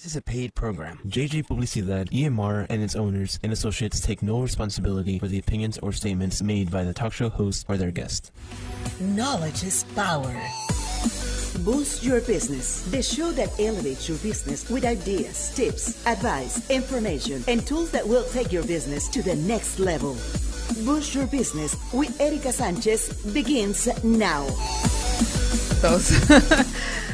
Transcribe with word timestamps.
This 0.00 0.12
is 0.12 0.16
a 0.16 0.22
paid 0.22 0.54
program. 0.54 0.98
JJ 1.06 1.46
Publicidad, 1.46 2.08
EMR, 2.08 2.66
and 2.70 2.82
its 2.82 2.96
owners 2.96 3.38
and 3.42 3.52
associates 3.52 4.00
take 4.00 4.22
no 4.22 4.40
responsibility 4.40 5.18
for 5.18 5.28
the 5.28 5.38
opinions 5.38 5.76
or 5.76 5.92
statements 5.92 6.40
made 6.40 6.70
by 6.70 6.84
the 6.84 6.94
talk 6.94 7.12
show 7.12 7.28
host 7.28 7.66
or 7.68 7.76
their 7.76 7.90
guest. 7.90 8.32
Knowledge 8.98 9.62
is 9.62 9.84
power. 9.94 10.34
Boost 11.66 12.02
Your 12.02 12.22
Business, 12.22 12.80
the 12.90 13.02
show 13.02 13.30
that 13.32 13.50
elevates 13.60 14.08
your 14.08 14.16
business 14.20 14.70
with 14.70 14.86
ideas, 14.86 15.54
tips, 15.54 16.06
advice, 16.06 16.70
information, 16.70 17.44
and 17.46 17.66
tools 17.66 17.90
that 17.90 18.08
will 18.08 18.24
take 18.32 18.50
your 18.50 18.64
business 18.64 19.06
to 19.08 19.22
the 19.22 19.36
next 19.36 19.78
level. 19.78 20.14
Boost 20.86 21.14
Your 21.14 21.26
Business 21.26 21.76
with 21.92 22.18
Erica 22.18 22.52
Sanchez 22.52 23.12
begins 23.34 23.86
now. 24.02 24.46
Those. 25.82 26.08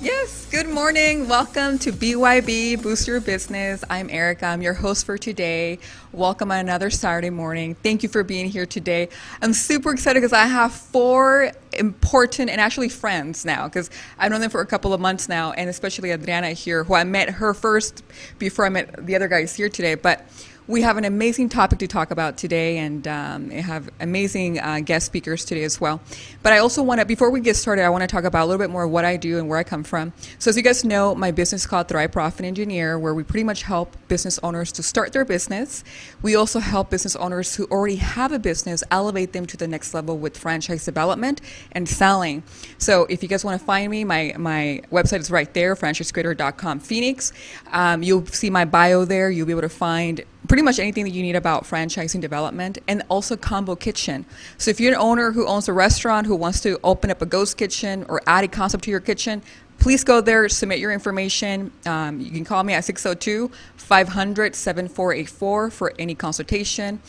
yes, 0.00 0.46
good 0.50 0.68
morning. 0.68 1.26
Welcome 1.28 1.78
to 1.80 1.92
BYB 1.92 2.82
Boost 2.82 3.08
Your 3.08 3.20
Business. 3.20 3.82
I'm 3.90 4.08
Erica. 4.10 4.46
I'm 4.46 4.62
your 4.62 4.74
host 4.74 5.04
for 5.04 5.18
today. 5.18 5.78
Welcome 6.12 6.52
on 6.52 6.58
another 6.58 6.90
Saturday 6.90 7.30
morning. 7.30 7.74
Thank 7.74 8.02
you 8.02 8.08
for 8.08 8.22
being 8.22 8.48
here 8.48 8.66
today. 8.66 9.08
I'm 9.42 9.52
super 9.52 9.92
excited 9.92 10.20
because 10.20 10.32
I 10.32 10.46
have 10.46 10.72
four 10.72 11.52
important 11.72 12.50
and 12.50 12.60
actually 12.60 12.88
friends 12.88 13.44
now 13.44 13.66
because 13.66 13.90
I've 14.18 14.30
known 14.30 14.40
them 14.40 14.50
for 14.50 14.60
a 14.60 14.66
couple 14.66 14.94
of 14.94 15.00
months 15.00 15.28
now, 15.28 15.52
and 15.52 15.68
especially 15.68 16.12
Adriana 16.12 16.50
here, 16.50 16.84
who 16.84 16.94
I 16.94 17.04
met 17.04 17.30
her 17.30 17.52
first 17.52 18.04
before 18.38 18.66
I 18.66 18.68
met 18.68 19.04
the 19.04 19.16
other 19.16 19.28
guys 19.28 19.56
here 19.56 19.68
today. 19.68 19.96
But 19.96 20.24
we 20.68 20.82
have 20.82 20.98
an 20.98 21.06
amazing 21.06 21.48
topic 21.48 21.78
to 21.78 21.88
talk 21.88 22.10
about 22.10 22.36
today, 22.36 22.76
and 22.76 23.08
um, 23.08 23.48
have 23.50 23.88
amazing 24.00 24.60
uh, 24.60 24.80
guest 24.80 25.06
speakers 25.06 25.46
today 25.46 25.64
as 25.64 25.80
well. 25.80 25.98
But 26.42 26.52
I 26.52 26.58
also 26.58 26.82
want 26.82 27.00
to, 27.00 27.06
before 27.06 27.30
we 27.30 27.40
get 27.40 27.56
started, 27.56 27.86
I 27.86 27.88
want 27.88 28.02
to 28.02 28.06
talk 28.06 28.24
about 28.24 28.44
a 28.44 28.46
little 28.46 28.58
bit 28.58 28.68
more 28.68 28.86
what 28.86 29.06
I 29.06 29.16
do 29.16 29.38
and 29.38 29.48
where 29.48 29.58
I 29.58 29.64
come 29.64 29.82
from. 29.82 30.12
So, 30.38 30.50
as 30.50 30.58
you 30.58 30.62
guys 30.62 30.84
know, 30.84 31.14
my 31.14 31.30
business 31.30 31.62
is 31.62 31.66
called 31.66 31.88
Thrive 31.88 32.12
Profit 32.12 32.44
Engineer, 32.44 32.98
where 32.98 33.14
we 33.14 33.24
pretty 33.24 33.44
much 33.44 33.62
help 33.62 33.96
business 34.08 34.38
owners 34.42 34.70
to 34.72 34.82
start 34.82 35.14
their 35.14 35.24
business. 35.24 35.84
We 36.20 36.36
also 36.36 36.60
help 36.60 36.90
business 36.90 37.16
owners 37.16 37.56
who 37.56 37.64
already 37.70 37.96
have 37.96 38.32
a 38.32 38.38
business 38.38 38.84
elevate 38.90 39.32
them 39.32 39.46
to 39.46 39.56
the 39.56 39.66
next 39.66 39.94
level 39.94 40.18
with 40.18 40.36
franchise 40.36 40.84
development 40.84 41.40
and 41.72 41.88
selling. 41.88 42.42
So, 42.76 43.06
if 43.08 43.22
you 43.22 43.28
guys 43.30 43.42
want 43.42 43.58
to 43.58 43.64
find 43.64 43.90
me, 43.90 44.04
my 44.04 44.34
my 44.36 44.82
website 44.92 45.20
is 45.20 45.30
right 45.30 45.52
there, 45.54 45.74
franchisecreator.com 45.74 46.80
Phoenix. 46.80 47.32
Um, 47.72 48.02
you'll 48.02 48.26
see 48.26 48.50
my 48.50 48.66
bio 48.66 49.06
there. 49.06 49.30
You'll 49.30 49.46
be 49.46 49.52
able 49.52 49.62
to 49.62 49.70
find 49.70 50.22
pretty 50.46 50.62
much 50.62 50.78
anything 50.78 51.02
that 51.04 51.10
you 51.10 51.22
need 51.22 51.34
about 51.34 51.64
franchising 51.64 52.20
development 52.20 52.78
and 52.86 53.02
also 53.08 53.36
combo 53.36 53.74
kitchen 53.74 54.24
so 54.56 54.70
if 54.70 54.78
you're 54.78 54.92
an 54.92 54.98
owner 54.98 55.32
who 55.32 55.44
owns 55.46 55.68
a 55.68 55.72
restaurant 55.72 56.24
who 56.26 56.36
wants 56.36 56.60
to 56.60 56.78
open 56.84 57.10
up 57.10 57.20
a 57.20 57.26
ghost 57.26 57.56
kitchen 57.56 58.06
or 58.08 58.22
add 58.26 58.44
a 58.44 58.48
concept 58.48 58.84
to 58.84 58.90
your 58.90 59.00
kitchen 59.00 59.42
please 59.78 60.04
go 60.04 60.20
there 60.20 60.48
submit 60.48 60.78
your 60.78 60.92
information 60.92 61.72
um, 61.86 62.20
you 62.20 62.30
can 62.30 62.44
call 62.44 62.62
me 62.62 62.72
at 62.72 62.84
602-500-7484 62.84 65.72
for 65.72 65.92
any 65.98 66.14
consultation 66.14 67.00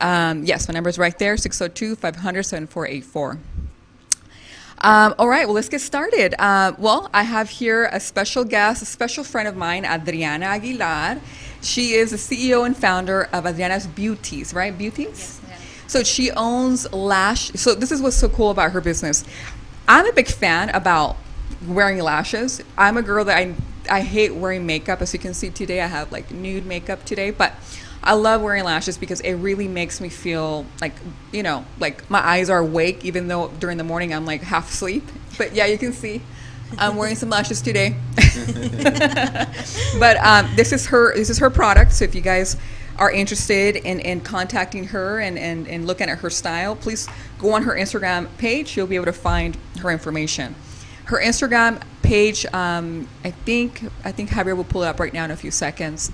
um, 0.00 0.44
yes 0.44 0.68
my 0.68 0.74
number 0.74 0.88
is 0.88 0.96
right 0.98 1.18
there 1.18 1.34
602-500-7484 1.34 3.38
um, 4.78 5.14
all 5.18 5.26
right, 5.26 5.46
well, 5.46 5.54
let's 5.54 5.70
get 5.70 5.80
started. 5.80 6.34
Uh, 6.38 6.74
well, 6.78 7.08
I 7.14 7.22
have 7.22 7.48
here 7.48 7.88
a 7.90 7.98
special 7.98 8.44
guest, 8.44 8.82
a 8.82 8.84
special 8.84 9.24
friend 9.24 9.48
of 9.48 9.56
mine, 9.56 9.86
Adriana 9.86 10.44
Aguilar. 10.46 11.18
She 11.66 11.94
is 11.94 12.12
the 12.12 12.16
CEO 12.16 12.64
and 12.64 12.76
founder 12.76 13.28
of 13.32 13.44
Adriana's 13.44 13.88
Beauties, 13.88 14.54
right? 14.54 14.76
Beauties? 14.76 15.40
Yes, 15.48 15.60
So 15.88 16.04
she 16.04 16.30
owns 16.30 16.90
lash. 16.92 17.50
So 17.54 17.74
this 17.74 17.90
is 17.90 18.00
what's 18.00 18.16
so 18.16 18.28
cool 18.28 18.50
about 18.50 18.70
her 18.70 18.80
business. 18.80 19.24
I'm 19.88 20.06
a 20.06 20.12
big 20.12 20.28
fan 20.28 20.68
about 20.70 21.16
wearing 21.66 21.98
lashes. 21.98 22.62
I'm 22.78 22.96
a 22.96 23.02
girl 23.02 23.24
that 23.24 23.36
I 23.36 23.54
I 23.90 24.00
hate 24.02 24.34
wearing 24.34 24.64
makeup. 24.64 25.02
As 25.02 25.12
you 25.12 25.18
can 25.18 25.34
see 25.34 25.50
today, 25.50 25.80
I 25.80 25.86
have 25.86 26.12
like 26.12 26.30
nude 26.30 26.66
makeup 26.66 27.04
today, 27.04 27.30
but 27.32 27.52
I 28.02 28.14
love 28.14 28.42
wearing 28.42 28.62
lashes 28.62 28.96
because 28.96 29.20
it 29.22 29.34
really 29.34 29.66
makes 29.66 30.00
me 30.00 30.08
feel 30.08 30.66
like 30.80 30.94
you 31.32 31.42
know 31.42 31.64
like 31.80 32.08
my 32.08 32.20
eyes 32.20 32.48
are 32.48 32.58
awake 32.58 33.04
even 33.04 33.26
though 33.26 33.48
during 33.58 33.76
the 33.76 33.84
morning 33.84 34.14
I'm 34.14 34.24
like 34.24 34.42
half 34.42 34.70
asleep. 34.70 35.04
But 35.36 35.52
yeah, 35.52 35.66
you 35.66 35.78
can 35.78 35.92
see. 35.92 36.22
I'm 36.78 36.96
wearing 36.96 37.16
some 37.16 37.30
lashes 37.30 37.62
today, 37.62 37.96
but 39.98 40.16
um, 40.18 40.50
this 40.56 40.72
is 40.72 40.86
her. 40.86 41.14
This 41.14 41.30
is 41.30 41.38
her 41.38 41.50
product. 41.50 41.92
So 41.92 42.04
if 42.04 42.14
you 42.14 42.20
guys 42.20 42.56
are 42.98 43.10
interested 43.10 43.76
in, 43.76 44.00
in 44.00 44.20
contacting 44.20 44.84
her 44.88 45.20
and, 45.20 45.38
and, 45.38 45.68
and 45.68 45.86
looking 45.86 46.08
at 46.08 46.18
her 46.18 46.30
style, 46.30 46.76
please 46.76 47.08
go 47.38 47.52
on 47.52 47.62
her 47.64 47.74
Instagram 47.74 48.28
page. 48.38 48.76
You'll 48.76 48.86
be 48.86 48.96
able 48.96 49.06
to 49.06 49.12
find 49.12 49.56
her 49.80 49.90
information. 49.90 50.54
Her 51.04 51.20
Instagram 51.20 51.82
page, 52.02 52.46
um, 52.46 53.08
I 53.24 53.30
think 53.30 53.84
I 54.04 54.12
think 54.12 54.30
Javier 54.30 54.56
will 54.56 54.64
pull 54.64 54.82
it 54.82 54.88
up 54.88 54.98
right 54.98 55.12
now 55.12 55.24
in 55.24 55.30
a 55.30 55.36
few 55.36 55.50
seconds. 55.50 56.10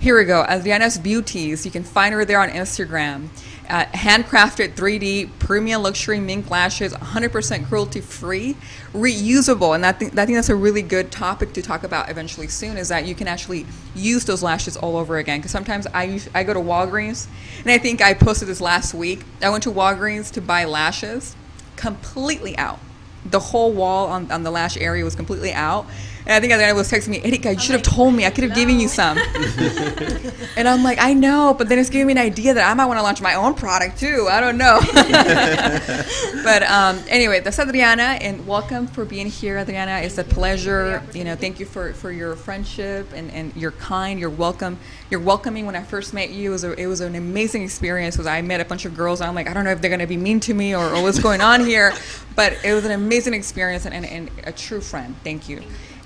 Here 0.00 0.18
we 0.18 0.24
go, 0.24 0.44
Adriana's 0.44 0.98
Beauties. 0.98 1.64
You 1.64 1.70
can 1.70 1.84
find 1.84 2.12
her 2.14 2.24
there 2.24 2.40
on 2.40 2.50
Instagram. 2.50 3.28
Uh, 3.68 3.86
handcrafted 3.86 4.74
3D 4.74 5.30
premium 5.38 5.82
luxury 5.82 6.20
mink 6.20 6.50
lashes, 6.50 6.92
100% 6.92 7.66
cruelty 7.66 8.00
free, 8.02 8.56
reusable. 8.92 9.74
And 9.74 9.86
I 9.86 9.92
think, 9.92 10.18
I 10.18 10.26
think 10.26 10.36
that's 10.36 10.50
a 10.50 10.54
really 10.54 10.82
good 10.82 11.10
topic 11.10 11.54
to 11.54 11.62
talk 11.62 11.82
about 11.82 12.10
eventually 12.10 12.48
soon 12.48 12.76
is 12.76 12.88
that 12.88 13.06
you 13.06 13.14
can 13.14 13.26
actually 13.26 13.64
use 13.94 14.26
those 14.26 14.42
lashes 14.42 14.76
all 14.76 14.98
over 14.98 15.16
again. 15.16 15.38
Because 15.38 15.50
sometimes 15.50 15.86
I, 15.94 16.20
I 16.34 16.44
go 16.44 16.52
to 16.52 16.60
Walgreens, 16.60 17.26
and 17.60 17.70
I 17.70 17.78
think 17.78 18.02
I 18.02 18.12
posted 18.12 18.48
this 18.48 18.60
last 18.60 18.92
week. 18.92 19.24
I 19.40 19.48
went 19.48 19.62
to 19.62 19.72
Walgreens 19.72 20.30
to 20.32 20.42
buy 20.42 20.66
lashes, 20.66 21.34
completely 21.76 22.58
out. 22.58 22.80
The 23.24 23.40
whole 23.40 23.72
wall 23.72 24.08
on, 24.08 24.30
on 24.30 24.42
the 24.42 24.50
lash 24.50 24.76
area 24.76 25.04
was 25.04 25.14
completely 25.14 25.54
out. 25.54 25.86
And 26.26 26.32
I 26.32 26.40
think 26.40 26.54
Adriana 26.54 26.74
was 26.74 26.90
texting 26.90 27.08
me, 27.08 27.22
Erica, 27.22 27.52
you 27.52 27.60
should 27.60 27.74
have 27.74 27.82
told 27.82 28.14
me. 28.14 28.24
I 28.24 28.30
could 28.30 28.44
have 28.44 28.54
given 28.54 28.80
you 28.80 28.88
some. 28.88 29.18
and 30.56 30.66
I'm 30.66 30.82
like, 30.82 30.98
I 30.98 31.12
know, 31.12 31.54
but 31.56 31.68
then 31.68 31.78
it's 31.78 31.90
giving 31.90 32.06
me 32.06 32.12
an 32.12 32.18
idea 32.18 32.54
that 32.54 32.66
I 32.66 32.72
might 32.72 32.86
want 32.86 32.98
to 32.98 33.02
launch 33.02 33.20
my 33.20 33.34
own 33.34 33.52
product 33.52 33.98
too. 33.98 34.26
I 34.30 34.40
don't 34.40 34.56
know. 34.56 34.80
but 36.42 36.62
um, 36.62 36.98
anyway, 37.08 37.40
that's 37.40 37.58
Adriana, 37.58 38.16
and 38.22 38.46
welcome 38.46 38.86
for 38.86 39.04
being 39.04 39.26
here, 39.26 39.58
Adriana. 39.58 39.98
It's 39.98 40.16
a 40.16 40.24
pleasure. 40.24 41.02
You 41.12 41.24
know, 41.24 41.36
thank 41.36 41.60
you 41.60 41.66
for, 41.66 41.92
for 41.92 42.10
your 42.10 42.36
friendship 42.36 43.12
and, 43.12 43.30
and 43.32 43.54
you're 43.54 43.72
kind. 43.72 44.18
You're 44.18 44.30
welcome. 44.30 44.78
You're 45.10 45.20
welcoming. 45.20 45.66
When 45.66 45.76
I 45.76 45.82
first 45.82 46.14
met 46.14 46.30
you, 46.30 46.48
it 46.48 46.52
was, 46.52 46.64
a, 46.64 46.72
it 46.72 46.86
was 46.86 47.02
an 47.02 47.16
amazing 47.16 47.64
experience 47.64 48.16
because 48.16 48.26
I 48.26 48.40
met 48.40 48.62
a 48.62 48.64
bunch 48.64 48.86
of 48.86 48.96
girls. 48.96 49.20
And 49.20 49.28
I'm 49.28 49.34
like, 49.34 49.48
I 49.48 49.52
don't 49.52 49.64
know 49.64 49.72
if 49.72 49.82
they're 49.82 49.90
going 49.90 50.00
to 50.00 50.06
be 50.06 50.16
mean 50.16 50.40
to 50.40 50.54
me 50.54 50.74
or, 50.74 50.86
or 50.86 51.02
what's 51.02 51.18
going 51.18 51.42
on 51.42 51.60
here, 51.66 51.92
but 52.34 52.56
it 52.64 52.72
was 52.72 52.86
an 52.86 52.92
amazing 52.92 53.34
experience 53.34 53.84
and, 53.84 53.94
and, 53.94 54.06
and 54.06 54.30
a 54.44 54.52
true 54.52 54.80
friend. 54.80 55.14
Thank 55.22 55.50
you. 55.50 55.62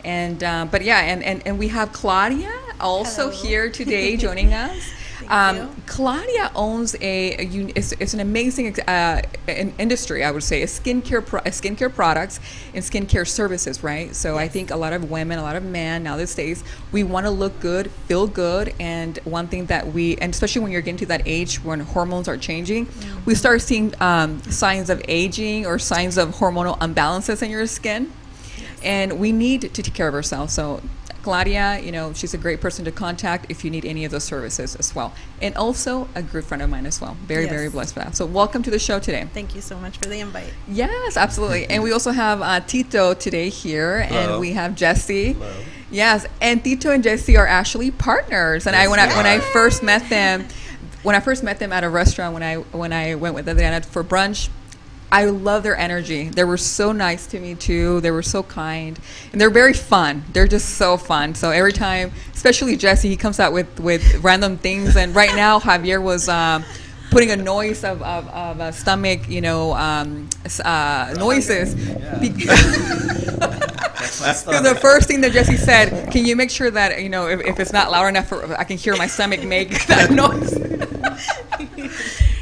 And 0.08 0.42
uh, 0.42 0.66
but 0.70 0.82
yeah, 0.82 1.00
and, 1.00 1.22
and, 1.22 1.46
and 1.46 1.58
we 1.58 1.68
have 1.68 1.92
Claudia 1.92 2.50
also 2.80 3.28
Hello. 3.28 3.42
here 3.42 3.70
today 3.70 4.16
joining 4.16 4.54
us. 4.54 4.92
Um. 5.28 5.74
Claudia 5.86 6.50
owns 6.54 6.94
a, 6.94 7.34
a 7.34 7.48
it's, 7.74 7.92
it's 7.92 8.14
an 8.14 8.20
amazing 8.20 8.78
uh, 8.80 9.20
an 9.48 9.74
industry, 9.76 10.24
I 10.24 10.30
would 10.30 10.44
say, 10.44 10.62
a 10.62 10.66
skincare 10.66 11.26
pro- 11.26 11.40
a 11.40 11.50
skincare 11.50 11.92
products 11.92 12.38
and 12.72 12.82
skincare 12.82 13.26
services, 13.26 13.82
right? 13.82 14.14
So 14.14 14.38
I 14.38 14.48
think 14.48 14.70
a 14.70 14.76
lot 14.76 14.92
of 14.92 15.10
women, 15.10 15.38
a 15.38 15.42
lot 15.42 15.56
of 15.56 15.64
men 15.64 16.04
now 16.04 16.16
these 16.16 16.34
days, 16.34 16.62
we 16.92 17.02
want 17.02 17.26
to 17.26 17.30
look 17.30 17.58
good, 17.60 17.90
feel 18.06 18.26
good, 18.28 18.72
and 18.78 19.18
one 19.24 19.48
thing 19.48 19.66
that 19.66 19.88
we, 19.88 20.16
and 20.16 20.32
especially 20.32 20.62
when 20.62 20.70
you're 20.70 20.82
getting 20.82 20.98
to 20.98 21.06
that 21.06 21.22
age 21.26 21.62
when 21.64 21.80
hormones 21.80 22.28
are 22.28 22.38
changing, 22.38 22.88
we 23.26 23.34
start 23.34 23.60
seeing 23.60 23.92
um, 24.00 24.40
signs 24.44 24.88
of 24.88 25.02
aging 25.08 25.66
or 25.66 25.80
signs 25.80 26.16
of 26.16 26.36
hormonal 26.36 26.78
imbalances 26.78 27.42
in 27.42 27.50
your 27.50 27.66
skin 27.66 28.10
and 28.82 29.18
we 29.18 29.32
need 29.32 29.62
to 29.62 29.68
take 29.82 29.94
care 29.94 30.08
of 30.08 30.14
ourselves. 30.14 30.52
So, 30.52 30.80
Claudia, 31.22 31.80
you 31.82 31.92
know, 31.92 32.12
she's 32.12 32.32
a 32.32 32.38
great 32.38 32.60
person 32.60 32.84
to 32.86 32.92
contact 32.92 33.46
if 33.50 33.64
you 33.64 33.70
need 33.70 33.84
any 33.84 34.04
of 34.04 34.10
those 34.12 34.24
services 34.24 34.76
as 34.76 34.94
well. 34.94 35.12
And 35.42 35.54
also 35.56 36.08
a 36.14 36.22
good 36.22 36.44
friend 36.44 36.62
of 36.62 36.70
mine 36.70 36.86
as 36.86 37.00
well. 37.00 37.16
Very, 37.26 37.42
Yes. 37.44 37.50
very 37.52 37.68
blessed 37.68 37.94
for 37.94 38.00
that. 38.00 38.16
So, 38.16 38.24
welcome 38.24 38.62
to 38.62 38.70
the 38.70 38.78
show 38.78 38.98
today. 38.98 39.28
Thank 39.34 39.54
you 39.54 39.60
so 39.60 39.78
much 39.78 39.98
for 39.98 40.08
the 40.08 40.20
invite. 40.20 40.52
Yes, 40.68 41.16
absolutely. 41.16 41.66
and 41.66 41.82
we 41.82 41.92
also 41.92 42.12
have 42.12 42.40
uh, 42.40 42.60
Tito 42.60 43.14
today 43.14 43.48
here, 43.48 44.06
and 44.10 44.40
we 44.40 44.52
have 44.52 44.74
Jesse. 44.74 45.36
Yes, 45.90 46.26
and 46.40 46.62
Tito 46.62 46.90
and 46.90 47.02
Jesse 47.02 47.36
are 47.36 47.46
actually 47.46 47.90
partners. 47.90 48.66
And 48.66 48.76
I 48.76 48.88
when 48.88 49.00
I 49.00 49.08
when 49.16 49.26
I 49.26 49.40
first 49.40 49.82
met 49.82 50.08
them, 50.08 50.46
when 51.02 51.14
I 51.16 51.20
first 51.20 51.42
met 51.42 51.58
them 51.58 51.72
at 51.72 51.82
a 51.84 51.88
restaurant 51.88 52.34
when 52.34 52.42
I 52.42 52.56
when 52.56 52.92
I 52.92 53.14
went 53.16 53.34
with 53.34 53.48
Adriana 53.48 53.80
for 53.82 54.04
brunch, 54.04 54.50
I 55.10 55.24
love 55.26 55.62
their 55.62 55.76
energy. 55.76 56.28
They 56.28 56.44
were 56.44 56.56
so 56.56 56.92
nice 56.92 57.26
to 57.28 57.40
me 57.40 57.54
too. 57.54 58.00
They 58.00 58.10
were 58.10 58.22
so 58.22 58.42
kind, 58.42 58.98
and 59.32 59.40
they're 59.40 59.50
very 59.50 59.72
fun. 59.72 60.24
They're 60.32 60.48
just 60.48 60.70
so 60.76 60.96
fun. 60.96 61.34
So 61.34 61.50
every 61.50 61.72
time, 61.72 62.12
especially 62.34 62.76
Jesse, 62.76 63.08
he 63.08 63.16
comes 63.16 63.40
out 63.40 63.52
with 63.52 63.80
with 63.80 64.22
random 64.22 64.58
things. 64.58 64.96
And 64.96 65.14
right 65.14 65.34
now, 65.34 65.60
Javier 65.60 66.02
was. 66.02 66.28
Um, 66.28 66.64
Putting 67.10 67.30
a 67.30 67.36
noise 67.36 67.84
of, 67.84 68.02
of, 68.02 68.28
of 68.28 68.60
a 68.60 68.70
stomach, 68.70 69.30
you 69.30 69.40
know, 69.40 69.72
um, 69.72 70.28
uh, 70.62 71.14
noises. 71.16 71.74
Because 72.20 72.58
the 74.44 74.78
first 74.80 75.08
thing 75.08 75.20
that 75.22 75.32
Jesse 75.32 75.56
said, 75.56 76.10
can 76.12 76.24
you 76.24 76.36
make 76.36 76.50
sure 76.50 76.70
that 76.70 77.02
you 77.02 77.08
know 77.08 77.28
if, 77.28 77.40
if 77.40 77.60
it's 77.60 77.72
not 77.72 77.90
loud 77.90 78.06
enough, 78.06 78.28
for, 78.28 78.56
I 78.56 78.64
can 78.64 78.76
hear 78.76 78.96
my 78.96 79.06
stomach 79.06 79.42
make 79.42 79.70
that 79.86 80.10
noise. 80.10 80.54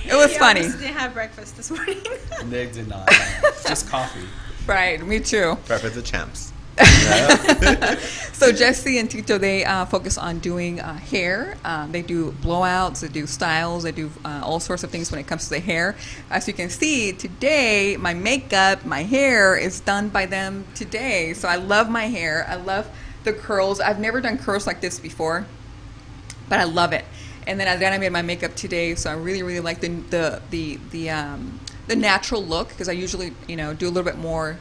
It 0.08 0.14
was 0.14 0.32
Yeah, 0.32 0.38
funny, 0.38 0.60
didn't 0.62 0.94
have 0.94 1.12
breakfast 1.14 1.56
this 1.56 1.70
morning. 1.70 1.98
They 2.44 2.66
did 2.70 2.88
not. 2.88 3.08
Just 3.66 3.88
coffee. 3.88 4.26
right? 4.66 5.04
Me 5.04 5.20
too. 5.20 5.56
Breakfast 5.66 5.94
the 5.94 6.02
champs. 6.02 6.52
so 8.34 8.52
Jesse 8.52 8.98
and 8.98 9.10
Tito, 9.10 9.38
they 9.38 9.64
uh, 9.64 9.86
focus 9.86 10.18
on 10.18 10.38
doing 10.40 10.78
uh, 10.78 10.94
hair. 10.98 11.56
Um, 11.64 11.90
they 11.90 12.02
do 12.02 12.32
blowouts, 12.42 13.00
they 13.00 13.08
do 13.08 13.26
styles, 13.26 13.84
they 13.84 13.92
do 13.92 14.10
uh, 14.26 14.42
all 14.44 14.60
sorts 14.60 14.84
of 14.84 14.90
things 14.90 15.10
when 15.10 15.18
it 15.18 15.26
comes 15.26 15.44
to 15.44 15.50
the 15.50 15.60
hair. 15.60 15.96
As 16.30 16.46
you 16.46 16.52
can 16.52 16.68
see 16.68 17.12
today, 17.12 17.96
my 17.98 18.12
makeup, 18.12 18.84
my 18.84 19.02
hair 19.04 19.56
is 19.56 19.80
done 19.80 20.10
by 20.10 20.26
them 20.26 20.66
today. 20.74 21.32
So 21.32 21.48
I 21.48 21.56
love 21.56 21.88
my 21.88 22.04
hair. 22.08 22.44
I 22.48 22.56
love 22.56 22.88
the 23.24 23.32
curls. 23.32 23.80
I've 23.80 23.98
never 23.98 24.20
done 24.20 24.36
curls 24.38 24.66
like 24.66 24.80
this 24.82 25.00
before, 25.00 25.46
but 26.48 26.60
I 26.60 26.64
love 26.64 26.92
it. 26.92 27.04
And 27.46 27.60
then 27.60 27.68
Adriana 27.68 27.98
made 27.98 28.10
my 28.12 28.22
makeup 28.22 28.54
today, 28.56 28.94
so 28.96 29.10
I 29.10 29.14
really, 29.14 29.42
really 29.42 29.60
like 29.60 29.80
the 29.80 29.88
the 30.10 30.42
the 30.50 30.78
the 30.90 31.10
um, 31.10 31.60
the 31.86 31.96
natural 31.96 32.44
look 32.44 32.68
because 32.70 32.88
I 32.88 32.92
usually, 32.92 33.32
you 33.46 33.56
know, 33.56 33.72
do 33.72 33.86
a 33.86 33.90
little 33.90 34.02
bit 34.10 34.18
more 34.18 34.58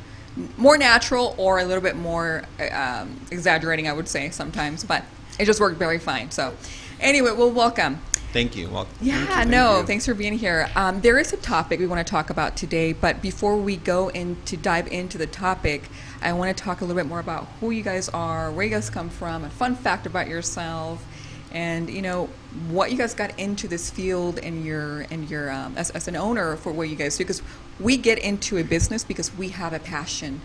more 0.58 0.78
natural 0.78 1.34
or 1.38 1.60
a 1.60 1.66
little 1.66 1.82
bit 1.82 1.96
more 1.96 2.44
um, 2.72 3.20
exaggerating, 3.32 3.88
I 3.88 3.94
would 3.94 4.08
say 4.08 4.30
sometimes, 4.30 4.84
but 4.84 5.04
it 5.40 5.46
just 5.46 5.60
worked 5.60 5.78
very 5.78 5.98
fine. 5.98 6.30
So, 6.30 6.54
anyway, 7.00 7.32
well, 7.32 7.52
welcome. 7.52 8.02
Thank 8.34 8.58
you. 8.58 8.68
Well, 8.70 8.86
Yeah, 9.00 9.26
thank 9.28 9.50
no, 9.50 9.80
you. 9.80 9.86
thanks 9.86 10.06
for 10.06 10.14
being 10.14 10.38
here. 10.38 10.70
Um, 10.76 11.00
there 11.00 11.18
is 11.18 11.32
a 11.32 11.38
topic 11.38 11.80
we 11.80 11.88
want 11.88 12.06
to 12.06 12.12
talk 12.12 12.30
about 12.30 12.58
today, 12.58 12.92
but 12.92 13.22
before 13.22 13.56
we 13.56 13.78
go 13.78 14.10
in 14.10 14.36
to 14.44 14.58
dive 14.58 14.88
into 14.88 15.18
the 15.18 15.26
topic, 15.26 15.84
I 16.22 16.34
want 16.34 16.56
to 16.56 16.64
talk 16.64 16.82
a 16.82 16.84
little 16.86 17.02
bit 17.02 17.08
more 17.08 17.22
about 17.22 17.48
who 17.62 17.72
you 17.72 17.82
guys 17.82 18.10
are, 18.10 18.52
where 18.52 18.66
you 18.66 18.72
guys 18.72 18.90
come 18.90 19.10
from, 19.10 19.46
a 19.46 19.50
fun 19.50 19.74
fact 19.74 20.06
about 20.06 20.28
yourself, 20.28 21.06
and 21.54 21.90
you 21.90 22.02
know 22.02 22.30
what 22.70 22.92
you 22.92 22.98
guys 22.98 23.14
got 23.14 23.38
into 23.40 23.68
this 23.68 23.90
field 23.90 24.40
and 24.40 24.66
your 24.66 25.02
and 25.12 25.30
your 25.30 25.52
um, 25.52 25.76
as, 25.78 25.90
as 25.92 26.08
an 26.08 26.16
owner 26.16 26.56
for 26.56 26.72
what 26.72 26.90
you 26.90 26.96
guys 26.96 27.18
do. 27.18 27.24
Because 27.24 27.42
we 27.80 27.98
get 27.98 28.20
into 28.20 28.58
a 28.58 28.64
business 28.64 29.04
because 29.04 29.36
we 29.36 29.50
have 29.50 29.74
a 29.74 29.80
passion 29.80 30.42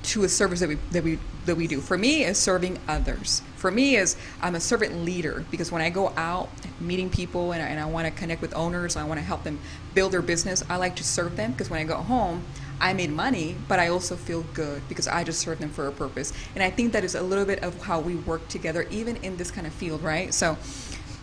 to 0.00 0.24
a 0.24 0.28
service 0.28 0.60
that 0.60 0.68
we 0.68 0.76
that 0.92 1.02
we 1.02 1.18
that 1.46 1.56
we 1.56 1.66
do. 1.66 1.80
For 1.80 1.98
me, 1.98 2.24
is 2.24 2.38
serving 2.38 2.78
others. 2.86 3.42
For 3.56 3.70
me, 3.70 3.96
is 3.96 4.16
I'm 4.40 4.54
a 4.54 4.60
servant 4.60 5.04
leader 5.04 5.44
because 5.50 5.72
when 5.72 5.82
I 5.82 5.90
go 5.90 6.12
out 6.16 6.48
meeting 6.80 7.10
people 7.10 7.52
and 7.52 7.62
I, 7.62 7.66
and 7.66 7.80
I 7.80 7.86
want 7.86 8.06
to 8.06 8.12
connect 8.12 8.40
with 8.40 8.54
owners, 8.54 8.96
I 8.96 9.04
want 9.04 9.18
to 9.18 9.24
help 9.24 9.42
them 9.42 9.58
build 9.94 10.12
their 10.12 10.22
business. 10.22 10.62
I 10.68 10.76
like 10.76 10.96
to 10.96 11.04
serve 11.04 11.36
them 11.36 11.52
because 11.52 11.68
when 11.68 11.80
I 11.80 11.84
go 11.84 11.96
home, 11.96 12.44
I 12.80 12.92
made 12.92 13.10
money, 13.10 13.56
but 13.66 13.80
I 13.80 13.88
also 13.88 14.14
feel 14.14 14.44
good 14.54 14.82
because 14.88 15.08
I 15.08 15.24
just 15.24 15.40
serve 15.40 15.58
them 15.58 15.70
for 15.70 15.88
a 15.88 15.92
purpose. 15.92 16.32
And 16.54 16.62
I 16.62 16.70
think 16.70 16.92
that 16.92 17.02
is 17.02 17.14
a 17.14 17.22
little 17.22 17.44
bit 17.44 17.62
of 17.64 17.82
how 17.82 18.00
we 18.00 18.14
work 18.14 18.46
together, 18.48 18.86
even 18.90 19.16
in 19.16 19.36
this 19.36 19.50
kind 19.50 19.66
of 19.66 19.72
field, 19.72 20.02
right? 20.02 20.32
So 20.32 20.56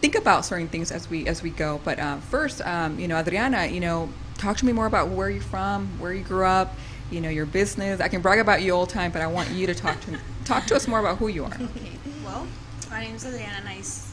think 0.01 0.15
about 0.15 0.45
certain 0.45 0.67
things 0.67 0.91
as 0.91 1.09
we 1.09 1.27
as 1.27 1.41
we 1.41 1.49
go. 1.49 1.79
But 1.83 1.99
uh, 1.99 2.17
first, 2.17 2.61
um, 2.65 2.99
you 2.99 3.07
know, 3.07 3.17
Adriana, 3.17 3.65
you 3.67 3.79
know, 3.79 4.09
talk 4.37 4.57
to 4.57 4.65
me 4.65 4.73
more 4.73 4.85
about 4.85 5.09
where 5.09 5.29
you're 5.29 5.41
from, 5.41 5.87
where 5.99 6.13
you 6.13 6.23
grew 6.23 6.45
up, 6.45 6.75
you 7.11 7.21
know, 7.21 7.29
your 7.29 7.45
business. 7.45 7.99
I 8.01 8.07
can 8.07 8.21
brag 8.21 8.39
about 8.39 8.61
you 8.61 8.73
all 8.75 8.85
the 8.85 8.91
time, 8.91 9.11
but 9.11 9.21
I 9.21 9.27
want 9.27 9.49
you 9.51 9.67
to 9.67 9.75
talk 9.75 9.99
to 10.01 10.17
talk 10.43 10.65
to 10.67 10.75
us 10.75 10.87
more 10.87 10.99
about 10.99 11.17
who 11.17 11.27
you 11.27 11.43
are. 11.45 11.53
Okay. 11.53 11.91
Well, 12.23 12.47
my 12.89 13.01
name 13.01 13.15
is 13.15 13.25
Adriana. 13.25 13.63
Nice 13.63 14.11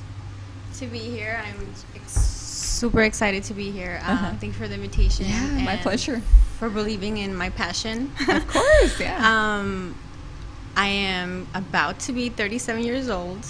to 0.78 0.86
be 0.86 0.98
here. 0.98 1.42
I'm 1.44 1.66
ex- 1.94 2.12
super 2.12 3.02
excited 3.02 3.44
to 3.44 3.54
be 3.54 3.70
here. 3.70 4.00
Uh, 4.02 4.12
Uh-huh. 4.12 4.30
Thank 4.40 4.44
you 4.44 4.52
for 4.52 4.68
the 4.68 4.74
invitation. 4.74 5.26
Yeah, 5.26 5.64
my 5.64 5.76
pleasure. 5.76 6.20
For 6.58 6.70
believing 6.70 7.18
in 7.18 7.34
my 7.34 7.50
passion. 7.50 8.12
Of 8.28 8.46
course, 8.48 8.98
yeah. 9.00 9.18
um, 9.58 9.94
I 10.76 10.86
am 10.86 11.46
about 11.54 11.98
to 12.00 12.12
be 12.12 12.28
37 12.30 12.82
years 12.82 13.08
old. 13.10 13.44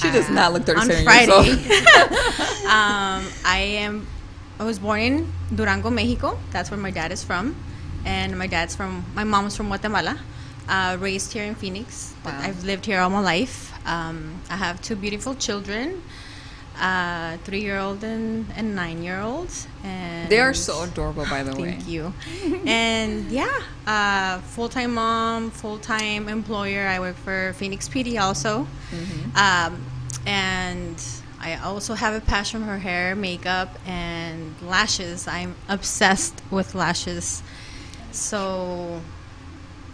She 0.00 0.10
does 0.10 0.30
not 0.30 0.52
look 0.52 0.64
37 0.64 0.78
on 0.82 0.88
years 0.88 1.04
Friday. 1.04 1.32
old. 1.32 1.48
um, 2.66 3.24
I 3.44 3.58
am. 3.84 4.06
I 4.60 4.64
was 4.64 4.78
born 4.78 5.00
in 5.00 5.32
Durango, 5.54 5.90
Mexico. 5.90 6.38
That's 6.50 6.70
where 6.70 6.78
my 6.80 6.90
dad 6.90 7.12
is 7.12 7.22
from, 7.24 7.54
and 8.04 8.38
my 8.38 8.46
dad's 8.46 8.74
from. 8.76 9.04
My 9.14 9.24
mom's 9.24 9.56
from 9.56 9.66
Guatemala. 9.68 10.18
Uh, 10.68 10.96
raised 11.00 11.32
here 11.32 11.44
in 11.44 11.54
Phoenix. 11.54 12.12
Wow. 12.24 12.38
I've 12.42 12.62
lived 12.64 12.84
here 12.86 13.00
all 13.00 13.08
my 13.10 13.20
life. 13.20 13.72
Um, 13.86 14.34
I 14.50 14.56
have 14.56 14.82
two 14.82 14.96
beautiful 14.96 15.34
children, 15.34 16.02
uh, 16.78 17.38
three-year-old 17.44 18.04
and, 18.04 18.44
and 18.54 18.76
nine-year-old. 18.76 19.48
And 19.82 20.28
They 20.28 20.40
are 20.40 20.52
so 20.52 20.82
adorable, 20.82 21.24
by 21.24 21.42
the 21.42 21.58
way. 21.58 21.70
Thank 21.72 21.88
you. 21.88 22.12
and 22.66 23.30
yeah, 23.30 23.48
uh, 23.86 24.40
full-time 24.40 24.92
mom, 24.92 25.50
full-time 25.52 26.28
employer. 26.28 26.86
I 26.86 27.00
work 27.00 27.16
for 27.16 27.54
Phoenix 27.56 27.88
PD 27.88 28.20
also, 28.20 28.66
Mm-hmm. 28.90 29.36
um, 29.36 29.84
and 30.26 31.02
I 31.40 31.56
also 31.56 31.94
have 31.94 32.14
a 32.14 32.20
passion 32.20 32.64
for 32.64 32.78
hair, 32.78 33.14
makeup, 33.14 33.78
and 33.86 34.54
lashes. 34.62 35.28
I'm 35.28 35.54
obsessed 35.68 36.42
with 36.50 36.74
lashes. 36.74 37.42
So 38.12 39.00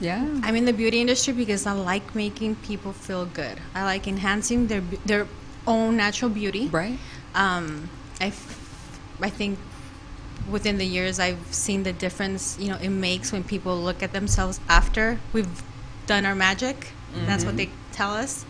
Yeah. 0.00 0.26
I'm 0.42 0.56
in 0.56 0.64
the 0.64 0.72
beauty 0.72 1.00
industry 1.00 1.32
because 1.34 1.66
I 1.66 1.72
like 1.72 2.14
making 2.14 2.56
people 2.56 2.92
feel 2.92 3.26
good. 3.26 3.58
I 3.74 3.84
like 3.84 4.08
enhancing 4.08 4.66
their 4.68 4.82
their 5.06 5.26
own 5.66 5.96
natural 5.96 6.30
beauty. 6.30 6.68
Right? 6.68 6.98
Um, 7.34 7.88
I, 8.20 8.26
f- 8.26 9.00
I 9.20 9.30
think 9.30 9.58
within 10.50 10.78
the 10.78 10.84
years 10.84 11.18
I've 11.18 11.40
seen 11.54 11.84
the 11.84 11.92
difference 11.92 12.58
you 12.60 12.68
know 12.68 12.76
it 12.76 12.90
makes 12.90 13.32
when 13.32 13.42
people 13.44 13.76
look 13.80 14.02
at 14.02 14.12
themselves 14.12 14.60
after 14.68 15.18
we've 15.32 15.62
done 16.06 16.26
our 16.26 16.34
magic. 16.34 16.88
That's 17.26 17.44
what 17.44 17.56
they 17.56 17.70
tell 17.92 18.10
us, 18.10 18.44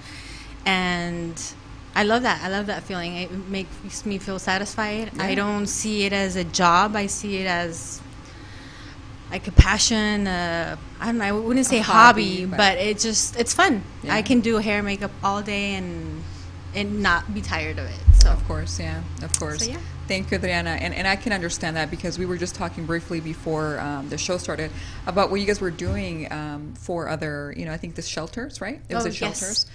and 0.65 1.37
I 1.96 2.02
love 2.02 2.23
that. 2.23 2.43
I 2.43 2.49
love 2.49 2.67
that 2.67 2.82
feeling. 2.82 3.17
It 3.17 3.31
makes 3.49 4.05
me 4.05 4.19
feel 4.19 4.38
satisfied. 4.38 5.12
I 5.19 5.35
don't 5.35 5.67
see 5.67 6.05
it 6.05 6.12
as 6.12 6.37
a 6.37 6.44
job. 6.44 6.96
I 6.96 7.06
see 7.06 7.37
it 7.38 7.46
as 7.46 8.00
like 9.31 9.46
a 9.46 9.52
passion. 9.52 10.26
Uh, 10.26 10.76
I 11.00 11.06
don't 11.06 11.19
know. 11.19 11.25
I 11.25 11.32
wouldn't 11.32 11.67
say 11.67 11.79
hobby, 11.79 12.23
hobby, 12.41 12.46
but- 12.46 12.56
but 12.56 12.79
it 12.79 12.99
just 12.99 13.38
it's 13.38 13.55
fun. 13.55 13.82
Yeah. 14.02 14.14
I 14.14 14.23
can 14.23 14.41
do 14.41 14.56
hair 14.58 14.79
and 14.79 14.87
makeup 14.87 15.12
all 15.23 15.43
day 15.43 15.75
and 15.75 16.23
and 16.75 17.02
not 17.02 17.32
be 17.32 17.41
tired 17.41 17.79
of 17.79 17.87
it. 17.87 18.00
So 18.23 18.31
Of 18.31 18.44
course, 18.49 18.81
yeah, 18.81 19.02
of 19.23 19.32
course. 19.38 19.64
So, 19.64 19.70
yeah. 19.70 19.79
Thank 20.08 20.31
you, 20.31 20.37
Adriana. 20.38 20.70
And, 20.70 20.93
and 20.93 21.06
I 21.06 21.14
can 21.17 21.32
understand 21.32 21.76
that 21.76 21.88
because 21.91 22.19
we 22.19 22.26
were 22.26 22.37
just 22.37 22.55
talking 22.56 22.85
briefly 22.85 23.20
before 23.20 23.79
um, 23.81 24.08
the 24.08 24.19
show 24.19 24.37
started 24.38 24.70
about 25.06 25.31
what 25.31 25.41
you 25.41 25.46
guys 25.46 25.61
were 25.61 25.70
doing 25.70 26.31
um, 26.32 26.75
for 26.75 27.08
other, 27.08 27.55
you 27.56 27.64
know, 27.64 27.73
I 27.73 27.76
think 27.76 27.94
the 27.94 28.02
shelters, 28.02 28.61
right? 28.61 28.81
It 28.88 28.94
was 28.94 29.06
Oh, 29.06 29.08
the 29.08 29.14
yes. 29.14 29.67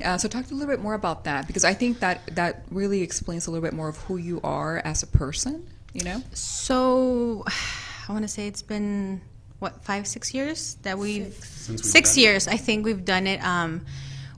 Shelters. 0.00 0.14
Uh, 0.14 0.18
so 0.18 0.28
talk 0.28 0.50
a 0.50 0.54
little 0.54 0.68
bit 0.68 0.80
more 0.80 0.94
about 0.94 1.24
that 1.24 1.46
because 1.46 1.64
I 1.64 1.74
think 1.74 2.00
that 2.00 2.20
that 2.34 2.64
really 2.70 3.02
explains 3.02 3.46
a 3.46 3.50
little 3.50 3.62
bit 3.66 3.74
more 3.74 3.88
of 3.88 3.96
who 3.98 4.16
you 4.16 4.40
are 4.42 4.78
as 4.84 5.02
a 5.02 5.06
person, 5.06 5.66
you 5.92 6.04
know? 6.04 6.22
So, 6.32 7.44
I 8.08 8.12
want 8.12 8.22
to 8.24 8.28
say 8.28 8.46
it's 8.48 8.62
been 8.62 9.20
what 9.60 9.84
five, 9.84 10.06
six 10.06 10.34
years 10.34 10.76
that 10.82 10.98
we've 10.98 11.34
Since 11.34 11.68
we've 11.68 11.80
six 11.80 12.14
done 12.14 12.18
it. 12.18 12.22
years. 12.22 12.48
I 12.48 12.56
think 12.56 12.84
we've 12.84 13.04
done 13.04 13.26
it. 13.26 13.42
Um, 13.44 13.84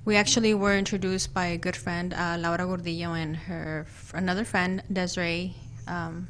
we 0.05 0.17
actually 0.17 0.53
were 0.53 0.77
introduced 0.77 1.33
by 1.33 1.47
a 1.47 1.57
good 1.57 1.77
friend, 1.77 2.13
uh, 2.13 2.37
Laura 2.39 2.59
Gordillo, 2.67 3.17
and 3.17 3.37
her 3.37 3.87
another 4.13 4.45
friend, 4.45 4.83
Desiree, 4.93 5.55
um, 5.87 6.29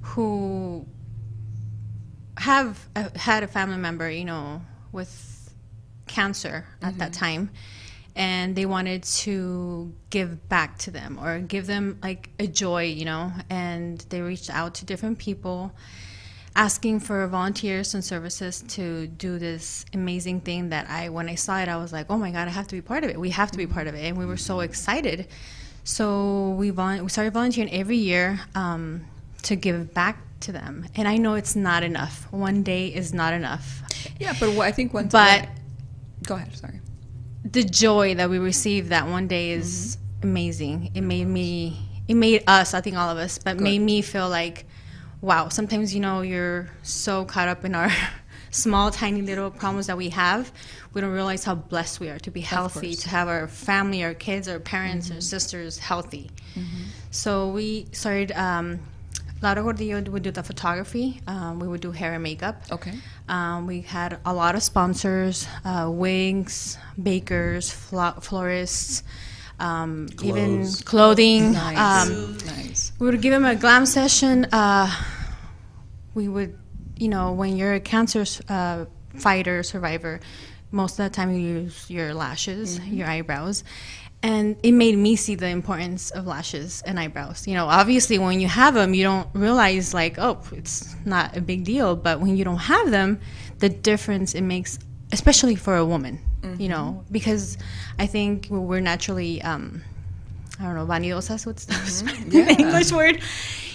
who 0.00 0.84
have 2.36 2.88
uh, 2.96 3.08
had 3.14 3.44
a 3.44 3.46
family 3.46 3.76
member, 3.76 4.10
you 4.10 4.24
know, 4.24 4.60
with 4.90 5.54
cancer 6.06 6.66
at 6.82 6.98
that 6.98 7.12
time, 7.12 7.50
and 8.16 8.54
they 8.54 8.66
wanted 8.66 9.02
to 9.02 9.92
give 10.10 10.48
back 10.48 10.78
to 10.78 10.90
them 10.90 11.18
or 11.20 11.40
give 11.40 11.66
them 11.66 11.98
like 12.02 12.30
a 12.38 12.46
joy, 12.46 12.84
you 12.84 13.04
know, 13.04 13.32
and 13.50 13.98
they 14.10 14.20
reached 14.20 14.50
out 14.50 14.74
to 14.76 14.84
different 14.84 15.18
people 15.18 15.72
asking 16.56 17.00
for 17.00 17.26
volunteers 17.26 17.94
and 17.94 18.04
services 18.04 18.62
to 18.68 19.08
do 19.08 19.38
this 19.38 19.84
amazing 19.92 20.40
thing 20.40 20.68
that 20.68 20.88
I 20.88 21.08
when 21.08 21.28
I 21.28 21.34
saw 21.34 21.58
it 21.58 21.68
I 21.68 21.76
was 21.76 21.92
like, 21.92 22.06
"Oh 22.08 22.16
my 22.16 22.30
god, 22.30 22.46
I 22.46 22.52
have 22.52 22.68
to 22.68 22.76
be 22.76 22.80
part 22.80 23.02
of 23.02 23.10
it. 23.10 23.18
We 23.18 23.30
have 23.30 23.50
to 23.50 23.58
be 23.58 23.66
part 23.66 23.86
of 23.88 23.94
it." 23.94 24.04
And 24.04 24.16
we 24.16 24.26
were 24.26 24.36
so 24.36 24.60
excited. 24.60 25.26
So 25.82 26.50
we 26.50 26.70
vol- 26.70 27.02
we 27.02 27.08
started 27.08 27.32
volunteering 27.32 27.72
every 27.72 27.96
year 27.96 28.40
um, 28.54 29.04
to 29.42 29.56
give 29.56 29.92
back 29.92 30.18
to 30.40 30.52
them. 30.52 30.86
And 30.94 31.08
I 31.08 31.16
know 31.16 31.34
it's 31.34 31.56
not 31.56 31.82
enough. 31.82 32.30
One 32.30 32.62
day 32.62 32.88
is 32.88 33.12
not 33.12 33.34
enough. 33.34 33.82
Yeah, 34.20 34.34
but 34.38 34.54
what 34.54 34.66
I 34.66 34.72
think 34.72 34.94
one 34.94 35.08
But 35.08 35.48
go 36.26 36.36
ahead, 36.36 36.56
sorry. 36.56 36.80
The 37.44 37.62
joy 37.62 38.14
that 38.14 38.30
we 38.30 38.38
received 38.38 38.88
that 38.88 39.06
one 39.06 39.28
day 39.28 39.50
is 39.50 39.98
amazing. 40.22 40.90
It 40.94 41.02
made 41.02 41.26
me, 41.26 41.78
it 42.08 42.14
made 42.14 42.42
us, 42.46 42.74
I 42.74 42.80
think 42.80 42.96
all 42.96 43.10
of 43.10 43.18
us, 43.18 43.38
but 43.38 43.60
made 43.60 43.80
me 43.80 44.02
feel 44.02 44.28
like, 44.28 44.66
wow. 45.20 45.48
Sometimes 45.48 45.94
you 45.94 46.00
know 46.00 46.22
you're 46.22 46.68
so 46.82 47.24
caught 47.24 47.48
up 47.48 47.64
in 47.64 47.74
our 47.74 47.90
small, 48.50 48.90
tiny 48.90 49.20
little 49.20 49.50
problems 49.50 49.88
that 49.88 49.96
we 49.96 50.08
have, 50.10 50.50
we 50.94 51.00
don't 51.00 51.10
realize 51.12 51.44
how 51.44 51.54
blessed 51.54 52.00
we 52.00 52.08
are 52.08 52.18
to 52.20 52.30
be 52.30 52.40
healthy, 52.40 52.94
to 52.94 53.08
have 53.10 53.28
our 53.28 53.46
family, 53.48 54.04
our 54.04 54.14
kids, 54.14 54.48
our 54.48 54.60
parents, 54.60 55.10
our 55.10 55.20
sisters 55.20 55.78
healthy. 55.78 56.30
So 57.10 57.48
we 57.50 57.86
started. 57.92 58.32
Um, 58.32 58.80
Laura 59.42 59.56
Gordillo 59.56 60.08
would 60.08 60.22
do 60.22 60.30
the 60.30 60.42
photography. 60.42 61.20
Um, 61.26 61.58
we 61.60 61.68
would 61.68 61.82
do 61.82 61.90
hair 61.92 62.14
and 62.14 62.22
makeup. 62.22 62.62
Okay. 62.72 62.94
Um, 63.28 63.66
we 63.66 63.80
had 63.80 64.18
a 64.24 64.34
lot 64.34 64.54
of 64.54 64.62
sponsors, 64.62 65.46
uh, 65.64 65.88
wigs, 65.90 66.76
bakers, 67.02 67.70
flo- 67.70 68.18
florists, 68.20 69.02
um, 69.58 70.08
even 70.22 70.66
clothing. 70.84 71.52
Nice. 71.52 72.08
Um, 72.08 72.36
nice. 72.46 72.92
we 72.98 73.06
would 73.06 73.20
give 73.22 73.32
them 73.32 73.44
a 73.44 73.54
glam 73.56 73.86
session. 73.86 74.44
Uh, 74.46 74.90
we 76.14 76.28
would, 76.28 76.58
you 76.96 77.08
know, 77.08 77.32
when 77.32 77.56
you're 77.56 77.74
a 77.74 77.80
cancer 77.80 78.24
uh, 78.48 78.84
fighter, 79.16 79.62
survivor, 79.62 80.20
most 80.70 80.98
of 80.98 81.04
the 81.04 81.10
time 81.10 81.32
you 81.32 81.38
use 81.38 81.88
your 81.88 82.12
lashes, 82.14 82.78
your 82.86 83.06
eyebrows. 83.06 83.64
And 84.24 84.56
it 84.62 84.72
made 84.72 84.96
me 84.96 85.16
see 85.16 85.34
the 85.34 85.48
importance 85.48 86.10
of 86.10 86.26
lashes 86.26 86.82
and 86.86 86.98
eyebrows. 86.98 87.46
You 87.46 87.54
know, 87.54 87.66
obviously 87.66 88.18
when 88.18 88.40
you 88.40 88.48
have 88.48 88.72
them, 88.72 88.94
you 88.94 89.04
don't 89.04 89.28
realize 89.34 89.92
like, 89.92 90.18
oh, 90.18 90.40
it's 90.52 90.96
not 91.04 91.36
a 91.36 91.42
big 91.42 91.64
deal. 91.64 91.94
But 91.94 92.20
when 92.20 92.34
you 92.38 92.42
don't 92.42 92.64
have 92.74 92.90
them, 92.90 93.20
the 93.58 93.68
difference 93.68 94.34
it 94.34 94.40
makes, 94.40 94.78
especially 95.12 95.56
for 95.56 95.76
a 95.76 95.84
woman, 95.84 96.18
you 96.58 96.68
know, 96.68 97.04
because 97.10 97.58
I 97.98 98.06
think 98.06 98.48
we're 98.50 98.80
naturally, 98.80 99.42
um, 99.42 99.82
I 100.58 100.62
don't 100.64 100.74
know, 100.74 100.86
vanidosas. 100.86 101.44
What's 101.46 101.66
the 101.66 102.56
English 102.58 102.92
word? 102.92 103.20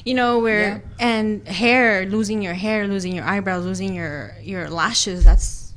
You 0.05 0.13
know, 0.15 0.39
where 0.39 0.61
Yeah. 0.61 0.79
and 0.99 1.47
hair, 1.47 2.05
losing 2.07 2.41
your 2.41 2.53
hair, 2.55 2.87
losing 2.87 3.13
your 3.15 3.25
eyebrows, 3.25 3.65
losing 3.65 3.93
your 3.93 4.33
your 4.41 4.69
lashes. 4.69 5.23
That's 5.25 5.73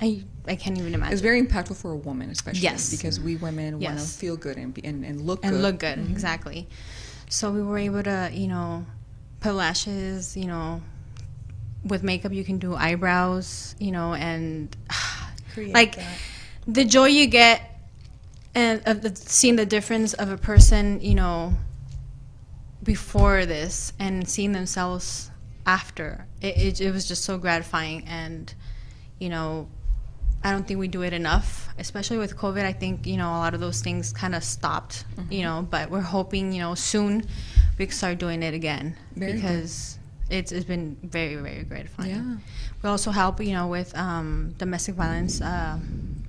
I 0.00 0.22
I 0.46 0.56
can't 0.56 0.76
even 0.78 0.94
imagine. 0.94 1.12
It's 1.12 1.22
very 1.22 1.42
impactful 1.42 1.76
for 1.76 1.92
a 1.92 1.96
woman, 1.96 2.30
especially. 2.30 2.60
Yes. 2.60 2.90
Because 2.90 3.18
we 3.18 3.36
women 3.36 3.80
want 3.80 3.98
to 3.98 4.04
feel 4.04 4.36
good 4.36 4.56
and, 4.58 4.74
be, 4.74 4.84
and, 4.84 5.04
and 5.04 5.22
look 5.22 5.44
and 5.44 5.54
good. 5.54 5.62
look 5.62 5.78
good 5.78 5.98
mm-hmm. 5.98 6.12
exactly. 6.12 6.68
So 7.30 7.50
we 7.50 7.62
were 7.62 7.78
able 7.78 8.02
to, 8.02 8.30
you 8.32 8.48
know, 8.48 8.84
put 9.40 9.54
lashes. 9.54 10.36
You 10.36 10.46
know, 10.46 10.82
with 11.84 12.02
makeup 12.02 12.32
you 12.32 12.44
can 12.44 12.58
do 12.58 12.74
eyebrows. 12.74 13.74
You 13.78 13.92
know, 13.92 14.14
and 14.14 14.76
like 15.56 15.98
the 16.66 16.84
joy 16.84 17.06
you 17.06 17.26
get 17.26 17.62
and 18.54 18.82
of 18.86 19.00
the, 19.00 19.16
seeing 19.16 19.56
the 19.56 19.66
difference 19.66 20.12
of 20.12 20.30
a 20.30 20.36
person. 20.36 21.00
You 21.00 21.14
know, 21.14 21.54
before 22.82 23.46
this 23.46 23.94
and 23.98 24.28
seeing 24.28 24.52
themselves 24.52 25.30
after 25.66 26.26
it, 26.42 26.56
it, 26.58 26.80
it 26.82 26.90
was 26.92 27.08
just 27.08 27.24
so 27.24 27.38
gratifying 27.38 28.04
and 28.06 28.54
you 29.18 29.30
know 29.30 29.66
i 30.44 30.50
don't 30.52 30.66
think 30.68 30.78
we 30.78 30.88
do 30.88 31.02
it 31.02 31.12
enough. 31.12 31.68
Especially 31.78 32.18
with 32.18 32.36
covid 32.36 32.64
i 32.64 32.72
think 32.72 33.06
you 33.06 33.16
know 33.16 33.28
a 33.30 33.40
lot 33.44 33.52
of 33.54 33.60
those 33.60 33.80
things 33.80 34.12
kind 34.12 34.34
of 34.34 34.44
stopped 34.44 35.04
you 35.30 35.42
know 35.42 35.66
but 35.68 35.90
we're 35.90 36.00
hoping 36.00 36.52
you 36.52 36.60
know 36.60 36.74
soon 36.76 37.24
we 37.78 37.86
can 37.86 37.94
start 37.96 38.18
doing 38.18 38.42
it 38.42 38.54
again 38.54 38.96
Very 39.16 39.32
good. 39.32 39.42
because 39.42 39.98
it's, 40.30 40.52
it's 40.52 40.64
been 40.64 40.96
very 41.02 41.34
very 41.36 41.64
gratifying. 41.64 42.10
Yeah. 42.10 42.36
we 42.82 42.88
also 42.88 43.10
help 43.10 43.40
you 43.42 43.52
know 43.52 43.66
with 43.66 43.96
um, 43.98 44.54
domestic 44.58 44.94
violence 44.94 45.40
uh, 45.40 45.78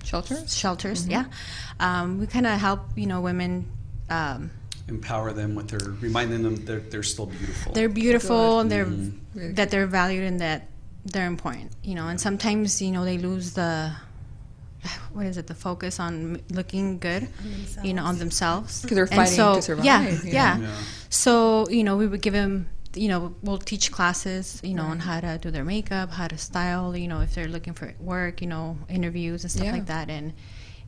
Shelters? 0.04 0.56
shelters 0.56 1.08
yeah. 1.08 1.26
Um, 1.80 2.20
we 2.20 2.28
kind 2.28 2.46
of 2.48 2.60
help 2.60 2.82
you 2.96 3.06
know 3.08 3.22
women 3.22 3.70
um, 4.10 4.52
Empower 4.88 5.34
them 5.34 5.56
with 5.56 5.68
their, 5.70 5.80
reminding 6.00 6.44
them 6.44 6.56
they're, 6.66 6.80
they're 6.80 7.02
still 7.04 7.26
beautiful. 7.26 7.74
they're 7.74 7.90
beautiful 7.90 8.60
and 8.60 8.72
they're 8.72 8.86
Really 8.86 9.54
that 9.54 9.70
they're 9.72 9.88
valued 9.88 10.24
and 10.24 10.40
that 10.42 10.68
they're 11.06 11.26
important 11.28 11.72
you 11.84 11.96
know 11.96 12.08
and 12.08 12.20
sometimes 12.22 12.82
you 12.82 12.92
know 12.92 13.04
they 13.06 13.18
lose 13.18 13.54
the 13.54 13.92
what 15.14 15.26
is 15.26 15.38
it 15.38 15.48
the 15.48 15.56
focus 15.56 16.00
on 16.00 16.42
looking 16.52 17.00
good 17.00 17.28
you 17.84 17.94
know 17.94 18.04
on 18.04 18.18
themselves 18.20 18.82
'Cause 18.82 18.92
they're 18.96 19.08
fighting 19.08 19.36
so, 19.36 19.56
to 19.56 19.62
survive, 19.62 19.86
yeah, 19.86 20.02
yeah. 20.02 20.20
yeah 20.24 20.58
Yeah. 20.60 20.76
so 21.10 21.68
you 21.70 21.84
know 21.84 21.96
we 21.98 22.08
would 22.08 22.22
give 22.22 22.34
them 22.34 22.68
you 22.96 23.10
know 23.10 23.36
we'll 23.44 23.58
teach 23.58 23.92
classes 23.92 24.62
you 24.64 24.74
know 24.74 24.84
on 24.94 25.00
how 25.00 25.20
to 25.20 25.38
do 25.38 25.52
their 25.52 25.66
makeup 25.66 26.12
how 26.12 26.28
to 26.28 26.38
style 26.38 26.96
you 26.96 27.08
know 27.08 27.20
if 27.22 27.36
they're 27.36 27.48
looking 27.56 27.74
for 27.74 27.94
work 28.00 28.42
you 28.42 28.48
know 28.48 28.78
interviews 28.90 29.44
and 29.44 29.52
stuff 29.52 29.66
Yeah. 29.66 29.74
like 29.74 29.88
that 29.88 30.10
and 30.10 30.32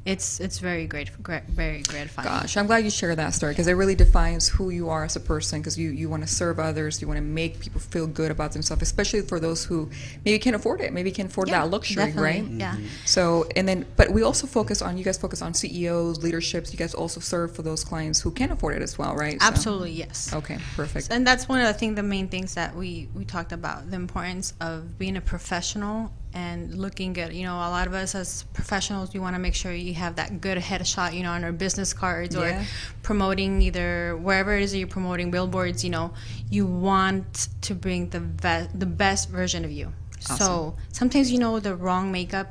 it's 0.07 0.39
it's 0.39 0.59
very 0.59 0.85
great 0.87 1.09
gra- 1.21 1.43
very 1.49 1.81
gratifying 1.81 2.27
Gosh, 2.27 2.55
I'm 2.57 2.65
glad 2.65 2.83
you 2.85 2.89
shared 2.89 3.17
that 3.17 3.33
story 3.33 3.51
because 3.51 3.67
it 3.67 3.73
really 3.73 3.93
defines 3.95 4.47
who 4.47 4.69
you 4.69 4.89
are 4.89 5.03
as 5.03 5.15
a 5.15 5.19
person. 5.19 5.59
Because 5.59 5.77
you, 5.77 5.89
you 5.91 6.07
want 6.09 6.23
to 6.23 6.29
serve 6.41 6.59
others, 6.59 7.01
you 7.01 7.07
want 7.07 7.17
to 7.17 7.23
make 7.41 7.59
people 7.59 7.81
feel 7.81 8.07
good 8.07 8.31
about 8.31 8.53
themselves, 8.53 8.81
especially 8.81 9.21
for 9.21 9.39
those 9.39 9.65
who 9.65 9.89
maybe 10.23 10.39
can't 10.39 10.55
afford 10.55 10.79
it, 10.81 10.93
maybe 10.93 11.11
can't 11.11 11.29
afford 11.29 11.49
Yeah, 11.49 11.61
that 11.63 11.71
luxury, 11.71 12.05
definitely, 12.05 12.21
right? 12.41 12.43
yeah 12.51 12.75
So, 13.05 13.47
and 13.57 13.67
then, 13.67 13.85
but 13.97 14.09
we 14.11 14.23
also 14.23 14.47
focus 14.47 14.81
on 14.81 14.97
you 14.97 15.03
guys 15.03 15.17
focus 15.17 15.41
on 15.41 15.53
CEOs, 15.53 16.23
leaderships. 16.23 16.71
You 16.71 16.77
guys 16.79 16.93
also 16.93 17.19
serve 17.19 17.53
for 17.55 17.61
those 17.63 17.83
clients 17.83 18.21
who 18.21 18.31
can 18.31 18.51
afford 18.51 18.75
it 18.77 18.81
as 18.81 18.97
well, 18.97 19.13
right? 19.15 19.39
So- 19.41 19.47
absolutely 19.47 19.91
yes 19.91 20.33
Okay, 20.33 20.57
perfect. 20.75 21.09
and 21.11 21.27
that's 21.27 21.49
one 21.49 21.59
of 21.59 21.67
the 21.67 21.73
things 21.73 21.95
the 21.97 22.03
main 22.03 22.27
things 22.29 22.53
that 22.55 22.75
we 22.75 23.09
we 23.13 23.25
talked 23.25 23.51
about 23.51 23.89
the 23.91 23.95
importance 23.95 24.53
of 24.61 24.97
being 24.97 25.17
a 25.17 25.21
professional 25.21 26.11
and 26.37 26.59
looking 26.85 27.11
good 27.19 27.31
you 27.39 27.45
know 27.47 27.55
a 27.69 27.71
lot 27.77 27.85
of 27.89 27.93
us 28.03 28.11
as 28.21 28.29
professionals 28.59 29.07
we 29.15 29.19
want 29.25 29.33
to 29.37 29.41
make 29.47 29.55
sure 29.61 29.71
you 29.89 29.93
have 30.05 30.13
that 30.21 30.29
good 30.45 30.57
headshot 30.69 31.09
you 31.17 31.23
know 31.25 31.31
on 31.37 31.41
our 31.47 31.51
business 31.65 31.91
cards 32.03 32.33
Yeah. 32.35 32.41
or 32.43 32.65
promoting 33.09 33.51
either 33.67 33.89
wherever 34.27 34.51
it 34.57 34.61
is 34.65 34.69
that 34.71 34.77
you're 34.81 34.95
promoting 34.99 35.27
billboards 35.31 35.79
you 35.85 35.91
know 35.97 36.07
you 36.55 36.63
want 36.89 37.47
to 37.67 37.71
bring 37.85 38.01
the 38.15 38.19
ve- 38.43 38.69
the 38.83 38.89
best 39.03 39.23
version 39.39 39.61
of 39.67 39.71
you 39.79 39.87
so 40.19 40.75
sometimes 40.99 41.25
you 41.33 41.39
know 41.43 41.53
the 41.59 41.75
wrong 41.83 42.05
makeup 42.11 42.49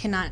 cannot 0.00 0.28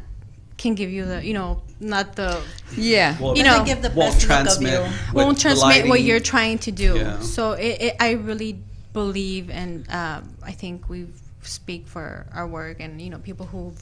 can 0.63 0.75
give 0.81 0.91
you 0.97 1.05
the 1.13 1.19
you 1.29 1.35
know 1.41 1.63
not 1.93 2.07
the 2.21 2.31
Yeah. 2.77 3.17
Well, 3.21 3.33
you 3.39 3.43
know, 3.49 3.65
give 3.65 3.81
the 3.81 3.89
won't 3.91 4.13
best 4.13 4.29
look 4.29 4.39
of 4.41 4.45
transmit 4.45 4.73
you. 4.85 5.15
won't 5.19 5.39
transmit 5.41 5.89
what 5.89 6.01
you're 6.07 6.21
trying 6.35 6.59
to 6.67 6.71
do. 6.85 6.91
Yeah. 6.97 7.21
So 7.21 7.43
it, 7.53 7.75
it, 7.87 7.93
I 8.09 8.11
really 8.29 8.53
believe, 8.93 9.45
and 9.61 9.73
um, 10.01 10.21
I 10.51 10.53
think 10.53 10.77
we 10.93 10.99
speak 11.43 11.87
for 11.87 12.27
our 12.33 12.47
work, 12.47 12.81
and 12.81 13.01
you 13.01 13.11
know, 13.11 13.19
people 13.19 13.47
who 13.47 13.73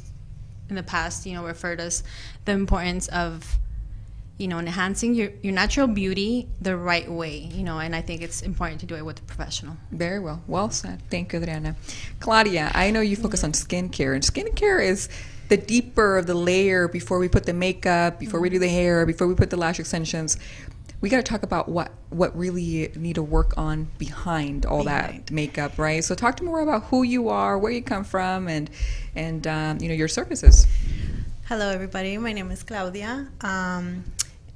in 0.69 0.77
the 0.77 0.83
past, 0.83 1.27
you 1.27 1.35
know, 1.35 1.45
referred 1.45 1.81
us 1.81 2.03
the 2.45 2.53
importance 2.53 3.09
of 3.09 3.59
you 4.37 4.47
know 4.47 4.59
enhancing 4.59 5.15
your 5.15 5.31
your 5.43 5.53
natural 5.53 5.87
beauty 5.87 6.49
the 6.61 6.77
right 6.77 7.11
way. 7.11 7.39
You 7.39 7.65
know, 7.65 7.79
and 7.79 7.95
I 7.95 8.03
think 8.03 8.23
it's 8.23 8.43
important 8.43 8.81
to 8.81 8.87
do 8.87 8.95
it 8.95 9.05
with 9.05 9.19
a 9.19 9.23
professional. 9.23 9.77
Very 9.91 10.21
well. 10.21 10.43
Well 10.47 10.71
said. 10.71 11.03
Thank 11.11 11.33
you, 11.33 11.41
Adriana. 11.41 11.77
Claudia, 12.21 12.71
I 12.75 12.91
know 12.91 13.01
you 13.01 13.17
focus 13.17 13.45
on 13.45 13.53
skincare, 13.53 14.15
and 14.15 14.23
skincare 14.23 14.85
is 14.85 15.09
the 15.49 15.57
deeper 15.57 16.19
of 16.19 16.27
the 16.27 16.35
layer 16.35 16.89
before 16.89 17.19
we 17.19 17.29
put 17.29 17.47
the 17.47 17.55
makeup, 17.55 18.19
before 18.19 18.39
we 18.41 18.51
do 18.51 18.59
the 18.59 18.69
hair, 18.69 19.07
before 19.07 19.27
we 19.27 19.35
put 19.35 19.51
the 19.51 19.57
lash 19.57 19.81
extensions. 19.81 20.37
We 21.01 21.09
got 21.09 21.19
to 21.19 21.23
talk 21.23 21.45
about 21.45 21.69
what 21.69 21.93
what 22.11 22.37
really 22.37 22.91
need 22.97 23.15
to 23.15 23.23
work 23.23 23.57
on 23.57 23.89
behind 23.99 24.67
all 24.67 24.83
that 24.85 25.31
makeup, 25.31 25.79
right? 25.79 26.03
So 26.03 26.15
talk 26.15 26.37
to 26.39 26.43
me 26.43 26.49
more 26.49 26.61
about 26.61 26.85
who 26.85 27.05
you 27.05 27.29
are, 27.29 27.57
where 27.57 27.71
you 27.71 27.83
come 27.83 28.03
from, 28.03 28.49
and 28.49 28.69
and 29.15 29.47
um, 29.47 29.79
you 29.81 29.89
know 29.89 29.95
your 29.95 30.09
services. 30.09 30.67
Hello, 31.47 31.69
everybody. 31.71 32.19
My 32.19 32.33
name 32.33 32.51
is 32.51 32.63
Claudia. 32.65 33.29
Um, 33.43 34.05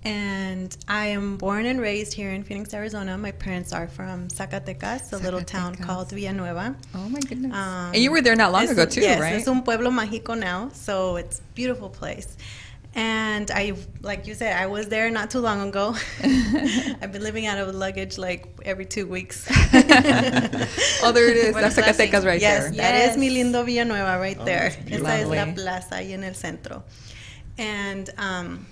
and 0.04 0.76
I 0.88 1.06
am 1.06 1.36
born 1.36 1.64
and 1.66 1.80
raised 1.80 2.12
here 2.12 2.32
in 2.32 2.42
Phoenix, 2.42 2.74
Arizona. 2.74 3.16
My 3.16 3.30
parents 3.30 3.72
are 3.72 3.86
from 3.86 4.26
Zacatecas, 4.28 5.12
a 5.12 5.16
little 5.18 5.42
town 5.42 5.76
Zacatecas. 5.76 5.86
called 5.86 6.10
Villanueva. 6.10 6.74
Oh 6.94 7.08
my 7.08 7.20
goodness! 7.20 7.52
Um, 7.54 7.92
and 7.94 7.98
you 7.98 8.10
were 8.10 8.20
there 8.20 8.34
not 8.34 8.50
long 8.50 8.68
ago 8.68 8.84
too, 8.84 9.00
yes, 9.00 9.20
right? 9.20 9.36
it's 9.36 9.46
un 9.46 9.62
pueblo 9.62 9.90
mágico 9.90 10.36
now, 10.36 10.70
so 10.72 11.16
it's 11.16 11.38
a 11.38 11.42
beautiful 11.54 11.88
place. 11.88 12.36
And 12.94 13.50
I, 13.50 13.72
like 14.02 14.26
you 14.26 14.34
said, 14.34 14.54
I 14.54 14.66
was 14.66 14.88
there 14.88 15.10
not 15.10 15.30
too 15.30 15.38
long 15.40 15.66
ago. 15.66 15.94
I've 16.22 17.10
been 17.10 17.22
living 17.22 17.46
out 17.46 17.56
of 17.56 17.74
luggage 17.74 18.18
like 18.18 18.46
every 18.66 18.84
two 18.84 19.06
weeks. 19.06 19.46
oh, 19.50 21.10
there 21.12 21.28
it 21.30 21.36
is. 21.38 21.54
What 21.54 21.62
That's 21.62 21.76
Zacatecas 21.76 22.10
blessing. 22.10 22.24
right 22.26 22.40
yes, 22.40 22.64
there. 22.64 22.72
that 22.72 23.10
is 23.10 23.16
mi 23.16 23.30
lindo 23.30 23.64
Villanueva 23.64 24.18
right 24.20 24.36
Oh, 24.38 24.44
there. 24.44 24.70
that's 24.70 24.90
Esa 24.92 25.12
es 25.14 25.28
la 25.28 25.46
plaza 25.54 25.94
ahí 25.96 26.12
en 26.12 26.22
el 26.24 26.34
centro. 26.34 26.84
And 27.56 28.10
um, 28.18 28.66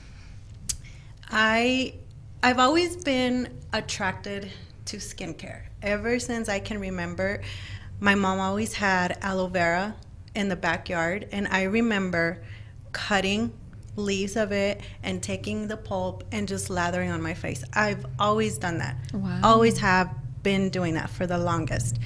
I, 1.31 1.95
I've 2.43 2.59
always 2.59 2.97
been 3.03 3.49
attracted 3.73 4.51
to 4.87 4.99
skincare. 4.99 5.63
Ever 5.83 6.19
since 6.19 6.51
I 6.51 6.59
can 6.59 6.79
remember, 6.79 7.41
my 8.01 8.15
mom 8.15 8.39
always 8.39 8.75
had 8.75 9.19
aloe 9.23 9.47
vera 9.47 9.95
in 10.35 10.49
the 10.49 10.57
backyard, 10.57 11.27
and 11.33 11.49
I 11.49 11.63
remember 11.65 12.43
cutting 12.93 13.53
leaves 14.01 14.37
of 14.37 14.53
it 14.53 14.81
and 15.03 15.23
taking 15.23 15.69
the 15.69 15.77
pulp 15.77 16.25
and 16.33 16.49
just 16.49 16.71
lathering 16.71 17.11
on 17.11 17.23
my 17.23 17.35
face. 17.35 17.63
I've 17.73 18.05
always 18.19 18.59
done 18.59 18.79
that. 18.79 18.97
Wow. 19.13 19.41
Always 19.43 19.79
have 19.79 20.11
been 20.43 20.71
doing 20.71 20.95
that 20.95 21.11
for 21.11 21.27
the 21.27 21.39
longest. 21.39 21.99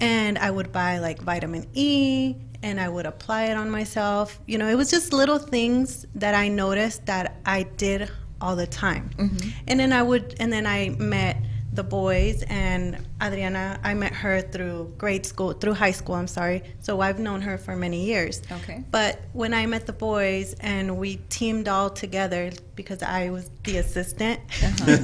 And 0.00 0.38
I 0.38 0.50
would 0.50 0.72
buy 0.72 0.98
like 0.98 1.20
vitamin 1.20 1.66
E 1.74 2.34
and 2.62 2.80
I 2.80 2.88
would 2.88 3.06
apply 3.06 3.44
it 3.44 3.56
on 3.56 3.70
myself. 3.70 4.40
You 4.46 4.58
know, 4.58 4.68
it 4.68 4.74
was 4.74 4.90
just 4.90 5.12
little 5.12 5.38
things 5.38 6.06
that 6.14 6.34
I 6.34 6.48
noticed 6.48 7.06
that 7.06 7.36
I 7.44 7.64
did 7.64 8.10
all 8.40 8.56
the 8.56 8.66
time. 8.66 9.10
Mm-hmm. 9.18 9.50
And 9.68 9.80
then 9.80 9.92
I 9.92 10.02
would, 10.02 10.34
and 10.40 10.52
then 10.52 10.66
I 10.66 10.90
met 10.98 11.36
the 11.72 11.84
boys 11.84 12.42
and 12.48 13.04
Adriana, 13.22 13.78
I 13.84 13.94
met 13.94 14.12
her 14.12 14.40
through 14.40 14.92
grade 14.98 15.24
school, 15.24 15.52
through 15.52 15.74
high 15.74 15.92
school, 15.92 16.16
I'm 16.16 16.26
sorry. 16.26 16.62
So 16.80 17.00
I've 17.00 17.18
known 17.18 17.40
her 17.42 17.56
for 17.58 17.76
many 17.76 18.04
years. 18.04 18.42
Okay. 18.50 18.82
But 18.90 19.20
when 19.32 19.54
I 19.54 19.66
met 19.66 19.86
the 19.86 19.92
boys 19.92 20.54
and 20.60 20.98
we 20.98 21.16
teamed 21.28 21.68
all 21.68 21.90
together 21.90 22.50
because 22.76 23.04
I 23.04 23.30
was 23.30 23.48
the 23.62 23.76
assistant. 23.78 24.40
Uh-huh. 24.60 24.96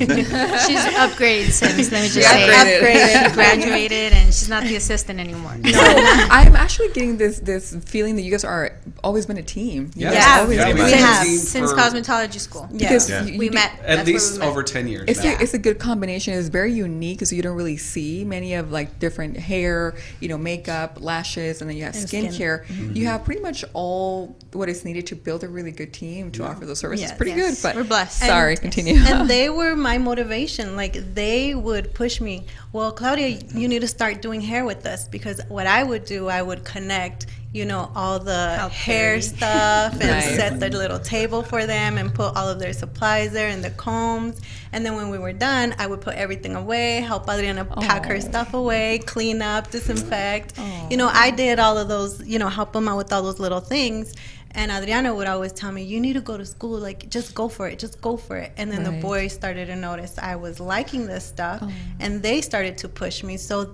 She's 0.66 0.80
upgraded 1.04 1.50
since. 1.52 1.92
Let 1.92 2.02
me 2.02 2.08
just 2.08 2.14
She 2.14 2.22
say, 2.22 2.48
upgraded. 2.50 3.28
She 3.28 3.34
graduated, 3.34 4.12
and 4.12 4.26
she's 4.34 4.48
not 4.48 4.64
the 4.64 4.74
assistant 4.74 5.20
anymore. 5.20 5.52
I'm 5.64 6.56
actually 6.56 6.88
getting 6.88 7.16
this 7.16 7.38
this 7.38 7.76
feeling 7.86 8.16
that 8.16 8.22
you 8.22 8.32
guys 8.32 8.42
are 8.44 8.76
always 9.04 9.24
been 9.26 9.36
a 9.38 9.42
team. 9.42 9.92
You 9.94 10.06
Yeah. 10.06 10.12
Yeah. 10.14 10.40
always 10.40 10.58
Yeah, 10.58 10.64
been 10.66 10.76
we've 10.78 10.84
a 10.86 10.90
team. 10.90 10.98
a 10.98 11.06
have. 11.06 11.24
team 11.26 11.38
Since 11.38 11.72
cosmetology 11.74 12.40
school. 12.40 12.68
Yeah. 12.72 12.88
Because 12.88 13.08
Yeah. 13.08 13.22
you- 13.24 13.38
We 13.38 13.44
you- 13.46 13.52
met. 13.52 13.70
At 13.84 14.04
least 14.04 14.32
we 14.32 14.38
met. 14.40 14.48
over 14.48 14.62
10 14.64 14.88
years 14.88 15.04
It's 15.06 15.22
now. 15.22 15.38
a, 15.38 15.42
it's 15.42 15.54
a 15.54 15.58
good 15.58 15.78
combination. 15.78 16.34
It's 16.34 16.48
very 16.48 16.72
unique 16.72 17.18
because 17.18 17.32
you 17.32 17.40
don't 17.40 17.56
really 17.56 17.76
see 17.76 18.09
see 18.10 18.24
many 18.24 18.54
of 18.54 18.72
like 18.72 18.98
different 18.98 19.36
hair, 19.36 19.94
you 20.20 20.28
know, 20.28 20.38
makeup, 20.38 20.98
lashes, 21.00 21.60
and 21.60 21.70
then 21.70 21.76
you 21.76 21.84
have 21.84 21.94
And 21.94 22.08
skin. 22.08 22.26
skincare. 22.26 22.66
Mm-hmm. 22.66 22.96
You 22.96 23.06
have 23.06 23.24
pretty 23.24 23.40
much 23.40 23.64
all 23.72 24.36
what 24.52 24.68
is 24.68 24.84
needed 24.84 25.06
to 25.08 25.16
build 25.16 25.44
a 25.44 25.48
really 25.48 25.70
good 25.70 25.92
team 25.92 26.30
to 26.32 26.44
offer 26.44 26.66
those 26.66 26.78
services. 26.80 27.02
Yes. 27.08 27.16
pretty 27.16 27.32
Yes. 27.32 27.62
good, 27.62 27.68
but 27.68 27.76
We're 27.76 27.84
blessed. 27.84 28.18
Sorry, 28.20 28.52
And- 28.52 28.60
continue. 28.62 28.96
and 29.06 29.28
they 29.34 29.48
were 29.50 29.74
my 29.76 29.98
motivation. 29.98 30.76
Like 30.76 30.94
they 31.14 31.54
would 31.54 31.94
push 31.94 32.20
me. 32.20 32.46
Well, 32.72 32.92
Claudia, 32.92 33.28
you 33.54 33.68
need 33.68 33.80
to 33.80 33.88
start 33.88 34.22
doing 34.22 34.40
hair 34.40 34.64
with 34.64 34.86
us 34.86 35.08
because 35.08 35.40
what 35.48 35.66
I 35.66 35.82
would 35.82 36.04
do, 36.04 36.28
I 36.28 36.42
would 36.42 36.64
connect, 36.64 37.26
you 37.52 37.64
know, 37.64 37.90
all 37.96 38.20
the 38.20 38.54
How 38.56 38.68
hair 38.68 39.14
pretty. 39.14 39.26
stuff 39.36 39.92
and 39.94 40.10
Nice. 40.10 40.36
set 40.36 40.60
the 40.60 40.68
little 40.70 41.00
table 41.00 41.42
for 41.42 41.66
them 41.66 41.98
and 41.98 42.14
put 42.14 42.36
all 42.36 42.48
of 42.48 42.60
their 42.60 42.72
supplies 42.72 43.32
there 43.32 43.48
and 43.48 43.64
the 43.64 43.70
combs. 43.70 44.40
And 44.72 44.86
then 44.86 44.94
when 44.94 45.10
we 45.10 45.18
were 45.18 45.32
done, 45.32 45.74
I 45.78 45.88
would 45.88 46.00
put 46.00 46.14
everything 46.14 46.54
away, 46.54 47.00
help 47.00 47.28
Adriana 47.28 47.64
pack 47.64 48.06
her 48.06 48.20
stuff 48.20 48.54
away, 48.54 48.98
clean 48.98 49.42
up, 49.42 49.70
disinfect. 49.72 50.54
You 50.90 50.96
know, 50.96 51.10
I 51.12 51.30
did 51.30 51.58
all 51.58 51.76
of 51.76 51.88
those, 51.88 52.24
you 52.24 52.38
know, 52.38 52.48
help 52.48 52.72
them 52.72 52.86
out 52.88 52.98
with 52.98 53.12
all 53.12 53.22
those 53.22 53.40
little 53.40 53.60
things. 53.60 54.14
And 54.52 54.70
Adriana 54.70 55.12
would 55.14 55.28
always 55.28 55.52
tell 55.52 55.70
me, 55.70 55.82
"You 55.82 56.00
need 56.00 56.14
to 56.14 56.20
go 56.20 56.36
to 56.36 56.44
school. 56.44 56.78
Like, 56.78 57.08
just 57.08 57.34
go 57.36 57.48
for 57.48 57.68
it. 57.68 57.78
Just 57.78 58.00
go 58.00 58.16
for 58.16 58.36
it." 58.36 58.52
And 58.56 58.70
then 58.70 58.82
the 58.82 58.90
boys 58.90 59.32
started 59.32 59.66
to 59.66 59.76
notice 59.76 60.14
I 60.18 60.34
was 60.36 60.58
liking 60.58 61.06
this 61.06 61.24
stuff, 61.24 61.62
and 62.00 62.20
they 62.22 62.40
started 62.40 62.76
to 62.78 62.88
push 62.88 63.22
me. 63.22 63.36
So 63.36 63.70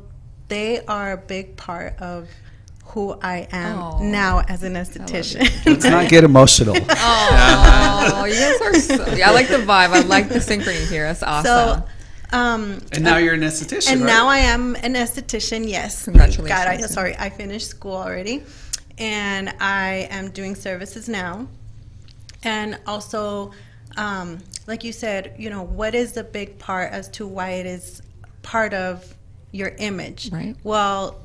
they 0.48 0.80
are 0.86 1.12
a 1.12 1.16
big 1.16 1.56
part 1.56 1.98
of 2.00 2.28
who 2.88 3.18
I 3.20 3.46
am 3.52 3.78
Aw. 3.78 4.02
now 4.02 4.42
as 4.48 4.62
an 4.62 4.74
esthetician. 4.74 5.66
Let's 5.66 5.84
not 5.84 6.08
get 6.08 6.24
emotional. 6.24 6.76
oh, 6.88 8.24
you 8.26 8.34
guys 8.34 8.60
are 8.60 8.74
so. 8.74 9.14
Yeah, 9.14 9.30
I 9.30 9.32
like 9.32 9.48
the 9.48 9.58
vibe. 9.58 9.90
I 9.90 10.00
like 10.00 10.28
the 10.28 10.38
synchrony 10.38 10.88
here. 10.88 11.04
That's 11.04 11.22
awesome. 11.22 11.82
so, 11.82 11.88
um, 12.36 12.80
and 12.92 13.04
now 13.04 13.18
you're 13.18 13.34
an 13.34 13.40
esthetician, 13.40 13.92
and 13.92 14.00
right? 14.00 14.06
now 14.06 14.28
I 14.28 14.38
am 14.38 14.76
an 14.76 14.94
esthetician. 14.94 15.68
Yes, 15.68 16.04
Congratulations. 16.04 16.48
God, 16.48 16.68
I, 16.68 16.76
sorry, 16.82 17.16
I 17.18 17.30
finished 17.30 17.68
school 17.68 17.96
already, 17.96 18.42
and 18.98 19.54
I 19.60 20.08
am 20.10 20.30
doing 20.30 20.54
services 20.54 21.08
now, 21.08 21.48
and 22.42 22.78
also, 22.86 23.52
um, 23.96 24.38
like 24.66 24.84
you 24.84 24.92
said, 24.92 25.34
you 25.38 25.50
know, 25.50 25.62
what 25.62 25.94
is 25.94 26.12
the 26.12 26.24
big 26.24 26.58
part 26.58 26.92
as 26.92 27.08
to 27.10 27.26
why 27.26 27.50
it 27.50 27.66
is 27.66 28.02
part 28.42 28.74
of 28.74 29.14
your 29.52 29.74
image? 29.78 30.30
Right. 30.32 30.56
Well, 30.64 31.20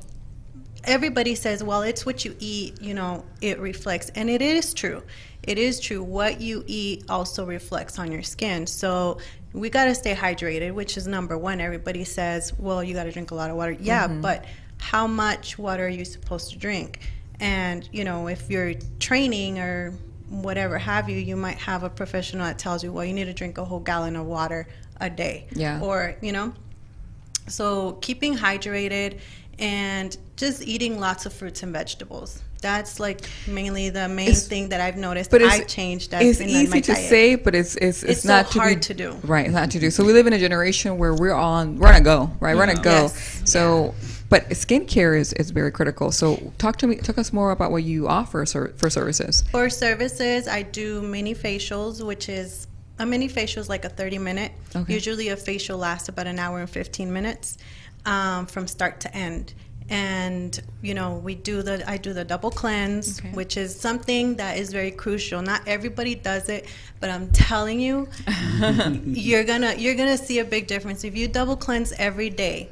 everybody 0.84 1.34
says, 1.34 1.62
well, 1.62 1.82
it's 1.82 2.04
what 2.04 2.24
you 2.24 2.36
eat, 2.38 2.80
you 2.80 2.94
know, 2.94 3.24
it 3.40 3.58
reflects. 3.58 4.10
And 4.10 4.28
it 4.28 4.42
is 4.42 4.74
true. 4.74 5.02
It 5.42 5.58
is 5.58 5.80
true. 5.80 6.02
What 6.02 6.40
you 6.40 6.64
eat 6.66 7.04
also 7.08 7.44
reflects 7.44 7.98
on 7.98 8.12
your 8.12 8.22
skin. 8.22 8.66
So 8.66 9.18
we 9.52 9.70
got 9.70 9.86
to 9.86 9.94
stay 9.94 10.14
hydrated, 10.14 10.72
which 10.72 10.96
is 10.96 11.06
number 11.06 11.36
one. 11.36 11.60
Everybody 11.60 12.04
says, 12.04 12.52
well, 12.58 12.82
you 12.82 12.94
got 12.94 13.04
to 13.04 13.12
drink 13.12 13.30
a 13.30 13.34
lot 13.34 13.50
of 13.50 13.56
water. 13.56 13.72
Yeah, 13.72 14.08
mm-hmm. 14.08 14.20
but 14.20 14.44
how 14.78 15.06
much 15.06 15.58
water 15.58 15.86
are 15.86 15.88
you 15.88 16.04
supposed 16.04 16.52
to 16.52 16.58
drink? 16.58 17.00
And, 17.40 17.88
you 17.92 18.04
know, 18.04 18.28
if 18.28 18.50
you're 18.50 18.74
training 19.00 19.58
or 19.58 19.94
whatever 20.28 20.78
have 20.78 21.10
you, 21.10 21.16
you 21.16 21.36
might 21.36 21.58
have 21.58 21.82
a 21.82 21.90
professional 21.90 22.46
that 22.46 22.58
tells 22.58 22.82
you, 22.82 22.92
well, 22.92 23.04
you 23.04 23.12
need 23.12 23.24
to 23.24 23.34
drink 23.34 23.58
a 23.58 23.64
whole 23.64 23.80
gallon 23.80 24.16
of 24.16 24.26
water 24.26 24.68
a 25.00 25.10
day. 25.10 25.48
Yeah. 25.52 25.80
Or, 25.80 26.16
you 26.22 26.32
know, 26.32 26.54
so 27.48 27.92
keeping 28.00 28.36
hydrated 28.36 29.18
and 29.58 30.16
just 30.36 30.62
eating 30.66 30.98
lots 30.98 31.26
of 31.26 31.32
fruits 31.32 31.62
and 31.62 31.72
vegetables. 31.72 32.42
That's 32.60 33.00
like 33.00 33.28
mainly 33.48 33.90
the 33.90 34.08
main 34.08 34.28
It's- 34.28 34.46
thing 34.46 34.68
that 34.68 34.80
I've 34.80 34.96
noticed. 34.96 35.30
But 35.32 35.42
I've 35.42 35.66
changed. 35.66 36.14
As 36.14 36.22
it's 36.22 36.40
easy 36.40 36.80
to 36.80 36.92
diet. 36.92 37.08
say, 37.08 37.34
but 37.34 37.54
it's 37.56 37.74
it's, 37.74 38.02
it's, 38.04 38.12
It's 38.12 38.22
so 38.22 38.28
not 38.28 38.52
to 38.52 38.60
hard 38.60 38.74
be, 38.76 38.80
to 38.82 38.94
do. 38.94 39.16
Right, 39.24 39.50
not 39.50 39.72
to 39.72 39.80
do. 39.80 39.90
So 39.90 40.04
we 40.04 40.12
live 40.12 40.28
in 40.28 40.32
a 40.32 40.38
generation 40.38 40.96
where 40.96 41.12
we're 41.12 41.34
on 41.34 41.78
we're 41.78 41.88
on 41.88 41.96
a 41.96 42.00
go, 42.00 42.30
right? 42.38 42.54
We're 42.56 42.62
on 42.62 42.68
a 42.70 42.76
go. 42.80 42.90
Yes. 42.90 43.42
So, 43.44 43.94
but 44.28 44.48
skincare 44.50 45.18
is 45.18 45.32
is 45.32 45.50
very 45.50 45.72
critical. 45.72 46.12
So 46.12 46.52
talk 46.58 46.76
to 46.78 46.86
me, 46.86 46.96
talk 46.96 47.18
us 47.18 47.32
more 47.32 47.50
about 47.50 47.72
what 47.72 47.82
you 47.82 48.06
offer 48.06 48.46
for 48.46 48.88
services. 48.90 49.42
For 49.50 49.68
services, 49.68 50.46
I 50.46 50.62
do 50.62 51.02
mini 51.02 51.34
facials, 51.34 52.00
which 52.06 52.28
is 52.28 52.68
a 53.02 53.06
mini 53.06 53.28
facial 53.28 53.60
is 53.60 53.68
like 53.68 53.84
a 53.84 53.88
30 53.88 54.18
minute. 54.18 54.52
Okay. 54.74 54.94
Usually 54.94 55.28
a 55.28 55.36
facial 55.36 55.76
lasts 55.78 56.08
about 56.08 56.26
an 56.26 56.38
hour 56.38 56.60
and 56.60 56.70
15 56.70 57.12
minutes 57.12 57.58
um, 58.06 58.46
from 58.46 58.66
start 58.66 59.00
to 59.00 59.14
end. 59.14 59.54
And 59.90 60.58
you 60.80 60.94
know, 60.94 61.16
we 61.16 61.34
do 61.34 61.60
the 61.62 61.82
I 61.90 61.96
do 61.96 62.12
the 62.12 62.24
double 62.24 62.50
cleanse, 62.50 63.18
Okay. 63.18 63.30
which 63.32 63.56
is 63.56 63.78
something 63.78 64.36
that 64.36 64.56
is 64.56 64.72
very 64.72 64.92
crucial. 64.92 65.42
Not 65.42 65.62
everybody 65.66 66.14
does 66.14 66.48
it, 66.48 66.66
but 67.00 67.10
I'm 67.10 67.30
telling 67.32 67.80
you, 67.80 68.08
you're 69.04 69.44
gonna 69.44 69.74
you're 69.74 69.96
gonna 69.96 70.16
see 70.16 70.38
a 70.38 70.44
big 70.44 70.66
difference 70.68 71.04
if 71.04 71.16
you 71.16 71.26
double 71.28 71.56
cleanse 71.56 71.92
every 71.94 72.30
day 72.30 72.70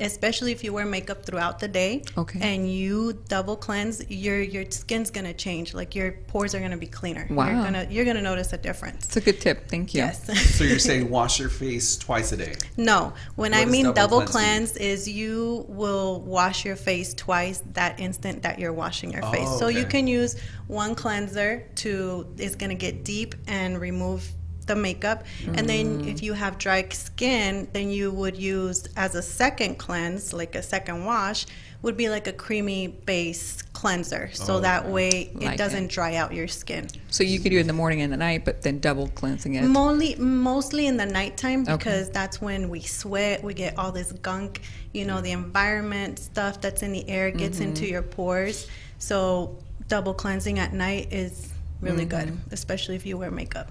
especially 0.00 0.52
if 0.52 0.64
you 0.64 0.72
wear 0.72 0.86
makeup 0.86 1.24
throughout 1.24 1.58
the 1.58 1.68
day 1.68 2.02
Okay. 2.16 2.38
and 2.42 2.70
you 2.72 3.12
double 3.28 3.56
cleanse 3.56 4.08
your 4.10 4.40
your 4.40 4.64
skin's 4.70 5.10
gonna 5.10 5.34
change 5.34 5.74
like 5.74 5.94
your 5.94 6.12
pores 6.28 6.54
are 6.54 6.60
gonna 6.60 6.76
be 6.76 6.86
cleaner 6.86 7.26
Wow. 7.30 7.46
you're 7.50 7.62
gonna 7.64 7.86
you're 7.90 8.04
gonna 8.04 8.22
notice 8.22 8.52
a 8.52 8.58
difference 8.58 9.04
It's 9.06 9.16
a 9.16 9.20
good 9.20 9.40
tip. 9.40 9.68
Thank 9.68 9.94
you. 9.94 10.00
yes 10.00 10.56
So 10.56 10.64
you're 10.64 10.78
saying 10.90 11.08
wash 11.10 11.38
your 11.38 11.48
face 11.50 11.96
twice 11.96 12.32
a 12.32 12.36
day? 12.36 12.54
no 12.76 13.12
when 13.36 13.52
What 13.52 13.60
i 13.60 13.64
mean 13.64 13.84
double 13.86 13.94
double 13.94 14.20
cleanse 14.22 14.72
cleanse 14.72 14.76
is 14.76 15.08
you 15.08 15.64
will 15.68 16.20
wash 16.22 16.64
your 16.64 16.76
face 16.76 17.14
twice 17.14 17.62
that 17.74 18.00
instant 18.00 18.42
that 18.42 18.58
you're 18.58 18.72
washing 18.72 19.12
your 19.12 19.22
face 19.30 19.48
Oh, 19.48 19.58
so 19.58 19.68
you 19.68 19.84
can 19.84 20.06
use 20.06 20.36
one 20.68 20.94
cleanser 20.94 21.66
to 21.76 22.26
it's 22.38 22.54
gonna 22.56 22.74
get 22.74 23.04
deep 23.04 23.34
and 23.46 23.80
remove 23.80 24.26
the 24.74 24.80
makeup 24.80 25.24
and 25.56 25.68
then 25.68 25.82
Mm. 26.02 26.12
if 26.12 26.22
you 26.22 26.32
have 26.32 26.56
dry 26.58 26.84
skin 26.90 27.68
then 27.72 27.90
you 27.90 28.10
would 28.10 28.36
use 28.36 28.88
as 28.96 29.14
a 29.14 29.22
second 29.22 29.76
cleanse 29.78 30.32
like 30.32 30.54
a 30.54 30.62
second 30.62 31.04
wash 31.04 31.46
would 31.82 31.96
be 31.96 32.08
like 32.08 32.26
a 32.28 32.32
creamy 32.32 32.86
base 32.86 33.60
cleanser 33.72 34.30
so 34.32 34.54
Oh, 34.56 34.60
that 34.60 34.88
way 34.88 35.08
it 35.34 35.40
Like 35.42 35.58
doesn't 35.58 35.84
it. 35.86 35.90
dry 35.90 36.14
out 36.14 36.32
your 36.32 36.46
skin 36.48 36.86
So 37.10 37.24
you 37.24 37.40
could 37.40 37.50
do 37.50 37.58
it 37.58 37.62
in 37.62 37.66
the 37.66 37.72
morning 37.72 38.00
and 38.02 38.12
the 38.12 38.16
night, 38.16 38.44
but 38.44 38.62
then 38.62 38.78
double 38.78 39.08
cleansing 39.08 39.54
it. 39.56 39.64
Mostly, 39.64 40.14
mostly 40.16 40.86
in 40.86 40.96
the 40.96 41.04
nighttime 41.06 41.62
Okay. 41.62 41.76
because 41.76 42.08
that's 42.10 42.40
when 42.40 42.68
we 42.70 42.80
sweat. 42.82 43.42
We 43.42 43.52
get 43.52 43.76
all 43.76 43.90
this 43.92 44.12
gunk, 44.12 44.60
you 44.92 45.04
know, 45.04 45.20
the 45.20 45.32
environment 45.32 46.18
stuff 46.20 46.60
that's 46.60 46.82
in 46.82 46.92
the 46.92 47.04
air 47.08 47.30
gets 47.32 47.58
Mm-hmm. 47.58 47.68
into 47.68 47.86
your 47.86 48.02
pores. 48.02 48.66
So 48.98 49.58
double 49.88 50.14
cleansing 50.14 50.58
at 50.60 50.72
night 50.72 51.12
is 51.12 51.48
really 51.80 52.04
good, 52.04 52.28
Mm-hmm. 52.28 52.54
especially 52.54 52.94
if 52.94 53.04
you 53.04 53.18
wear 53.18 53.30
makeup. 53.32 53.68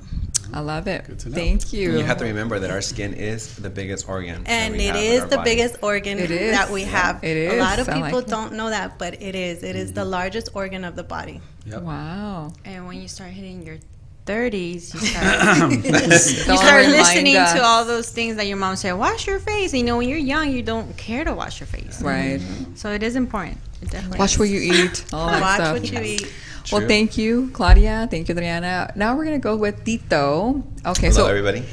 I 0.54 0.60
love 0.60 0.88
it. 0.88 1.06
Good 1.06 1.20
to 1.20 1.30
know. 1.30 1.36
Thank 1.36 1.74
you. 1.74 1.98
You 1.98 2.04
have 2.06 2.18
to 2.18 2.26
remember 2.26 2.60
that 2.60 2.70
our 2.72 2.82
skin 2.82 3.14
is 3.14 3.56
the 3.56 3.70
biggest 3.70 4.08
organ. 4.10 4.44
And 4.46 4.74
we 4.76 4.86
it 4.88 4.88
have 4.88 4.96
in 4.96 5.02
is 5.04 5.22
our 5.22 5.28
the 5.30 5.36
body. 5.38 5.50
biggest 5.52 5.78
organ 5.82 6.20
It 6.20 6.32
is. 6.32 6.52
that 6.52 6.70
we 6.70 6.84
have. 6.84 7.24
It 7.24 7.54
A 7.54 7.60
lot 7.60 7.80
of 7.80 7.88
I 7.90 8.02
people 8.02 8.20
it. 8.20 8.28
don't 8.28 8.54
know 8.54 8.70
that, 8.70 8.98
but 8.98 9.22
it 9.22 9.36
is. 9.36 9.64
It 9.64 9.76
is 9.76 9.94
the 9.94 10.02
mm-hmm. 10.02 10.12
largest 10.12 10.50
organ 10.54 10.84
of 10.84 10.96
the 10.96 11.04
body. 11.04 11.42
Yep. 11.66 11.82
Wow. 11.84 12.54
And 12.66 12.88
when 12.88 13.02
you 13.02 13.08
start 13.08 13.32
hitting 13.32 13.64
your 13.64 13.78
30s, 14.26 14.94
you 14.94 15.00
start, 15.00 15.72
you 15.84 16.58
start 16.58 16.86
listening 16.88 17.38
us. 17.38 17.54
to 17.54 17.64
all 17.64 17.86
those 17.86 18.10
things 18.12 18.36
that 18.36 18.48
your 18.48 18.58
mom 18.58 18.76
said, 18.76 18.94
wash 18.94 19.28
your 19.28 19.40
face. 19.40 19.74
You 19.74 19.84
know, 19.84 19.98
when 19.98 20.10
you're 20.10 20.18
young, 20.18 20.52
you 20.52 20.62
don't 20.64 20.96
care 20.98 21.24
to 21.24 21.34
wash 21.34 21.60
your 21.60 21.68
face. 21.68 22.02
Right. 22.02 22.42
So 22.76 22.92
it 22.92 23.04
is 23.04 23.16
important. 23.16 23.58
It 23.82 23.90
definitely 23.90 24.20
Watch 24.20 24.34
is. 24.34 24.40
what 24.40 24.50
you 24.50 24.60
eat. 24.60 25.06
All 25.14 25.28
that 25.28 25.42
Watch 25.42 25.56
stuff. 25.56 25.74
what 25.74 25.92
you 25.92 26.02
eat. 26.02 26.34
Well, 26.72 26.88
thank 26.88 27.18
you, 27.18 27.50
Claudia. 27.54 28.08
Thank 28.12 28.28
you, 28.30 28.34
Adriana. 28.36 28.92
Now 28.96 29.16
we're 29.16 29.26
gonna 29.26 29.40
go 29.40 29.56
with 29.56 29.84
Tito. 29.84 30.64
Okay, 30.86 31.08
Hello, 31.10 31.26
so 31.26 31.28
everybody. 31.28 31.64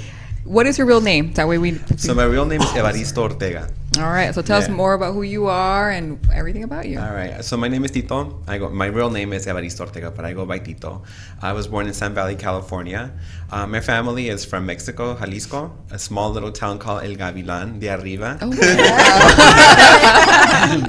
what 0.45 0.67
is 0.67 0.79
your 0.79 0.87
real 0.87 1.01
name? 1.01 1.33
That 1.35 1.47
way 1.49 1.59
we. 1.59 1.75
So 1.97 2.15
my 2.15 2.25
real 2.25 2.45
name 2.47 2.61
is 2.63 2.71
Evaristo 2.73 3.19
Ortega. 3.23 3.69
all 3.99 4.11
right. 4.15 4.33
So 4.35 4.43
tell 4.43 4.59
us 4.59 4.69
more 4.69 4.95
about 4.95 5.13
who 5.15 5.23
you 5.23 5.47
are 5.49 5.91
and 5.91 6.19
everything 6.33 6.63
about 6.63 6.87
you. 6.87 6.99
All 7.01 7.13
right. 7.13 7.43
So 7.45 7.57
my 7.57 7.67
name 7.69 7.85
is 7.85 7.91
Tito. 7.91 8.43
I 8.47 8.59
go. 8.59 8.69
My 8.71 8.87
real 8.87 9.11
name 9.11 9.33
is 9.33 9.47
Evaristo 9.47 9.81
Ortega, 9.87 10.11
but 10.11 10.25
I 10.25 10.33
go 10.33 10.47
by 10.47 10.59
Tito. 10.59 11.03
I 11.43 11.53
was 11.53 11.67
born 11.67 11.87
in 11.87 11.93
Sun 11.95 12.15
Valley, 12.15 12.37
California. 12.37 13.11
Uh, 13.51 13.67
my 13.67 13.81
family 13.81 14.29
is 14.29 14.45
from 14.45 14.67
Mexico, 14.67 15.15
Jalisco, 15.17 15.73
a 15.91 15.99
small 15.99 16.31
little 16.31 16.53
town 16.53 16.79
called 16.79 17.03
El 17.05 17.17
Gavilan 17.17 17.79
de 17.81 17.89
Arriba. 17.89 18.39
Oh, 18.41 18.51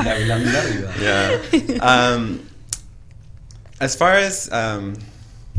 Gavilán 0.03 0.43
de 0.43 0.57
arriba. 0.57 0.89
Yeah. 1.01 1.79
Um, 1.81 2.39
as 3.79 3.95
far 3.95 4.13
as 4.13 4.51
um, 4.51 4.95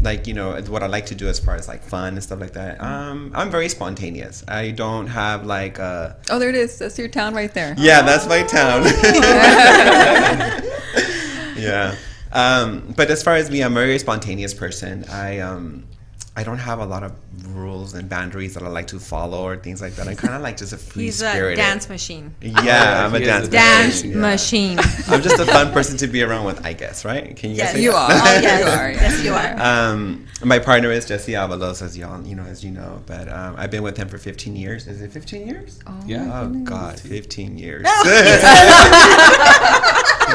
like 0.02 0.26
you 0.26 0.34
know 0.34 0.60
what 0.62 0.82
I 0.82 0.86
like 0.86 1.06
to 1.06 1.14
do 1.14 1.28
as 1.28 1.38
far 1.38 1.56
as 1.56 1.68
like 1.68 1.82
fun 1.82 2.14
and 2.14 2.22
stuff 2.22 2.40
like 2.40 2.52
that, 2.52 2.80
um, 2.80 3.32
I'm 3.34 3.50
very 3.50 3.68
spontaneous. 3.68 4.44
I 4.48 4.70
don't 4.70 5.06
have 5.06 5.46
like 5.46 5.78
a 5.78 6.16
oh, 6.30 6.38
there 6.38 6.48
it 6.48 6.54
is. 6.54 6.78
That's 6.78 6.98
your 6.98 7.08
town 7.08 7.34
right 7.34 7.52
there. 7.52 7.74
yeah, 7.78 8.02
that's 8.02 8.26
my 8.26 8.42
town. 8.42 8.84
yeah. 11.56 11.94
Um, 12.32 12.94
but 12.96 13.10
as 13.10 13.22
far 13.22 13.34
as 13.34 13.50
me, 13.50 13.62
I'm 13.62 13.72
a 13.72 13.80
very 13.80 13.98
spontaneous 13.98 14.54
person. 14.54 15.04
I 15.10 15.40
um, 15.40 15.86
I 16.36 16.44
don't 16.44 16.58
have 16.58 16.78
a 16.78 16.86
lot 16.86 17.02
of 17.02 17.12
rules 17.54 17.92
and 17.94 18.08
boundaries 18.08 18.54
that 18.54 18.62
I 18.62 18.68
like 18.68 18.86
to 18.88 19.00
follow 19.00 19.42
or 19.42 19.56
things 19.56 19.82
like 19.82 19.94
that. 19.96 20.06
I'm 20.06 20.14
kind 20.16 20.32
of 20.34 20.40
like 20.42 20.56
just 20.56 20.72
a 20.72 20.76
free 20.78 21.04
He's 21.04 21.20
a 21.22 21.56
dance 21.56 21.88
machine. 21.88 22.34
Yeah, 22.40 23.04
I'm 23.04 23.14
a 23.14 23.18
He 23.18 23.24
is 23.24 23.28
dance 23.28 23.48
a 23.48 23.50
Dance 23.50 24.04
machine. 24.04 24.20
machine. 24.20 24.78
I'm 25.08 25.22
just 25.22 25.40
a 25.40 25.44
fun 25.44 25.72
person 25.72 25.96
to 25.98 26.06
be 26.06 26.22
around 26.22 26.44
with, 26.46 26.64
I 26.64 26.72
guess, 26.72 27.04
right? 27.04 27.36
Can 27.36 27.50
you 27.50 27.56
guys 27.56 27.64
Yes. 27.66 27.72
say 27.74 27.82
You 27.82 27.92
are. 27.92 28.10
Oh, 28.10 28.14
yes. 28.40 28.60
You 28.64 28.70
are. 28.70 28.90
Yes, 28.92 29.24
you 29.24 29.32
are. 29.34 29.60
Um, 29.90 30.26
my 30.44 30.58
partner 30.60 30.90
is 30.92 31.04
Jesse 31.04 31.32
Avalos, 31.32 31.82
as 31.82 31.98
y'all, 31.98 32.24
you 32.24 32.34
know, 32.36 32.44
as 32.44 32.64
you 32.64 32.70
know. 32.70 33.02
But 33.06 33.28
um, 33.28 33.56
I've 33.58 33.70
been 33.70 33.82
with 33.82 33.96
him 33.96 34.08
for 34.08 34.16
15 34.16 34.54
years. 34.56 34.86
Is 34.86 35.02
it 35.02 35.12
15 35.12 35.46
years? 35.46 35.80
Oh, 35.86 36.00
Yeah. 36.06 36.42
Oh 36.42 36.48
God, 36.64 36.98
15 37.00 37.58
years. 37.58 37.84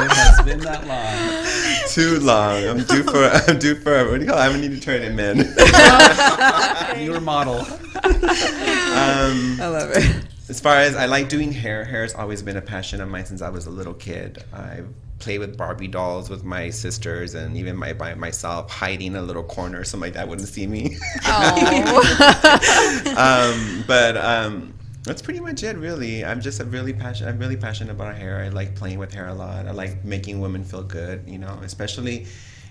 It 0.04 0.12
has 0.12 0.42
been 0.44 0.60
that 0.60 0.86
long. 0.86 1.86
Too 1.88 2.20
long. 2.20 2.64
I'm 2.64 2.84
due 2.84 3.02
for. 3.02 3.24
I'm 3.50 3.58
due 3.58 3.74
for. 3.76 4.10
What 4.10 4.18
do 4.18 4.24
you 4.24 4.30
call? 4.30 4.38
it? 4.38 4.42
I 4.42 4.48
don't 4.48 4.60
need 4.60 4.72
to 4.72 4.80
turn 4.80 5.02
him 5.02 5.18
in. 5.18 5.38
Newer 7.06 7.20
model. 7.20 7.60
um, 7.60 9.60
I 9.60 9.68
love 9.68 9.90
it. 9.92 10.24
as 10.48 10.60
far 10.60 10.76
as 10.76 10.96
I 10.96 11.06
like 11.06 11.28
doing 11.28 11.52
hair, 11.52 11.84
hair 11.84 12.02
has 12.02 12.14
always 12.14 12.42
been 12.42 12.56
a 12.56 12.62
passion 12.62 13.00
of 13.00 13.08
mine 13.08 13.26
since 13.26 13.42
I 13.42 13.50
was 13.50 13.66
a 13.66 13.70
little 13.70 13.94
kid. 13.94 14.42
I 14.52 14.82
played 15.18 15.38
with 15.38 15.56
Barbie 15.56 15.88
dolls 15.88 16.28
with 16.28 16.44
my 16.44 16.68
sisters 16.68 17.34
and 17.34 17.56
even 17.56 17.74
my 17.76 17.92
by 17.94 18.14
myself, 18.14 18.70
hiding 18.70 19.08
in 19.08 19.16
a 19.16 19.22
little 19.22 19.44
corner 19.44 19.82
so 19.84 19.96
my 19.96 20.10
dad 20.10 20.28
wouldn't 20.28 20.48
see 20.48 20.66
me. 20.66 20.96
um, 23.16 23.84
but 23.86 24.16
um, 24.18 24.74
that's 25.06 25.22
pretty 25.22 25.40
much 25.40 25.62
it, 25.62 25.76
really. 25.76 26.24
I'm 26.24 26.40
just 26.40 26.60
a 26.60 26.64
really 26.64 26.92
passionate. 26.92 27.30
I'm 27.30 27.38
really 27.38 27.56
passionate 27.56 27.92
about 27.92 28.16
hair. 28.16 28.38
I 28.44 28.48
like 28.48 28.74
playing 28.74 28.98
with 28.98 29.14
hair 29.14 29.28
a 29.28 29.34
lot. 29.34 29.66
I 29.66 29.70
like 29.70 30.04
making 30.04 30.40
women 30.40 30.64
feel 30.64 30.82
good. 30.82 31.24
You 31.26 31.38
know, 31.38 31.58
especially. 31.62 32.26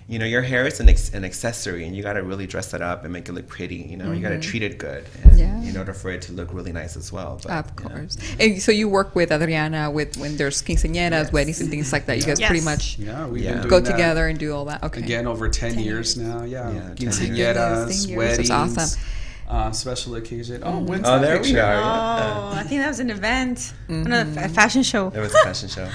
You 0.08 0.20
know, 0.20 0.24
your 0.24 0.40
hair 0.42 0.64
is 0.64 0.78
an, 0.78 0.88
ex- 0.88 1.12
an 1.14 1.24
accessory, 1.24 1.84
and 1.84 1.96
you 1.96 2.00
gotta 2.00 2.22
really 2.22 2.46
dress 2.46 2.72
it 2.74 2.80
up 2.80 3.02
and 3.02 3.12
make 3.12 3.28
it 3.28 3.32
look 3.32 3.48
pretty. 3.48 3.74
You 3.90 3.96
know, 3.96 4.12
you 4.12 4.22
gotta 4.22 4.36
mm-hmm. 4.36 4.40
treat 4.50 4.62
it 4.62 4.78
good, 4.78 5.04
and, 5.24 5.36
Yeah. 5.36 5.60
in 5.64 5.76
order 5.76 5.92
for 5.92 6.12
it 6.12 6.22
to 6.22 6.32
look 6.32 6.54
really 6.54 6.70
nice 6.70 6.96
as 6.96 7.10
well. 7.10 7.40
But, 7.42 7.50
Of 7.50 7.72
you 7.76 7.88
know. 7.88 7.96
course. 7.96 8.16
And 8.38 8.62
so 8.62 8.70
you 8.70 8.88
work 8.88 9.16
with 9.16 9.32
Adriana 9.32 9.90
with 9.90 10.16
when 10.16 10.36
there's 10.36 10.62
quinceañeras, 10.62 11.32
weddings, 11.32 11.60
and 11.60 11.68
things 11.70 11.92
like 11.92 12.06
that. 12.06 12.18
You 12.18 12.22
guys 12.22 12.40
pretty 12.40 12.64
much 12.64 13.00
Yeah, 13.00 13.26
we've 13.26 13.42
Yeah. 13.42 13.50
been 13.54 13.58
doing 13.62 13.68
go 13.70 13.80
that 13.80 13.90
together 13.90 14.28
and 14.28 14.38
do 14.38 14.54
all 14.54 14.66
that. 14.66 14.84
Okay. 14.84 15.00
Again, 15.02 15.26
over 15.26 15.48
10, 15.48 15.76
years, 15.80 16.16
now. 16.16 16.44
Yeah. 16.44 16.70
Yeah, 16.70 16.80
10 16.82 16.94
Quinceañeras, 16.94 17.36
years. 17.36 18.00
10 18.04 18.08
years. 18.10 18.16
weddings. 18.16 18.48
That's 18.48 18.78
awesome. 18.78 19.00
Uh, 19.48 19.70
special 19.70 20.16
occasion. 20.16 20.62
Oh, 20.64 20.80
when's 20.80 21.06
Oh, 21.06 21.18
that 21.20 21.20
there 21.20 21.40
we 21.40 21.58
are. 21.58 21.74
Oh, 21.76 22.52
I 22.58 22.64
think 22.64 22.80
that 22.80 22.88
was 22.88 22.98
an 23.00 23.10
event, 23.10 23.72
Mm-hmm. 23.88 24.02
One 24.10 24.38
a 24.44 24.48
fashion 24.48 24.82
show. 24.82 25.08
It 25.14 25.20
was 25.20 25.32
a 25.34 25.38
fashion 25.44 25.68
show. 25.68 25.88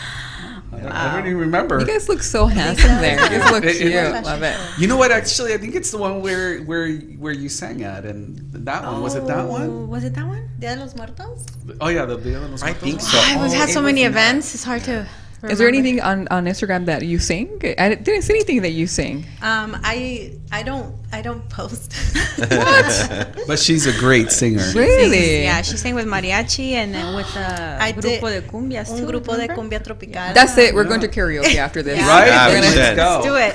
I 0.74 0.80
don't, 0.80 0.92
I 0.94 1.16
don't 1.18 1.26
even 1.28 1.38
remember. 1.40 1.80
You 1.82 1.86
guys 1.86 2.08
look 2.08 2.22
so 2.24 2.46
handsome 2.46 2.88
there. 3.02 3.20
You 3.22 3.40
guys 3.40 3.52
look 3.52 3.66
It- 3.66 3.76
cute. 3.78 3.92
it- 3.92 4.24
Love 4.24 4.42
it. 4.44 4.56
You 4.80 4.88
know 4.88 4.96
what? 4.96 5.12
Actually, 5.12 5.54
I 5.54 5.58
think 5.58 5.76
it's 5.76 5.92
the 5.92 5.98
one 5.98 6.22
where 6.22 6.60
where 6.64 6.96
where 7.20 7.34
you 7.34 7.50
sang 7.50 7.84
at, 7.84 8.06
and 8.06 8.40
that 8.54 8.84
one 8.86 9.02
was 9.02 9.16
it 9.16 9.28
that 9.28 9.46
one? 9.46 9.68
Oh, 9.70 9.86
Was 9.86 10.06
it 10.06 10.14
that 10.16 10.26
one? 10.26 10.48
Dia 10.60 10.76
de 10.76 10.82
los 10.82 10.96
Muertos? 10.96 11.46
Oh 11.82 11.90
yeah, 11.90 12.06
the 12.06 12.16
Dia 12.16 12.40
de 12.40 12.48
los 12.48 12.62
Muertos. 12.62 12.64
I 12.64 12.72
think 12.74 12.96
one? 13.02 13.06
so. 13.06 13.18
I 13.20 13.36
was 13.44 13.54
Oh, 13.54 13.58
had 13.58 13.68
so 13.70 13.82
many 13.82 14.04
was 14.08 14.14
not- 14.16 14.22
events. 14.22 14.56
It's 14.56 14.64
hard 14.64 14.84
to. 14.86 15.06
Is 15.44 15.58
there 15.58 15.68
anything 15.68 16.00
on, 16.00 16.28
on 16.30 16.46
Instagram 16.46 16.86
that 16.86 17.02
you 17.04 17.18
sing? 17.20 17.60
I 17.78 17.96
didn't 17.96 18.22
see 18.22 18.34
anything 18.36 18.62
that 18.62 18.72
you 18.72 18.86
sing. 18.88 19.26
Um, 19.42 19.76
I 19.84 20.38
I 20.54 20.62
don't 20.64 20.96
I 21.14 21.22
don't 21.22 21.48
post. 21.50 21.94
what? 22.38 23.36
But 23.48 23.60
she's 23.60 23.86
a 23.86 23.92
great 24.00 24.32
singer. 24.32 24.64
Really? 24.74 25.44
Yeah, 25.44 25.62
she 25.62 25.76
sang 25.78 25.94
with 25.96 26.06
mariachi 26.06 26.72
and 26.72 26.94
then 26.94 27.16
with 27.16 27.28
a 27.36 27.78
I 27.82 27.92
grupo 27.92 28.30
did 28.32 28.44
de 28.44 28.48
cumbias 28.48 28.90
Un 28.92 29.00
too, 29.00 29.06
grupo 29.08 29.36
de 29.36 29.48
cumbia 29.50 29.84
tropical. 29.84 30.34
That's 30.34 30.58
it. 30.58 30.74
We're 30.74 30.86
going 30.86 31.02
to 31.02 31.08
karaoke 31.10 31.56
after 31.56 31.84
this. 31.84 31.98
Yeah. 32.00 32.08
Right? 32.08 32.28
Yeah, 32.28 32.48
We're 32.48 32.56
we 32.56 32.62
gonna- 32.62 32.76
Let's 32.76 32.96
go. 32.96 33.22
Do 33.24 33.36
it. 33.36 33.54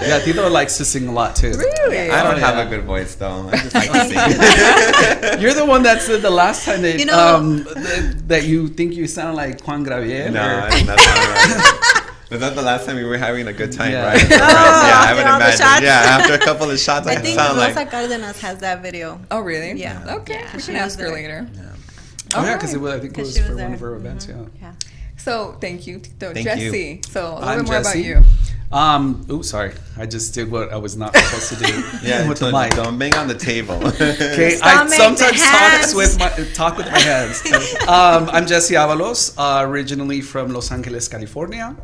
Yeah, 0.10 0.18
Tito 0.20 0.48
likes 0.48 0.76
to 0.78 0.84
sing 0.84 1.08
a 1.08 1.12
lot 1.12 1.36
too. 1.36 1.52
Really? 1.52 2.10
I 2.10 2.22
don't 2.22 2.36
Oh, 2.36 2.38
have 2.38 2.56
yeah. 2.56 2.66
a 2.66 2.68
good 2.70 2.84
voice 2.84 3.14
though. 3.16 3.48
I 3.52 3.56
just 3.58 3.74
like 3.74 3.90
to 3.92 4.00
sing. 4.08 5.40
You're 5.42 5.54
the 5.54 5.66
one 5.66 5.82
that 5.82 6.00
said 6.02 6.22
the 6.22 6.30
last 6.30 6.64
time 6.64 6.82
that 6.82 6.98
You 6.98 7.04
know- 7.06 7.36
um, 7.36 7.64
that, 7.64 8.22
that 8.28 8.44
you 8.44 8.68
think 8.68 8.94
you 8.94 9.06
sound 9.06 9.36
like 9.36 9.60
Juan 9.66 9.82
Gabriel. 9.84 10.32
no, 10.32 10.40
or- 10.40 10.62
I 10.62 10.70
think 10.70 10.86
that's 10.86 11.04
not 11.04 11.16
right. 11.16 11.99
Was 12.30 12.40
that 12.40 12.54
the 12.54 12.62
last 12.62 12.86
time 12.86 12.96
we 12.96 13.04
were 13.04 13.18
having 13.18 13.48
a 13.48 13.52
good 13.52 13.72
time, 13.72 13.90
Yeah. 13.92 14.06
right? 14.06 14.22
With 14.22 14.30
yeah, 14.30 14.38
I 14.40 15.12
would 15.16 15.24
after 15.26 15.30
all 15.30 15.36
imagine. 15.66 15.84
Yeah, 15.84 16.16
after 16.18 16.34
a 16.34 16.38
couple 16.38 16.70
of 16.70 16.78
shots, 16.78 17.06
I, 17.08 17.12
I 17.12 17.16
think 17.16 17.36
sound 17.38 17.58
Rosa 17.58 17.74
like. 17.74 17.90
Cardenas 17.90 18.40
has 18.40 18.58
that 18.60 18.82
video. 18.82 19.20
Oh, 19.32 19.40
really? 19.40 19.72
Yeah. 19.72 20.16
Okay. 20.20 20.34
Yeah, 20.34 20.50
we 20.54 20.60
she 20.60 20.66
can 20.72 20.74
was 20.84 20.92
ask 20.92 20.98
her 21.00 21.06
there. 21.06 21.14
later. 21.14 21.50
Oh 21.52 21.56
yeah, 21.58 22.38
Alright. 22.38 22.60
because 22.60 22.74
I 22.76 23.00
think 23.00 23.18
it 23.18 23.20
was 23.20 23.36
was 23.38 23.46
for 23.48 23.56
one 23.56 23.74
of 23.74 23.80
her 23.80 23.96
events. 23.96 24.28
Yeah. 24.28 24.36
Yeah. 24.62 24.72
So 25.16 25.56
thank 25.60 25.86
you, 25.88 25.98
Tito. 25.98 26.32
Thank 26.32 26.46
Jesse. 26.46 27.00
you. 27.04 27.10
So 27.10 27.20
a 27.20 27.34
little 27.34 27.48
I'm 27.48 27.58
bit 27.58 27.66
more 27.66 27.74
Jesse. 27.82 28.12
about 28.12 28.22
you. 28.22 28.24
Um. 28.72 29.26
Oh, 29.28 29.42
sorry. 29.42 29.72
I 29.98 30.06
just 30.06 30.32
did 30.32 30.48
what 30.48 30.72
I 30.72 30.76
was 30.76 30.96
not 30.96 31.16
supposed 31.16 31.48
to 31.52 31.56
do. 31.56 31.72
Yeah, 32.08 32.28
with 32.28 32.38
the 32.38 32.52
don't, 32.52 32.62
mic. 32.62 32.70
don't 32.76 32.96
bang 32.96 33.14
on 33.16 33.26
the 33.26 33.34
table. 33.34 33.74
Okay, 33.84 34.60
I 34.62 34.86
sometimes 34.86 35.42
talk 35.42 35.96
with 35.96 36.18
my 36.20 36.28
talk 36.54 36.76
with 36.78 36.86
my 36.86 37.00
hands. 37.00 37.42
um, 37.88 38.30
I'm 38.30 38.46
Jesse 38.46 38.74
Avalos, 38.74 39.34
uh, 39.36 39.66
originally 39.68 40.20
from 40.20 40.52
Los 40.52 40.70
Angeles, 40.70 41.08
California. 41.08 41.74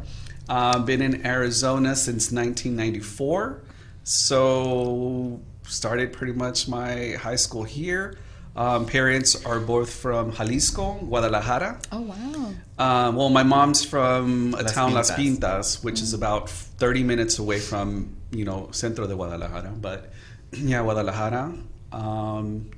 Uh, 0.49 0.79
been 0.79 1.03
in 1.03 1.27
Arizona 1.27 1.97
since 1.97 2.31
1994. 2.31 3.63
So 4.05 5.41
started 5.65 6.13
pretty 6.13 6.33
much 6.33 6.69
my 6.69 7.13
high 7.13 7.37
school 7.37 7.65
here. 7.65 8.17
Um, 8.55 8.87
parents 8.87 9.45
are 9.45 9.61
both 9.61 9.93
from 9.93 10.33
Jalisco, 10.33 10.95
Guadalajara. 10.95 11.79
Oh 11.93 12.01
wow. 12.01 12.55
Um, 12.79 13.17
well, 13.17 13.29
my 13.29 13.43
mom's 13.43 13.85
from 13.85 14.55
a 14.55 14.63
Las 14.63 14.73
town 14.73 14.95
Las 14.95 15.11
Pintas. 15.11 15.41
Pintas, 15.41 15.85
which 15.85 16.01
is 16.01 16.15
about 16.15 16.49
30 16.49 17.03
minutes 17.03 17.39
away 17.39 17.59
from 17.61 18.17
you 18.31 18.47
know 18.47 18.69
Centro 18.71 19.07
de 19.07 19.15
Guadalajara. 19.15 19.75
But 19.79 20.11
yeah, 20.53 20.83
Guadalajara, 20.83 21.53
um, 21.93 22.71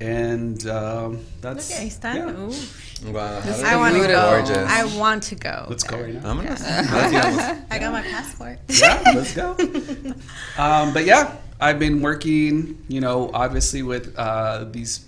and 0.00 0.66
um, 0.68 1.24
that's 1.40 1.72
Ahí 1.72 1.88
están. 1.88 2.16
yeah. 2.16 2.30
Ooh. 2.30 3.12
wow, 3.12 3.40
I 3.64 3.76
want 3.76 3.94
to 3.94 4.06
go. 4.06 4.30
Gorgeous. 4.30 4.70
I 4.70 4.84
want 4.96 5.22
to 5.24 5.34
go. 5.34 5.66
Let's 5.68 5.84
go 5.84 6.00
right 6.00 6.14
now. 6.14 6.30
I'm 6.30 6.36
gonna. 6.36 6.50
let's. 6.58 7.62
I 7.70 7.78
got 7.78 7.92
my 7.92 8.02
passport. 8.02 8.58
yeah, 8.68 9.02
let's 9.14 9.34
go. 9.34 9.56
Um, 10.58 10.92
but 10.92 11.04
yeah, 11.04 11.36
I've 11.60 11.78
been 11.78 12.02
working, 12.02 12.84
you 12.88 13.00
know, 13.00 13.30
obviously 13.32 13.82
with 13.82 14.14
uh, 14.18 14.64
these 14.70 15.06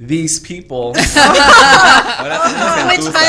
these 0.00 0.40
people. 0.40 0.88
Which, 0.94 1.04
by 1.04 1.04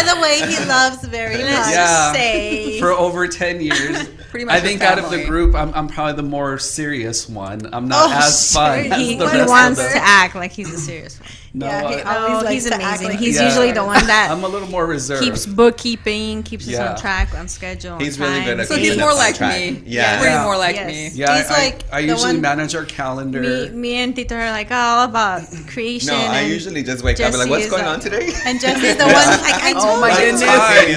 the 0.07 0.17
way, 0.21 0.39
he 0.49 0.57
loves 0.65 1.03
very 1.05 1.35
much. 1.35 1.43
Yeah. 1.43 2.13
say. 2.13 2.79
for 2.79 2.91
over 2.91 3.27
10 3.27 3.59
years. 3.61 4.07
Pretty 4.29 4.45
much 4.45 4.55
I 4.55 4.59
a 4.59 4.61
think 4.61 4.81
out 4.81 4.97
of 4.97 5.11
the 5.11 5.25
group, 5.25 5.53
I'm, 5.53 5.73
I'm 5.73 5.89
probably 5.89 6.13
the 6.13 6.23
more 6.27 6.57
serious 6.57 7.27
one. 7.27 7.73
I'm 7.73 7.89
not 7.89 8.09
Oh, 8.09 8.13
as 8.25 8.53
fun 8.53 8.85
sure. 8.85 8.93
as 8.93 8.99
he, 9.01 9.15
the 9.15 9.29
he 9.29 9.37
rest 9.39 9.49
wants 9.49 9.79
of 9.81 9.91
to 9.91 9.97
act 9.97 10.35
like 10.35 10.53
he's 10.53 10.73
a 10.73 10.77
serious 10.77 11.19
one. 11.19 11.29
No, 11.53 11.65
Yeah, 11.67 11.89
he 11.89 11.95
I- 12.01 12.15
always 12.17 12.43
Oh, 12.43 12.47
he's 12.47 12.65
amazing. 12.65 13.07
like 13.09 13.19
he's 13.19 13.35
Yeah. 13.37 13.45
usually 13.45 13.71
the 13.73 13.83
one 13.83 14.05
that 14.07 14.29
I'm 14.31 14.43
a 14.43 14.47
little 14.47 14.69
more 14.69 14.85
reserved. 14.85 15.21
keeps 15.23 15.45
bookkeeping, 15.45 16.43
keeps 16.43 16.67
us 16.67 16.77
on 16.79 16.95
track, 16.97 17.33
on 17.37 17.47
schedule. 17.47 17.97
He's 17.99 18.19
on 18.19 18.27
really 18.27 18.39
time. 18.39 18.45
good 18.47 18.59
at 18.61 18.67
So 18.67 18.75
he's 18.77 18.97
more 18.97 19.13
like 19.13 19.35
track. 19.35 19.59
me. 19.59 19.83
Yeah. 19.85 20.19
Pretty 20.19 20.33
Yeah. 20.33 20.43
more 20.43 20.57
like 20.57 20.75
Yes. 20.75 20.87
me. 20.87 21.09
yeah, 21.13 21.37
He's 21.37 21.51
I, 21.51 21.53
like 21.53 21.83
I, 21.91 21.97
I 21.97 22.01
the 22.03 22.07
usually 22.13 22.33
one- 22.33 22.41
manage 22.41 22.73
our 22.75 22.85
calendar. 22.85 23.41
Me, 23.41 23.69
me 23.69 23.95
and 23.95 24.15
Tito 24.15 24.35
are 24.35 24.51
like 24.51 24.67
oh, 24.71 24.75
all 24.75 25.05
about 25.05 25.41
creation. 25.67 26.07
No, 26.09 26.15
I 26.15 26.41
usually 26.41 26.83
just 26.83 27.03
wake 27.03 27.19
up 27.19 27.27
and 27.33 27.37
like, 27.39 27.49
what's 27.49 27.69
going 27.69 27.85
on 27.85 27.99
today? 27.99 28.31
And 28.45 28.59
Jesse's 28.61 28.95
the 28.97 29.03
one, 29.11 29.13
like, 29.41 29.59
I 29.61 29.73
Oh 29.75 29.83
told 29.85 30.01
my 30.01 30.15
goodness. 30.15 30.41
He's 30.41 30.49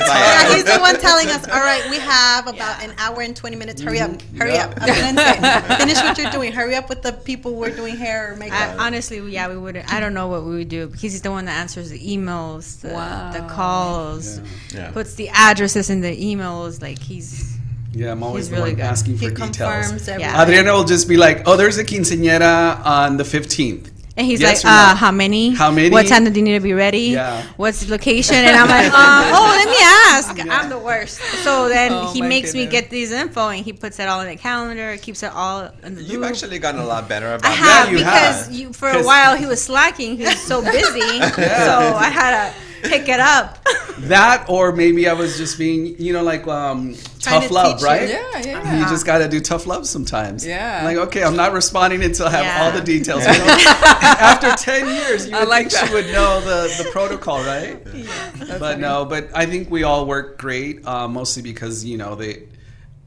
Yeah, 0.07 0.55
he's 0.55 0.65
the 0.65 0.79
one 0.79 0.99
telling 1.01 1.29
us, 1.29 1.49
all 1.49 1.61
right, 1.61 1.83
we 1.91 1.99
have 1.99 2.47
about 2.47 2.83
an 2.83 2.93
hour 2.99 3.23
and 3.23 3.35
20 3.35 3.57
minutes. 3.57 3.83
Hurry 3.83 3.99
up, 3.99 4.11
mm-hmm. 4.13 4.39
hurry 4.39 4.57
up. 4.57 4.73
I'm 4.81 4.87
gonna 4.87 5.69
say, 5.69 5.77
finish 5.79 5.97
what 5.99 6.17
you're 6.19 6.31
doing. 6.31 6.53
Hurry 6.53 6.77
up 6.77 6.89
with 6.89 7.03
the 7.03 7.13
people 7.13 7.55
we're 7.57 7.75
doing 7.75 7.97
hair 7.97 8.33
or 8.33 8.37
makeup. 8.37 8.77
honestly, 8.79 9.19
yeah, 9.33 9.49
we 9.49 9.57
would. 9.57 9.77
I 9.89 9.99
don't 10.01 10.15
know 10.15 10.29
what 10.29 10.44
we 10.45 10.57
would 10.57 10.69
do 10.69 10.87
because 10.87 11.01
he's 11.03 11.23
the 11.23 11.31
one 11.31 11.45
that 11.47 11.59
answers 11.61 11.91
the 11.91 11.99
emails, 11.99 12.81
the, 12.81 12.89
Wow. 12.91 13.33
the 13.33 13.41
calls, 13.53 14.41
Yeah. 14.75 14.91
puts 14.91 15.15
the 15.15 15.29
addresses 15.31 15.91
in 15.91 16.01
the 16.01 16.15
emails. 16.17 16.81
Like 16.83 16.99
he's 16.99 17.57
Yeah, 17.93 18.11
I'm 18.13 18.23
always 18.23 18.49
the 18.51 18.57
really 18.57 18.71
one 18.71 18.77
good. 18.77 18.85
asking 18.85 19.19
he 19.19 19.27
for 19.29 19.35
details. 19.35 19.57
confirms 19.57 20.09
everything. 20.09 20.21
Yeah. 20.21 20.43
Adriana 20.43 20.73
will 20.73 20.85
just 20.85 21.09
be 21.09 21.17
like, 21.17 21.43
"Oh, 21.47 21.57
there's 21.57 21.79
a 21.79 21.85
quinceañera 21.85 22.85
on 22.85 23.17
the 23.17 23.25
15th." 23.25 23.91
And 24.17 24.27
he's 24.27 24.41
Yes 24.41 24.63
like, 24.65 24.73
or 24.73 24.75
no? 24.77 24.83
uh, 24.93 24.95
how 24.95 25.11
many? 25.11 25.55
How 25.55 25.71
many? 25.71 25.91
What 25.91 26.07
time 26.07 26.25
do 26.25 26.31
you 26.33 26.43
need 26.43 26.55
to 26.55 26.61
be 26.61 26.73
ready? 26.73 27.15
Yeah. 27.19 27.43
What's 27.57 27.81
the 27.85 27.91
location? 27.91 28.37
And 28.37 28.57
I'm 28.57 28.69
like, 28.69 28.87
um, 28.93 28.93
oh, 29.35 29.55
let 29.59 29.69
me 29.69 29.77
ask. 30.15 30.61
I'm 30.63 30.71
the 30.71 30.79
worst. 30.79 31.19
So 31.43 31.69
then 31.69 31.93
Oh, 31.93 32.13
he 32.13 32.23
makes 32.23 32.55
me 32.55 32.67
get 32.67 32.91
these 32.91 33.11
info 33.11 33.49
and 33.49 33.65
he 33.65 33.73
puts 33.73 33.99
it 33.99 34.09
all 34.09 34.21
in 34.21 34.29
the 34.29 34.37
calendar, 34.37 34.97
keeps 34.99 35.23
it 35.23 35.33
all 35.33 35.71
in 35.83 35.95
the 35.97 36.03
You've 36.03 36.21
loop. 36.21 36.31
actually 36.31 36.59
gotten 36.59 36.81
a 36.81 36.87
lot 36.87 37.09
better 37.09 37.35
about 37.35 37.45
I 37.51 37.55
have 37.55 37.91
you 37.91 37.99
because 37.99 38.47
have. 38.47 38.53
you 38.53 38.73
for 38.73 38.89
a 38.91 39.03
while 39.03 39.37
he 39.37 39.47
was 39.47 39.63
slacking. 39.63 40.17
He 40.17 40.25
was 40.25 40.41
so 40.41 40.63
busy, 40.63 41.01
so 41.21 41.75
I 41.97 42.09
had 42.13 42.53
to 42.53 42.89
pick 42.89 43.09
it 43.09 43.21
up. 43.21 43.59
That, 43.99 44.47
or 44.49 44.73
maybe 44.73 45.09
I 45.09 45.13
was 45.13 45.37
just 45.39 45.59
being, 45.59 45.97
you 45.99 46.13
know, 46.13 46.23
like 46.23 46.47
um, 46.49 46.95
tough 47.21 47.47
to 47.49 47.53
love, 47.55 47.73
teach 47.75 47.83
you. 47.83 47.87
right? 47.87 48.09
Yeah, 48.09 48.43
yeah. 48.45 48.79
You 48.81 48.85
just 48.89 49.07
got 49.07 49.19
to 49.19 49.29
do 49.29 49.41
tough 49.41 49.67
love 49.67 49.87
sometimes. 49.87 50.45
Yeah. 50.47 50.83
Like, 50.85 50.97
okay, 50.97 51.23
I'm 51.23 51.37
not 51.37 51.53
responding 51.53 52.03
until 52.03 52.27
I 52.27 52.31
have 52.31 52.45
Yeah. 52.45 52.65
all 52.65 52.73
the 52.73 52.81
details. 52.81 53.25
You 53.27 53.33
know? 53.33 53.57
After 53.67 54.51
10 54.53 54.87
years, 54.89 55.29
you 55.29 55.37
I 55.37 55.41
would 55.41 55.49
like 55.49 55.71
think 55.71 55.81
that. 55.81 55.89
she 55.89 55.95
would 55.95 56.07
know 56.13 56.41
the, 56.41 56.83
the 56.83 56.91
protocol, 56.91 57.39
right? 57.45 57.81
Yeah. 57.95 58.59
but 58.59 58.79
no, 58.81 59.05
but 59.05 59.29
I 59.35 59.47
think 59.47 59.71
we 59.71 59.85
all 59.85 60.07
work 60.07 60.39
great, 60.39 60.85
uh, 60.87 61.07
mostly 61.09 61.43
because, 61.43 61.85
you 61.85 61.97
know, 61.97 62.15
they. 62.17 62.43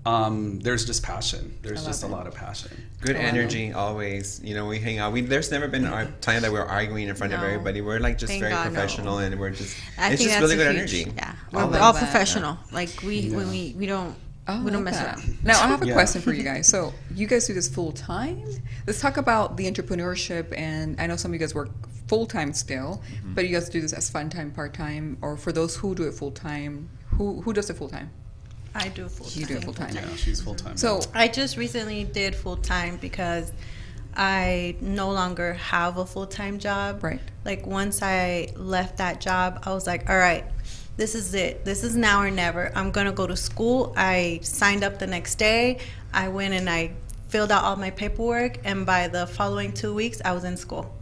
Um, 0.08 0.60
there's 0.60 0.86
just 0.86 1.04
passion. 1.04 1.58
There's 1.62 1.80
love 1.80 1.88
just 1.88 2.04
a 2.04 2.08
lot 2.08 2.26
of 2.28 2.34
passion. 2.34 2.72
Good 3.02 3.16
energy 3.16 3.74
always. 3.74 4.42
You 4.44 4.54
know, 4.56 4.66
we 4.66 4.80
hang 4.80 5.00
out. 5.00 5.12
We 5.14 5.22
there's 5.22 5.52
never 5.52 5.68
been 5.68 5.86
a 5.86 6.10
time 6.22 6.42
that 6.44 6.52
we're 6.52 6.64
arguing 6.66 7.08
in 7.10 7.16
front 7.16 7.34
of 7.34 7.42
everybody. 7.44 7.82
We're 7.82 8.00
like 8.00 8.18
just 8.18 8.30
Thank 8.32 8.42
very 8.42 8.54
God, 8.54 8.66
no. 8.66 8.72
professional 8.72 9.18
and 9.20 9.40
we're 9.40 9.50
just 9.52 9.76
I 9.98 10.12
it's 10.14 10.22
think 10.22 10.30
just 10.30 10.40
that's 10.40 10.42
really 10.42 10.56
good 10.56 10.76
huge- 10.76 10.94
energy. 11.08 11.14
Yeah, 11.18 11.36
we're 11.52 11.60
love 11.66 11.76
all 11.82 11.94
that. 11.94 12.00
professional. 12.00 12.58
Like 12.72 12.92
we 13.04 13.30
when 13.32 13.50
we 13.50 13.76
we 13.78 13.86
don't 13.86 14.16
Oh, 14.50 14.64
we 14.64 14.72
don't 14.72 14.86
mess 14.86 14.96
that. 14.98 15.18
around. 15.18 15.44
Now 15.44 15.62
I 15.62 15.68
have 15.68 15.82
a 15.82 15.86
Yeah. 15.88 15.94
question 15.94 16.22
for 16.22 16.32
you 16.32 16.44
guys. 16.52 16.68
So 16.70 16.94
you 17.14 17.28
guys 17.28 17.46
do 17.48 17.54
this 17.54 17.68
full 17.68 17.92
time. 17.92 18.42
Let's 18.88 19.02
talk 19.02 19.18
about 19.18 19.58
the 19.58 19.70
entrepreneurship. 19.70 20.58
And 20.58 20.96
I 21.02 21.08
know 21.08 21.18
some 21.18 21.32
of 21.32 21.34
you 21.34 21.40
guys 21.40 21.54
work 21.54 21.70
full 22.08 22.26
time 22.26 22.54
still, 22.54 23.02
Mm-hmm. 23.12 23.34
but 23.34 23.46
you 23.46 23.52
guys 23.54 23.68
do 23.68 23.82
this 23.82 23.92
as 23.92 24.10
fun 24.10 24.30
time, 24.30 24.52
part 24.52 24.74
time, 24.74 25.18
or 25.22 25.36
for 25.36 25.52
those 25.52 25.76
who 25.76 25.94
do 25.96 26.04
it 26.08 26.14
full 26.14 26.32
time. 26.32 26.88
Who 27.18 27.42
who 27.42 27.52
does 27.52 27.70
it 27.70 27.76
full 27.76 27.90
time? 27.90 28.10
I 28.78 28.90
do 28.90 29.10
full 29.10 29.26
time. 29.26 29.40
You 29.40 29.46
do 29.48 29.60
full 29.62 29.74
time. 29.74 29.96
Yeah, 29.96 30.16
she's 30.16 30.42
full 30.42 30.56
time. 30.56 30.78
So 30.78 31.02
I 31.14 31.28
just 31.28 31.58
recently 31.58 32.04
did 32.04 32.36
full 32.36 32.58
time 32.58 32.98
because 32.98 33.52
I 34.16 34.76
no 34.82 35.12
longer 35.12 35.54
have 35.56 35.98
a 35.98 36.06
full 36.06 36.28
time 36.28 36.60
job. 36.60 37.04
Right. 37.04 37.20
Like 37.44 37.66
once 37.66 38.02
I 38.02 38.50
left 38.56 38.98
that 38.98 39.20
job, 39.20 39.64
I 39.64 39.74
was 39.74 39.88
like, 39.88 40.10
all 40.10 40.18
right, 40.18 40.46
this 40.96 41.16
is 41.16 41.34
it. 41.34 41.66
This 41.66 41.84
is 41.84 41.96
now 41.96 42.22
or 42.22 42.32
never. 42.32 42.72
I'm 42.76 42.92
gonna 42.92 43.12
go 43.12 43.26
to 43.26 43.36
school. 43.36 43.94
I 43.98 44.40
signed 44.44 44.84
up 44.84 45.00
the 45.00 45.08
next 45.08 45.36
day. 45.36 45.80
I 46.14 46.28
went 46.28 46.54
and 46.54 46.70
I 46.70 46.94
filled 47.30 47.52
out 47.52 47.64
all 47.64 47.76
my 47.76 47.90
paperwork, 47.92 48.60
and 48.64 48.86
by 48.86 49.08
the 49.08 49.28
following 49.28 49.74
two 49.74 49.94
weeks, 49.94 50.22
I 50.24 50.32
was 50.32 50.44
in 50.44 50.56
school. 50.56 50.94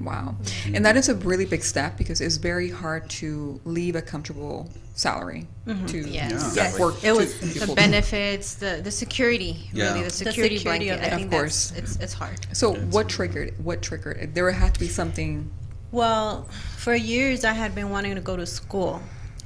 Wow. 0.00 0.36
And 0.72 0.84
that 0.84 0.96
is 0.96 1.08
a 1.08 1.14
really 1.16 1.44
big 1.44 1.62
step 1.64 1.96
because 1.98 2.20
it's 2.20 2.36
very 2.36 2.70
hard 2.70 3.08
to 3.10 3.60
leave 3.64 3.96
a 3.96 4.02
comfortable 4.02 4.70
salary 4.94 5.46
mm-hmm. 5.66 5.86
to 5.86 5.98
Yes. 6.08 6.54
Yeah. 6.56 6.64
Yes. 6.64 6.78
work. 6.78 7.02
It 7.02 7.12
was 7.12 7.34
be 7.34 7.46
the 7.58 7.72
benefits, 7.74 8.54
the 8.54 8.80
the 8.82 8.90
security, 8.90 9.68
Yeah. 9.72 9.86
really 9.88 9.98
the 10.00 10.04
The 10.04 10.10
security, 10.10 10.58
security 10.58 10.88
of 10.90 10.98
blanket. 10.98 11.06
it. 11.06 11.12
I 11.12 11.14
Of 11.14 11.20
think 11.20 11.30
course. 11.32 11.72
it's 11.76 11.96
it's 11.96 12.12
hard. 12.12 12.38
So 12.52 12.74
what 12.74 13.08
triggered? 13.08 13.54
What 13.64 13.82
triggered? 13.82 14.16
it? 14.18 14.34
There 14.34 14.50
had 14.50 14.74
to 14.74 14.80
be 14.80 14.88
something. 14.88 15.50
Well, 15.90 16.44
for 16.76 16.94
years 16.94 17.44
I 17.44 17.52
had 17.52 17.74
been 17.74 17.90
wanting 17.90 18.14
to 18.14 18.20
go 18.20 18.36
to 18.36 18.44
school, 18.46 19.00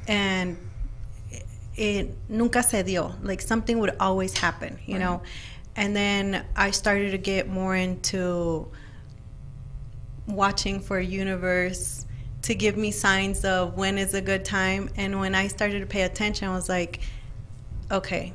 and 0.09 0.57
it, 1.31 1.45
it 1.77 2.15
nunca 2.29 2.63
se 2.63 2.83
dio. 2.83 3.15
Like 3.23 3.41
something 3.41 3.79
would 3.79 3.95
always 4.01 4.37
happen, 4.37 4.79
you 4.85 4.99
know. 4.99 5.23
And 5.77 5.97
then 5.97 6.45
I 6.57 6.71
started 6.73 7.13
to 7.13 7.19
get 7.19 7.49
more 7.49 7.75
into 7.75 8.69
watching 10.27 10.81
for 10.81 11.01
universe 11.01 12.07
to 12.43 12.55
give 12.55 12.77
me 12.77 12.91
signs 12.91 13.45
of 13.45 13.77
when 13.77 13.99
is 13.99 14.15
a 14.15 14.21
good 14.21 14.45
time. 14.45 14.91
And 14.97 15.21
when 15.21 15.35
I 15.35 15.49
started 15.49 15.81
to 15.81 15.87
pay 15.87 16.03
attention, 16.03 16.49
I 16.49 16.55
was 16.55 16.69
like, 16.69 17.01
okay, 17.91 18.33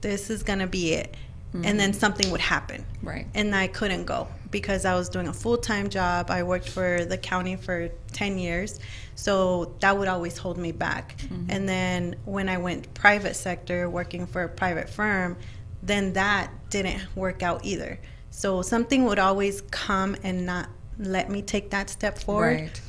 this 0.00 0.30
is 0.30 0.42
gonna 0.42 0.66
be 0.66 0.94
it. 0.94 1.14
And 1.52 1.80
then 1.80 1.90
mm. 1.90 1.96
something 1.96 2.30
would 2.30 2.40
happen 2.40 2.86
Right. 3.02 3.26
and 3.34 3.56
I 3.56 3.66
couldn't 3.66 4.04
go 4.04 4.28
because 4.52 4.84
I 4.84 4.94
was 4.94 5.08
doing 5.08 5.26
a 5.26 5.32
full 5.32 5.56
time 5.56 5.88
job. 5.88 6.30
I 6.30 6.44
worked 6.44 6.68
for 6.68 7.04
the 7.04 7.18
county 7.18 7.56
for 7.56 7.88
10 8.12 8.38
years, 8.38 8.78
so 9.16 9.74
that 9.80 9.98
would 9.98 10.06
always 10.06 10.38
hold 10.38 10.58
me 10.58 10.70
back. 10.70 11.16
Mm-hmm. 11.18 11.50
And 11.50 11.68
then 11.68 12.16
when 12.24 12.48
I 12.48 12.58
went 12.58 12.92
private 12.94 13.34
sector, 13.34 13.90
working 13.90 14.26
for 14.26 14.44
a 14.44 14.48
private 14.48 14.88
firm, 14.88 15.36
then 15.82 16.12
that 16.12 16.52
didn't 16.70 17.02
work 17.16 17.42
out 17.42 17.64
either. 17.64 17.98
So 18.30 18.62
something 18.62 19.04
would 19.06 19.18
always 19.18 19.60
come 19.72 20.16
and 20.22 20.46
not 20.46 20.68
let 21.00 21.30
me 21.30 21.42
take 21.42 21.70
that 21.70 21.90
step 21.90 22.18
forward. 22.18 22.60
Right. 22.60 22.80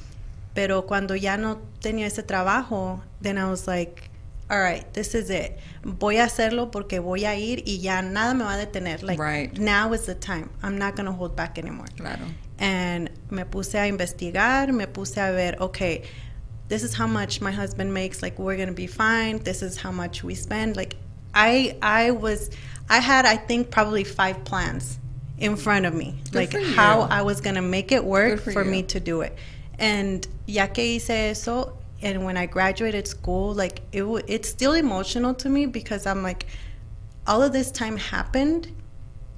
Pero 0.53 0.81
cuando 0.83 1.15
ya 1.15 1.37
no 1.37 1.59
tenía 1.81 2.05
ese 2.07 2.23
trabajo, 2.23 2.99
then 3.21 3.37
I 3.37 3.49
was 3.49 3.67
like, 3.67 4.09
all 4.49 4.59
right, 4.59 4.85
this 4.93 5.15
is 5.15 5.29
it. 5.29 5.57
Voy 5.83 6.17
a 6.17 6.25
hacerlo 6.25 6.71
porque 6.71 6.99
voy 7.01 7.23
a 7.23 7.33
ir 7.39 7.63
y 7.65 7.77
ya 7.81 8.01
nada 8.01 8.33
me 8.33 8.43
va 8.43 8.55
a 8.59 8.65
detener. 8.65 9.01
Like 9.01 9.17
Right. 9.17 9.57
now 9.57 9.93
is 9.93 10.05
the 10.05 10.15
time. 10.15 10.49
I'm 10.61 10.77
not 10.77 10.97
going 10.97 11.05
to 11.05 11.13
hold 11.13 11.37
back 11.37 11.57
anymore. 11.57 11.87
Claro. 11.97 12.25
And 12.59 13.09
me 13.29 13.43
puse 13.43 13.75
a 13.75 13.89
investigar, 13.89 14.73
me 14.73 14.85
puse 14.87 15.17
a 15.17 15.31
ver, 15.31 15.55
okay, 15.61 16.03
this 16.67 16.83
is 16.83 16.93
how 16.93 17.07
much 17.07 17.39
my 17.39 17.51
husband 17.51 17.93
makes. 17.93 18.21
Like 18.21 18.37
we're 18.37 18.57
going 18.57 18.67
to 18.67 18.73
be 18.73 18.87
fine. 18.87 19.37
This 19.39 19.61
is 19.61 19.77
how 19.77 19.91
much 19.91 20.21
we 20.21 20.35
spend. 20.35 20.75
Like 20.75 20.95
I 21.33 21.77
I 21.81 22.11
was 22.11 22.49
I 22.89 22.99
had 22.99 23.25
I 23.25 23.37
think 23.37 23.71
probably 23.71 24.03
five 24.03 24.43
plans 24.43 24.99
in 25.41 25.55
front 25.55 25.85
of 25.85 25.93
me. 25.93 26.15
like 26.33 26.53
how 26.53 27.01
I 27.01 27.23
was 27.23 27.41
going 27.41 27.55
to 27.55 27.61
make 27.61 27.91
it 27.91 28.03
work 28.05 28.35
Good 28.35 28.43
for 28.43 28.51
for, 28.53 28.63
me 28.63 28.83
to 28.83 28.99
do 28.99 29.21
it. 29.21 29.35
And 29.79 30.25
ya 30.45 30.67
que 30.67 30.83
hice 30.83 31.09
eso, 31.09 31.77
and 32.01 32.23
when 32.23 32.37
I 32.37 32.45
graduated 32.45 33.07
school, 33.07 33.53
like 33.53 33.81
it, 33.91 34.01
w- 34.01 34.23
it's 34.27 34.47
still 34.47 34.73
emotional 34.73 35.33
to 35.35 35.49
me 35.49 35.65
because 35.65 36.05
I'm 36.05 36.21
like, 36.21 36.45
all 37.25 37.41
of 37.41 37.53
this 37.53 37.71
time 37.71 37.97
happened, 37.97 38.71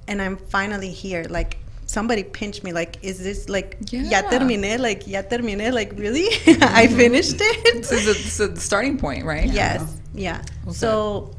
and 0.06 0.20
I'm 0.20 0.36
finally 0.36 0.90
here. 0.90 1.24
Like 1.28 1.58
somebody 1.86 2.22
pinched 2.22 2.62
me. 2.64 2.72
Like, 2.72 2.98
is 3.02 3.22
this 3.22 3.48
like 3.48 3.78
Yeah. 3.90 4.02
ya 4.02 4.22
terminé? 4.30 4.78
Like 4.78 5.06
ya 5.06 5.22
terminé? 5.22 5.72
Like 5.72 5.92
really? 5.96 6.26
I 6.46 6.86
mm-hmm. 6.86 6.96
finished 6.96 7.36
it. 7.40 7.84
This 7.88 8.36
the, 8.36 8.48
the 8.48 8.60
starting 8.60 8.98
point, 8.98 9.24
right? 9.24 9.48
Yes, 9.48 9.82
yeah. 10.12 10.42
So, 10.70 11.30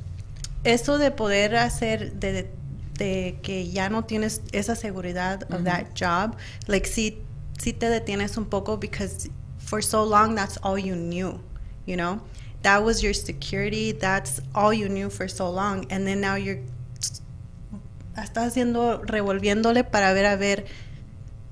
eso 0.63 0.97
de 0.97 1.11
poder 1.11 1.49
hacer, 1.49 2.19
de, 2.19 2.47
de 2.97 3.37
que 3.41 3.69
ya 3.69 3.89
no 3.89 4.03
tienes 4.03 4.41
esa 4.53 4.75
seguridad 4.75 5.43
of 5.53 5.63
that 5.65 5.93
job, 5.95 6.35
like 6.67 6.87
sí, 6.87 7.17
sí 7.57 7.73
te 7.73 7.87
detienes 7.89 8.37
un 8.37 8.45
poco 8.45 8.77
because 8.77 9.29
for 9.57 9.81
so 9.81 10.03
long 10.03 10.35
that's 10.35 10.57
all 10.63 10.77
you 10.77 10.95
knew, 10.95 11.39
you 11.85 11.95
know? 11.95 12.19
That 12.63 12.83
was 12.83 13.03
your 13.03 13.13
security, 13.13 13.91
that's 13.91 14.41
all 14.55 14.73
you 14.73 14.87
knew 14.89 15.09
for 15.09 15.27
so 15.27 15.49
long. 15.51 15.85
And 15.91 16.07
then 16.07 16.19
now 16.21 16.35
you're, 16.35 16.59
estás 18.17 18.47
haciendo, 18.47 19.01
revolviéndole 19.05 19.83
para 19.83 20.13
ver 20.13 20.25
a 20.25 20.35
ver 20.35 20.65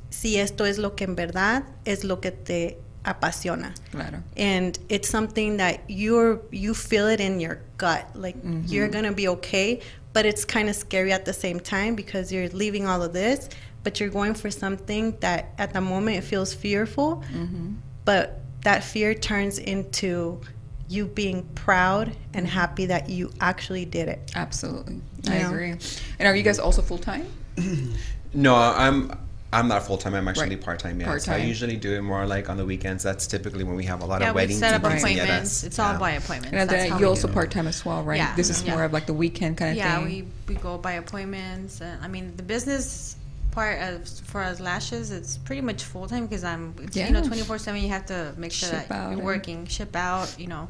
si 0.10 0.38
esto 0.40 0.66
es 0.66 0.78
lo 0.78 0.96
que 0.96 1.04
en 1.06 1.16
verdad 1.16 1.64
es 1.86 2.04
lo 2.04 2.20
que 2.22 2.32
te 2.32 2.78
apasiona 3.04 3.74
Claro. 3.92 4.24
and 4.38 4.80
it's 4.88 5.10
something 5.10 5.58
that 5.58 5.82
you're 5.90 6.40
you 6.52 6.74
feel 6.74 7.10
it 7.10 7.20
in 7.20 7.38
your 7.42 7.60
gut 7.78 8.06
like 8.16 8.38
you're 8.66 8.88
gonna 8.88 9.12
be 9.12 9.28
okay 9.28 9.82
but 10.14 10.26
it's 10.26 10.46
kind 10.46 10.70
of 10.70 10.76
scary 10.76 11.12
at 11.12 11.26
the 11.26 11.34
same 11.34 11.60
time 11.60 11.96
because 11.96 12.32
you're 12.32 12.50
leaving 12.50 12.88
all 12.88 13.02
of 13.02 13.14
this 13.14 13.50
but 13.84 14.00
you're 14.00 14.10
going 14.10 14.34
for 14.34 14.50
something 14.50 15.18
that 15.20 15.54
at 15.58 15.74
the 15.74 15.82
moment 15.82 16.18
it 16.18 16.22
feels 16.22 16.54
fearful 16.54 17.24
mm-hmm. 17.34 17.74
but 18.06 18.40
that 18.62 18.84
fear 18.84 19.14
turns 19.14 19.60
into 19.60 20.40
you 20.88 21.06
being 21.08 21.44
proud 21.56 22.16
and 22.34 22.48
happy 22.48 22.86
that 22.86 23.10
you 23.10 23.32
actually 23.42 23.86
did 23.86 24.08
it 24.08 24.32
Absolutely. 24.36 25.02
I 25.28 25.38
Yeah. 25.40 25.50
agree. 25.50 25.72
And 26.20 26.28
are 26.28 26.36
you 26.36 26.44
guys 26.44 26.60
also 26.60 26.82
full 26.82 26.98
time? 27.00 27.26
No, 28.36 28.56
I'm 28.56 29.12
I'm 29.54 29.68
not 29.68 29.86
full 29.86 29.98
time. 29.98 30.14
I'm 30.16 30.28
actually 30.28 30.50
Right. 30.56 30.62
part 30.64 30.80
time. 30.80 31.00
Yeah, 31.00 31.18
so 31.18 31.32
I 31.32 31.38
usually 31.38 31.78
do 31.78 31.94
it 31.94 32.02
more 32.02 32.26
like 32.26 32.50
on 32.50 32.58
the 32.58 32.66
weekends. 32.66 33.04
That's 33.04 33.28
typically 33.28 33.64
when 33.64 33.76
we 33.76 33.86
have 33.86 34.02
a 34.02 34.06
lot 34.06 34.22
Yeah, 34.22 34.30
of 34.30 34.36
we 34.36 34.42
weddings 34.42 34.60
set 34.60 34.74
up 34.74 34.84
and 34.84 34.96
appointments. 34.98 35.62
quinceañeras. 35.62 35.64
It's 35.68 35.80
all 35.80 35.94
Yeah. 35.94 36.00
by 36.00 36.12
appointments. 36.12 36.58
And 36.58 36.70
That's 36.70 36.84
then 36.84 36.92
you 36.94 36.98
we 36.98 37.06
also 37.06 37.28
part 37.28 37.52
time 37.52 37.68
as 37.68 37.86
well, 37.86 38.04
right? 38.04 38.18
Yeah. 38.18 38.36
This 38.36 38.50
is 38.50 38.64
Yeah. 38.64 38.74
more 38.74 38.84
of 38.84 38.94
like 38.94 39.06
the 39.06 39.14
weekend 39.14 39.58
kind 39.58 39.72
of 39.72 39.78
yeah, 39.78 39.98
thing. 39.98 40.06
we 40.06 40.28
we 40.48 40.56
go 40.56 40.78
by 40.78 40.94
appointments. 40.94 41.82
And, 41.82 42.04
I 42.04 42.08
mean, 42.08 42.34
the 42.36 42.44
business 42.44 43.16
part 43.52 43.80
of 43.82 44.08
for 44.26 44.42
us 44.42 44.60
lashes, 44.60 45.12
it's 45.12 45.38
pretty 45.38 45.62
much 45.62 45.84
full 45.84 46.08
time 46.08 46.26
because 46.26 46.44
I'm 46.44 46.74
it's, 46.82 46.98
you 46.98 47.12
know 47.12 47.22
twenty 47.24 47.44
four 47.44 47.58
seven. 47.60 47.82
You 47.82 47.90
have 47.90 48.06
to 48.08 48.34
make 48.38 48.52
sure 48.52 48.70
Ship 48.70 48.88
that 48.90 49.02
you're 49.04 49.12
and- 49.14 49.24
working, 49.24 49.68
ship 49.68 49.96
out, 49.96 50.34
you 50.40 50.48
know. 50.48 50.70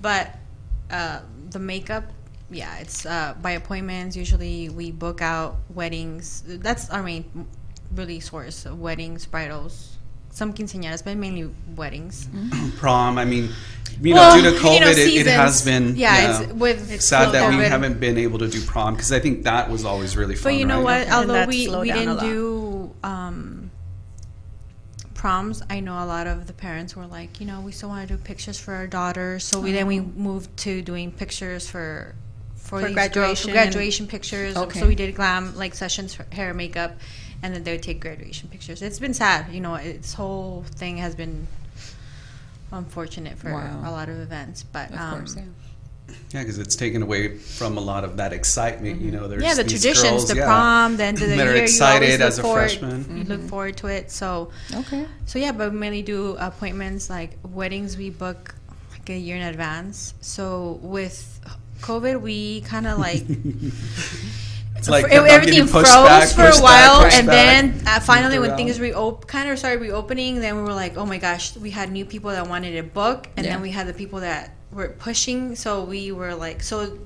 But 0.00 0.36
uh, 0.90 1.20
the 1.50 1.58
makeup, 1.58 2.04
yeah, 2.50 2.76
it's 2.78 3.04
uh, 3.06 3.34
by 3.42 3.52
appointments. 3.52 4.16
Usually, 4.16 4.68
we 4.68 4.92
book 4.92 5.20
out 5.22 5.56
weddings. 5.70 6.42
That's 6.46 6.88
our 6.90 7.02
main 7.02 7.24
really 7.94 8.20
source: 8.20 8.66
of 8.66 8.80
weddings, 8.80 9.26
bridals, 9.26 9.96
some 10.30 10.52
quinceañeras, 10.52 11.04
but 11.04 11.16
mainly 11.16 11.50
weddings. 11.76 12.28
Prom. 12.76 13.18
I 13.18 13.24
mean, 13.24 13.50
you 14.00 14.14
Well, 14.14 14.36
know, 14.36 14.42
due 14.42 14.50
to 14.50 14.56
you 14.56 14.62
COVID, 14.62 14.80
know, 14.80 14.90
it, 14.90 14.98
it 14.98 15.26
has 15.26 15.64
been 15.64 15.96
Yeah, 15.96 16.42
it's 16.42 16.52
with- 16.52 16.90
it's 16.92 17.04
sad 17.04 17.32
that 17.32 17.48
we 17.48 17.64
haven't 17.64 18.00
been 18.00 18.18
able 18.18 18.38
to 18.40 18.48
do 18.48 18.60
prom 18.62 18.94
because 18.94 19.12
I 19.12 19.20
think 19.20 19.44
that 19.44 19.70
was 19.70 19.84
always 19.84 20.16
really 20.16 20.34
fun. 20.34 20.52
But 20.52 20.58
you 20.58 20.66
know 20.66 20.82
right? 20.82 21.06
what? 21.06 21.14
Although 21.14 21.46
we, 21.46 21.68
we 21.68 21.90
didn't 21.92 22.20
do 22.20 22.92
um, 23.02 23.70
proms, 25.14 25.62
I 25.70 25.80
know 25.80 26.02
a 26.02 26.06
lot 26.06 26.26
of 26.26 26.46
the 26.46 26.52
parents 26.52 26.96
were 26.96 27.06
like, 27.06 27.40
you 27.40 27.46
know, 27.46 27.60
we 27.60 27.72
still 27.72 27.88
want 27.88 28.08
to 28.08 28.16
do 28.16 28.22
pictures 28.22 28.58
for 28.58 28.74
our 28.74 28.86
daughters. 28.86 29.44
So 29.44 29.60
we, 29.60 29.72
then 29.72 29.86
we 29.86 30.00
moved 30.00 30.56
to 30.58 30.82
doing 30.82 31.12
pictures 31.12 31.68
for 31.68 32.14
for, 32.56 32.80
For 32.80 32.86
these 32.88 32.94
girls, 32.94 32.94
graduation 32.94 33.48
for 33.50 33.52
graduation 33.52 34.06
pictures. 34.06 34.56
Okay. 34.56 34.80
So 34.80 34.86
we 34.88 34.94
did 34.94 35.14
glam 35.14 35.54
like 35.54 35.74
sessions 35.74 36.14
for 36.14 36.24
hair 36.32 36.48
and 36.48 36.56
makeup, 36.56 36.96
and 37.44 37.54
then 37.54 37.62
they 37.62 37.72
would 37.72 37.82
take 37.82 38.00
graduation 38.00 38.48
pictures. 38.48 38.80
It's 38.80 38.98
been 38.98 39.12
sad, 39.14 39.52
you 39.52 39.60
know. 39.60 39.76
This 39.76 40.14
whole 40.14 40.64
thing 40.76 40.96
has 40.96 41.14
been 41.14 41.46
unfortunate 42.72 43.36
for 43.38 43.52
Wow. 43.52 43.82
a 43.84 43.90
lot 43.90 44.08
of 44.08 44.18
events, 44.18 44.64
but 44.64 44.90
Of 44.90 44.98
um, 44.98 45.18
course, 45.18 45.36
yeah. 45.36 45.42
Yeah, 46.32 46.40
because 46.42 46.58
it's 46.58 46.74
taken 46.76 47.02
away 47.02 47.36
from 47.38 47.76
a 47.78 47.80
lot 47.80 48.02
of 48.04 48.16
that 48.16 48.32
excitement. 48.32 49.00
You 49.00 49.10
know, 49.10 49.28
there's 49.28 49.42
yeah, 49.42 49.54
the 49.54 49.62
these 49.62 49.82
traditions, 49.82 50.10
girls, 50.10 50.28
the 50.28 50.36
yeah, 50.36 50.46
prom, 50.46 50.96
the 50.96 51.04
end 51.04 51.16
of 51.22 51.28
the 51.28 51.36
that 51.36 51.36
year. 51.36 51.44
are 51.44 51.52
you 51.52 51.58
always 51.58 51.70
excited 51.74 52.10
look 52.20 52.20
as 52.28 52.38
a 52.38 52.42
forward- 52.42 52.60
freshman. 52.70 53.16
You 53.18 53.24
look 53.24 53.42
forward 53.48 53.76
to 53.78 53.86
it. 53.88 54.10
So, 54.10 54.50
Okay. 54.74 55.06
so 55.26 55.38
yeah, 55.38 55.52
but 55.52 55.72
we 55.72 55.78
mainly 55.78 56.02
do 56.02 56.36
appointments 56.38 57.08
like 57.10 57.30
weddings. 57.60 57.96
We 57.96 58.10
book 58.10 58.54
like 58.90 59.08
a 59.10 59.18
year 59.18 59.36
in 59.36 59.42
advance. 59.42 60.14
So 60.20 60.78
with 60.82 61.40
COVID, 61.82 62.20
we 62.20 62.62
kind 62.62 62.86
of 62.86 62.98
like 62.98 63.24
It's 64.84 64.90
like 64.90 65.04
on 65.06 65.26
everything 65.28 65.66
froze 65.66 65.84
back, 65.84 66.28
for 66.28 66.42
a 66.42 66.46
pushed 66.46 66.62
back, 66.62 66.90
while, 66.90 67.04
and 67.06 67.26
back, 67.26 67.34
then 67.34 67.82
uh, 67.86 68.00
finally, 68.00 68.38
when 68.38 68.54
things 68.56 68.78
reop- 68.78 69.26
kind 69.26 69.48
of 69.48 69.58
started 69.58 69.80
reopening, 69.80 70.40
then 70.40 70.56
we 70.56 70.62
were 70.62 70.74
like, 70.74 70.96
oh 70.96 71.06
my 71.06 71.18
gosh, 71.18 71.56
we 71.56 71.70
had 71.70 71.90
new 71.90 72.04
people 72.04 72.30
that 72.30 72.46
wanted 72.48 72.72
to 72.76 72.82
book, 72.82 73.28
and 73.36 73.46
Yeah. 73.46 73.52
then 73.54 73.62
we 73.62 73.70
had 73.70 73.86
the 73.86 73.94
people 73.94 74.20
that 74.20 74.54
were 74.72 74.88
pushing. 74.90 75.56
So 75.56 75.84
we 75.84 76.12
were 76.12 76.34
like, 76.34 76.62
so 76.62 76.98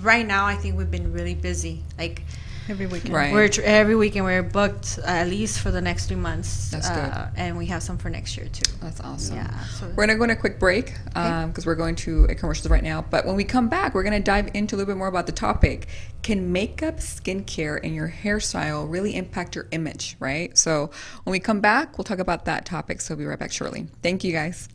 right 0.00 0.26
now, 0.26 0.46
I 0.46 0.54
think 0.54 0.76
we've 0.78 0.90
been 0.90 1.12
really 1.12 1.34
busy. 1.34 1.82
Like 1.98 2.22
Every 2.68 2.86
weekend. 2.86 3.14
Right. 3.14 3.32
we're 3.32 3.48
tr- 3.48 3.60
every 3.62 3.94
weekend 3.94 4.24
we're 4.24 4.42
booked 4.42 4.98
uh, 5.02 5.06
at 5.06 5.28
least 5.28 5.60
for 5.60 5.70
the 5.70 5.80
next 5.80 6.06
three 6.06 6.16
months. 6.16 6.70
That's 6.70 6.88
uh, 6.88 7.30
and 7.36 7.56
we 7.56 7.66
have 7.66 7.82
some 7.82 7.96
for 7.96 8.10
next 8.10 8.36
year 8.36 8.48
too. 8.48 8.70
That's 8.80 9.00
awesome. 9.00 9.36
Yeah, 9.36 9.64
so- 9.66 9.86
we're 9.88 10.06
gonna 10.06 10.16
go 10.16 10.24
on 10.24 10.30
a 10.30 10.36
quick 10.36 10.58
break 10.58 10.94
because 11.04 11.64
we're 11.64 11.76
going 11.76 11.94
to 11.96 12.24
a 12.24 12.34
commercials 12.34 12.68
right 12.70 12.82
now. 12.82 13.02
But 13.08 13.24
when 13.24 13.36
we 13.36 13.44
come 13.44 13.68
back, 13.68 13.94
we're 13.94 14.02
gonna 14.02 14.18
dive 14.20 14.50
into 14.54 14.74
a 14.74 14.76
little 14.76 14.92
bit 14.92 14.98
more 14.98 15.08
about 15.08 15.26
the 15.26 15.32
topic: 15.32 15.86
Can 16.22 16.52
makeup, 16.52 16.96
skincare, 16.96 17.78
and 17.82 17.94
your 17.94 18.08
hairstyle 18.08 18.90
really 18.90 19.14
impact 19.14 19.54
your 19.54 19.68
image? 19.70 20.16
Right. 20.18 20.56
So 20.58 20.90
when 21.24 21.32
we 21.32 21.38
come 21.38 21.60
back, 21.60 21.96
we'll 21.98 22.04
talk 22.04 22.18
about 22.18 22.46
that 22.46 22.64
topic. 22.66 23.00
So 23.00 23.14
we'll 23.14 23.20
be 23.20 23.26
right 23.26 23.38
back 23.38 23.52
shortly. 23.52 23.86
Thank 24.02 24.24
you, 24.24 24.32
guys. 24.32 24.68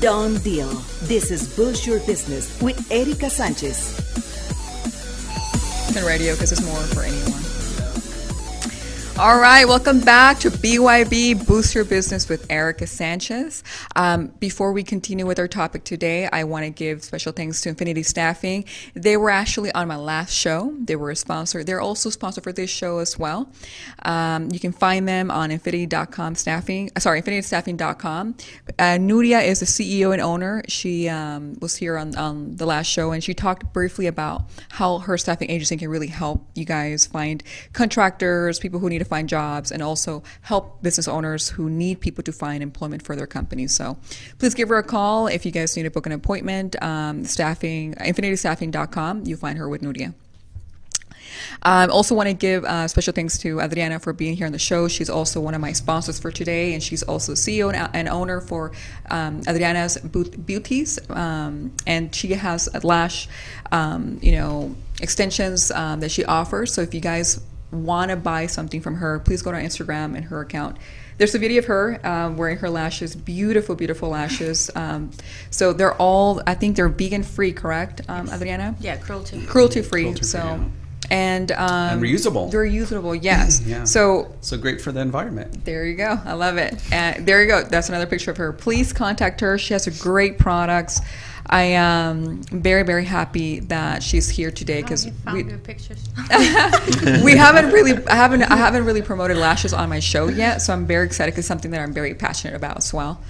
Done 0.00 0.38
deal. 0.38 0.68
This 1.02 1.30
is 1.30 1.54
Boost 1.56 1.86
Your 1.86 1.98
Business 2.06 2.60
with 2.62 2.90
Erica 2.90 3.28
Sanchez. 3.28 4.31
And 5.96 6.06
radio 6.06 6.34
because 6.34 6.52
it's 6.52 6.62
more 6.62 6.80
for 6.88 7.02
anyone. 7.02 7.41
All 9.18 9.38
right, 9.38 9.66
welcome 9.68 10.00
back 10.00 10.38
to 10.38 10.50
BYB 10.50 11.46
Boost 11.46 11.74
Your 11.74 11.84
Business 11.84 12.30
with 12.30 12.50
Erica 12.50 12.86
Sanchez. 12.86 13.62
Um, 13.94 14.28
before 14.40 14.72
we 14.72 14.82
continue 14.82 15.26
with 15.26 15.38
our 15.38 15.46
topic 15.46 15.84
today, 15.84 16.28
I 16.32 16.44
want 16.44 16.64
to 16.64 16.70
give 16.70 17.04
special 17.04 17.30
thanks 17.30 17.60
to 17.60 17.68
Infinity 17.68 18.04
Staffing. 18.04 18.64
They 18.94 19.18
were 19.18 19.28
actually 19.28 19.70
on 19.72 19.86
my 19.86 19.96
last 19.96 20.32
show. 20.32 20.74
They 20.80 20.96
were 20.96 21.10
a 21.10 21.14
sponsor. 21.16 21.62
They're 21.62 21.80
also 21.80 22.08
sponsor 22.08 22.40
for 22.40 22.52
this 22.52 22.70
show 22.70 22.98
as 22.98 23.18
well. 23.18 23.52
Um, 24.02 24.48
you 24.50 24.58
can 24.58 24.72
find 24.72 25.06
them 25.06 25.30
on 25.30 25.50
infinity.com 25.50 26.34
staffing. 26.34 26.90
uh, 26.96 27.00
Sorry, 27.00 27.20
infinitystaffing.com. 27.20 28.34
Uh, 28.78 28.82
Nuria 28.98 29.44
is 29.44 29.60
the 29.60 29.66
CEO 29.66 30.12
and 30.14 30.22
owner. 30.22 30.62
She 30.68 31.08
um, 31.10 31.58
was 31.60 31.76
here 31.76 31.98
on, 31.98 32.16
on 32.16 32.56
the 32.56 32.64
last 32.66 32.86
show 32.86 33.12
and 33.12 33.22
she 33.22 33.34
talked 33.34 33.74
briefly 33.74 34.06
about 34.06 34.44
how 34.70 34.98
her 34.98 35.18
staffing 35.18 35.50
agency 35.50 35.76
can 35.76 35.90
really 35.90 36.08
help 36.08 36.48
you 36.54 36.64
guys 36.64 37.06
find 37.06 37.44
contractors, 37.74 38.58
people 38.58 38.80
who 38.80 38.88
need 38.88 39.01
to 39.02 39.08
find 39.08 39.28
jobs, 39.28 39.70
and 39.72 39.82
also 39.82 40.22
help 40.42 40.82
business 40.82 41.08
owners 41.08 41.50
who 41.50 41.68
need 41.68 42.00
people 42.00 42.22
to 42.24 42.32
find 42.32 42.62
employment 42.62 43.02
for 43.02 43.16
their 43.16 43.26
companies. 43.26 43.74
So 43.74 43.96
please 44.38 44.54
give 44.54 44.68
her 44.68 44.78
a 44.78 44.82
call 44.82 45.26
if 45.26 45.44
you 45.44 45.52
guys 45.52 45.76
need 45.76 45.84
to 45.84 45.90
book 45.90 46.06
an 46.06 46.12
appointment. 46.12 46.80
Um, 46.82 47.24
staffing, 47.24 47.94
infinitystaffing.com. 47.94 49.24
You 49.26 49.36
find 49.36 49.58
her 49.58 49.68
with 49.68 49.82
Nuria. 49.82 50.14
I 51.62 51.84
um, 51.84 51.90
also 51.90 52.14
want 52.14 52.28
to 52.28 52.34
give 52.34 52.64
uh, 52.64 52.88
special 52.88 53.12
thanks 53.12 53.38
to 53.38 53.60
Adriana 53.60 53.98
for 53.98 54.12
being 54.12 54.36
here 54.36 54.46
on 54.46 54.52
the 54.52 54.58
show. 54.58 54.88
She's 54.88 55.10
also 55.10 55.40
one 55.40 55.54
of 55.54 55.60
my 55.60 55.72
sponsors 55.72 56.18
for 56.18 56.30
today, 56.30 56.74
and 56.74 56.82
she's 56.82 57.02
also 57.02 57.32
CEO 57.32 57.72
and, 57.72 57.90
and 57.94 58.08
owner 58.08 58.40
for 58.40 58.72
um, 59.10 59.42
Adriana's 59.48 59.98
Beauties, 59.98 60.98
um, 61.10 61.72
and 61.86 62.14
she 62.14 62.32
has 62.32 62.68
lash, 62.84 63.28
um, 63.70 64.18
you 64.22 64.32
know, 64.32 64.74
extensions 65.00 65.70
um, 65.70 66.00
that 66.00 66.10
she 66.10 66.24
offers. 66.24 66.72
So 66.72 66.82
if 66.82 66.94
you 66.94 67.00
guys 67.00 67.40
want 67.72 68.10
to 68.10 68.16
buy 68.16 68.46
something 68.46 68.80
from 68.80 68.96
her, 68.96 69.18
please 69.18 69.42
go 69.42 69.50
to 69.50 69.58
her 69.58 69.62
Instagram 69.62 70.14
and 70.14 70.26
her 70.26 70.40
account. 70.40 70.76
There's 71.18 71.34
a 71.34 71.38
video 71.38 71.58
of 71.60 71.66
her 71.66 72.06
um, 72.06 72.36
wearing 72.36 72.58
her 72.58 72.70
lashes, 72.70 73.14
beautiful, 73.16 73.74
beautiful 73.74 74.10
lashes. 74.10 74.70
Um, 74.82 75.10
so 75.50 75.72
they're 75.72 75.94
all, 75.94 76.42
I 76.46 76.54
think 76.54 76.76
they're 76.76 76.88
vegan 76.88 77.22
free, 77.22 77.52
correct, 77.52 78.00
um, 78.08 78.28
Adriana? 78.30 78.74
Yeah, 78.80 78.96
cruelty. 78.96 79.44
cruelty 79.46 79.80
free. 79.82 80.02
Cruelty-free, 80.02 80.26
so, 80.26 80.38
yeah. 80.38 80.64
And 81.12 81.52
um, 81.52 81.68
And 81.98 82.02
reusable. 82.02 82.50
They're 82.50 82.64
reusable, 82.64 83.18
yes. 83.20 83.60
Yeah. 83.66 83.84
So 83.84 84.34
So 84.40 84.56
great 84.56 84.80
for 84.80 84.92
the 84.92 85.00
environment. 85.00 85.64
there 85.64 85.86
you 85.86 85.94
go. 85.94 86.18
I 86.24 86.32
love 86.32 86.56
it. 86.56 86.74
And 86.92 87.26
there 87.26 87.40
you 87.42 87.48
go. 87.48 87.62
That's 87.64 87.88
another 87.88 88.06
picture 88.06 88.30
of 88.30 88.36
her. 88.38 88.52
Please 88.52 88.92
contact 88.92 89.40
her. 89.42 89.58
She 89.58 89.74
has 89.74 89.86
great 90.02 90.38
products. 90.38 91.00
I 91.46 91.62
am 91.62 92.42
very, 92.44 92.82
very 92.84 93.04
happy 93.04 93.60
that 93.60 94.02
she's 94.02 94.28
here 94.30 94.50
today 94.50 94.80
because 94.80 95.06
Oh, 95.06 95.10
found 95.24 95.36
we, 95.36 95.42
good 95.42 95.64
pictures. 95.64 95.98
we 97.24 97.36
haven't 97.36 97.70
really 97.72 97.94
I 98.06 98.14
haven't 98.14 98.42
I 98.44 98.56
haven't 98.56 98.84
really 98.86 99.02
promoted 99.02 99.36
lashes 99.36 99.72
on 99.74 99.88
my 99.88 100.00
show 100.00 100.28
yet, 100.28 100.62
so 100.62 100.72
I'm 100.72 100.86
very 100.86 101.04
excited 101.04 101.32
because 101.32 101.46
something 101.46 101.70
that 101.72 101.80
I'm 101.80 101.92
very 101.92 102.14
passionate 102.14 102.54
about 102.54 102.78
as 102.78 102.94
well. 102.94 103.20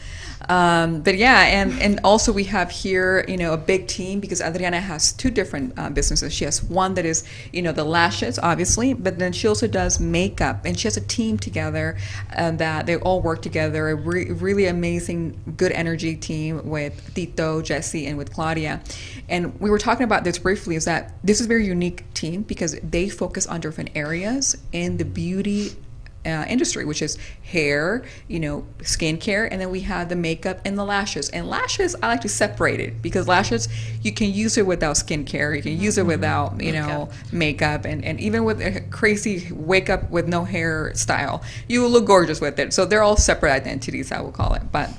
Um, 0.53 1.01
but 1.01 1.17
yeah, 1.17 1.45
and 1.45 1.81
and 1.81 1.99
also 2.05 2.31
we 2.31 2.45
have 2.45 2.71
here 2.71 3.25
you 3.27 3.39
know 3.39 3.55
a 3.55 3.57
big 3.57 3.87
team 3.87 4.21
because 4.21 4.43
Adriana 4.43 4.81
has 4.81 5.15
two 5.15 5.31
different 5.31 5.73
uh, 5.79 5.89
businesses. 5.89 6.35
She 6.35 6.45
has 6.45 6.63
one 6.63 6.93
that 6.95 7.07
is 7.07 7.25
you 7.55 7.63
know 7.63 7.73
the 7.73 7.85
lashes, 7.85 8.39
obviously, 8.39 8.93
but 8.93 9.19
then 9.19 9.33
she 9.33 9.49
also 9.49 9.67
does 9.67 9.99
makeup, 9.99 10.67
and 10.67 10.79
she 10.79 10.87
has 10.89 10.99
a 10.99 11.01
team 11.01 11.39
together 11.39 11.97
uh, 12.37 12.51
that 12.51 12.85
they 12.85 12.97
all 12.97 13.23
work 13.23 13.41
together. 13.41 13.89
A 13.89 13.95
re- 13.95 14.31
really 14.31 14.67
amazing, 14.67 15.41
good 15.57 15.73
energy 15.73 16.17
team 16.17 16.69
with 16.69 17.15
Tito, 17.15 17.63
Jesse, 17.63 18.07
and 18.07 18.19
with 18.19 18.31
Claudia. 18.35 18.83
And 19.31 19.59
we 19.59 19.71
were 19.71 19.79
talking 19.79 20.05
about 20.05 20.23
this 20.23 20.39
briefly. 20.39 20.77
Is 20.77 20.85
that 20.85 21.15
this 21.25 21.41
is 21.41 21.47
a 21.47 21.49
very 21.49 21.67
unique 21.67 22.13
team 22.13 22.43
because 22.43 22.79
they 22.83 23.09
focus 23.09 23.47
on 23.47 23.63
different 23.63 23.93
areas 23.95 24.59
in 24.73 24.99
the 24.99 25.07
beauty 25.07 25.77
uh, 26.25 26.45
industry, 26.49 26.85
which 26.85 27.03
is 27.03 27.19
hair, 27.43 28.05
you 28.29 28.39
know, 28.39 28.65
skincare, 28.79 29.49
and 29.51 29.61
then 29.61 29.71
we 29.71 29.81
have 29.81 30.09
the 30.09 30.17
makeup 30.17 30.61
and 30.65 30.79
the 30.79 30.85
lashes. 30.85 31.29
And 31.31 31.49
lashes, 31.49 31.97
I 32.03 32.09
like 32.09 32.21
to 32.23 32.29
separate 32.29 32.81
it 32.81 33.03
because 33.03 33.27
lashes, 33.29 33.69
you 34.03 34.13
can 34.13 34.33
use 34.33 34.57
it 34.57 34.67
without 34.67 34.97
skincare, 34.97 35.57
you 35.57 35.63
can 35.63 35.79
use 35.79 35.99
it 35.99 36.07
without, 36.07 36.61
you 36.61 36.73
know, 36.73 37.09
makeup, 37.33 37.85
and, 37.85 38.05
and 38.05 38.21
even 38.21 38.45
with 38.45 38.61
a 38.61 38.81
crazy 38.91 39.53
wake 39.53 39.91
up 39.91 40.11
with 40.11 40.29
no 40.29 40.45
hair 40.45 40.95
style, 40.95 41.43
you 41.69 41.81
will 41.81 41.91
look 41.91 42.07
gorgeous 42.07 42.41
with 42.41 42.59
it. 42.59 42.73
So 42.73 42.85
they're 42.85 43.03
all 43.03 43.17
separate 43.17 43.53
identities, 43.53 44.13
I 44.13 44.21
will 44.21 44.33
call 44.33 44.55
it. 44.55 44.63
But 44.71 44.91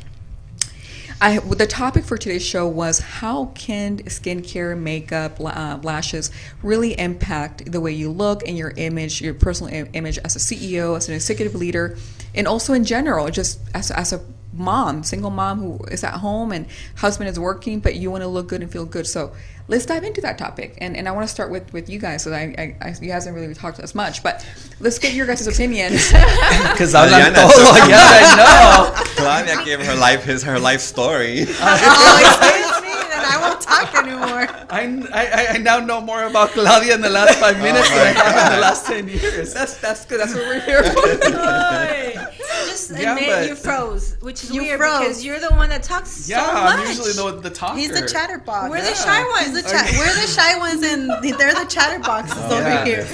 I, 1.21 1.39
the 1.39 1.67
topic 1.67 2.03
for 2.03 2.17
today's 2.17 2.45
show 2.45 2.67
was 2.67 2.99
how 2.99 3.45
can 3.55 3.99
skincare, 4.03 4.77
makeup, 4.77 5.39
uh, 5.39 5.79
lashes 5.81 6.31
really 6.61 6.99
impact 6.99 7.71
the 7.71 7.79
way 7.79 7.91
you 7.91 8.11
look 8.11 8.45
and 8.47 8.57
your 8.57 8.73
image, 8.75 9.21
your 9.21 9.33
personal 9.33 9.73
i- 9.73 9.89
image 9.93 10.17
as 10.19 10.35
a 10.35 10.39
CEO, 10.39 10.95
as 10.97 11.07
an 11.07 11.15
executive 11.15 11.55
leader, 11.55 11.97
and 12.35 12.47
also 12.47 12.73
in 12.73 12.83
general, 12.83 13.29
just 13.29 13.59
as, 13.73 13.89
as 13.91 14.11
a 14.11 14.21
mom, 14.53 15.03
single 15.03 15.29
mom 15.29 15.59
who 15.59 15.79
is 15.85 16.03
at 16.03 16.13
home 16.15 16.51
and 16.51 16.67
husband 16.97 17.29
is 17.29 17.39
working, 17.39 17.79
but 17.79 17.95
you 17.95 18.11
want 18.11 18.21
to 18.21 18.27
look 18.27 18.47
good 18.47 18.61
and 18.61 18.71
feel 18.71 18.85
good. 18.85 19.07
So 19.07 19.33
let's 19.67 19.85
dive 19.85 20.03
into 20.03 20.21
that 20.21 20.37
topic. 20.37 20.77
And, 20.79 20.95
and 20.97 21.07
I 21.07 21.11
want 21.11 21.27
to 21.27 21.33
start 21.33 21.49
with, 21.51 21.71
with 21.73 21.89
you 21.89 21.99
guys, 21.99 22.23
because 22.23 22.37
I, 22.37 22.43
I, 22.57 22.75
I, 22.81 22.95
you 23.01 23.07
guys 23.07 23.25
haven't 23.25 23.39
really 23.41 23.53
talked 23.53 23.79
as 23.79 23.95
much, 23.95 24.21
but 24.23 24.45
let's 24.79 24.99
get 24.99 25.13
your 25.13 25.25
guys' 25.25 25.47
opinions. 25.47 26.11
Because 26.73 26.95
I'm 26.95 27.07
Adriana, 27.07 27.31
not 27.33 27.51
so- 27.51 27.57
oh, 27.61 27.75
yeah, 27.89 27.99
I 28.01 28.35
know. 28.37 29.03
Claudia 29.15 29.63
gave 29.65 29.85
her 29.85 29.95
life 29.95 30.23
his 30.23 30.43
her 30.43 30.59
life 30.59 30.81
story. 30.81 31.41
oh, 31.47 32.17
excuse 32.19 32.81
me, 32.81 32.93
then 33.09 33.23
I 33.25 33.37
won't 33.39 33.61
talk 33.61 33.93
anymore. 33.95 34.47
I, 34.69 35.07
I, 35.13 35.47
I 35.55 35.57
now 35.59 35.79
know 35.79 36.01
more 36.01 36.23
about 36.23 36.49
Claudia 36.51 36.95
in 36.95 37.01
the 37.01 37.09
last 37.09 37.37
five 37.39 37.57
oh 37.59 37.63
minutes 37.63 37.89
my 37.89 37.95
than 37.95 38.07
I 38.07 38.23
have 38.23 38.51
in 38.51 38.55
the 38.55 38.61
last 38.61 38.85
ten 38.87 39.07
years. 39.07 39.53
that's, 39.53 39.77
that's 39.77 40.05
good. 40.05 40.19
That's 40.19 40.33
what 40.33 40.45
we're 40.47 40.59
here 40.61 40.83
for. 40.83 42.42
Just 42.73 42.89
Yeah, 42.91 43.13
admit 43.13 43.29
but- 43.29 43.47
you 43.49 43.55
froze, 43.55 44.17
which 44.21 44.43
is 44.43 44.49
You 44.51 44.63
weird 44.63 44.79
froze. 44.79 44.99
because 44.99 45.23
you're 45.25 45.39
the 45.39 45.51
one 45.51 45.69
that 45.69 45.83
talks 45.83 46.27
Yeah, 46.27 46.43
so 46.43 46.51
I'm 46.51 46.79
much. 46.79 46.87
usually 46.89 47.11
the, 47.13 47.39
the 47.39 47.49
talker. 47.51 47.77
He's 47.77 47.91
the 47.91 48.07
chatterbox. 48.07 48.69
We're 48.69 48.81
the 48.81 48.95
shy 48.95 49.23
ones. 49.35 49.53
the 49.53 49.61
cha- 49.61 49.91
we're 49.99 50.15
the 50.21 50.27
shy 50.27 50.57
ones, 50.57 50.81
and 50.83 51.09
they're 51.39 51.53
the 51.53 51.67
chatterboxes 51.69 52.49
over 52.51 52.61
Yeah. 52.69 52.83
here. 52.85 53.07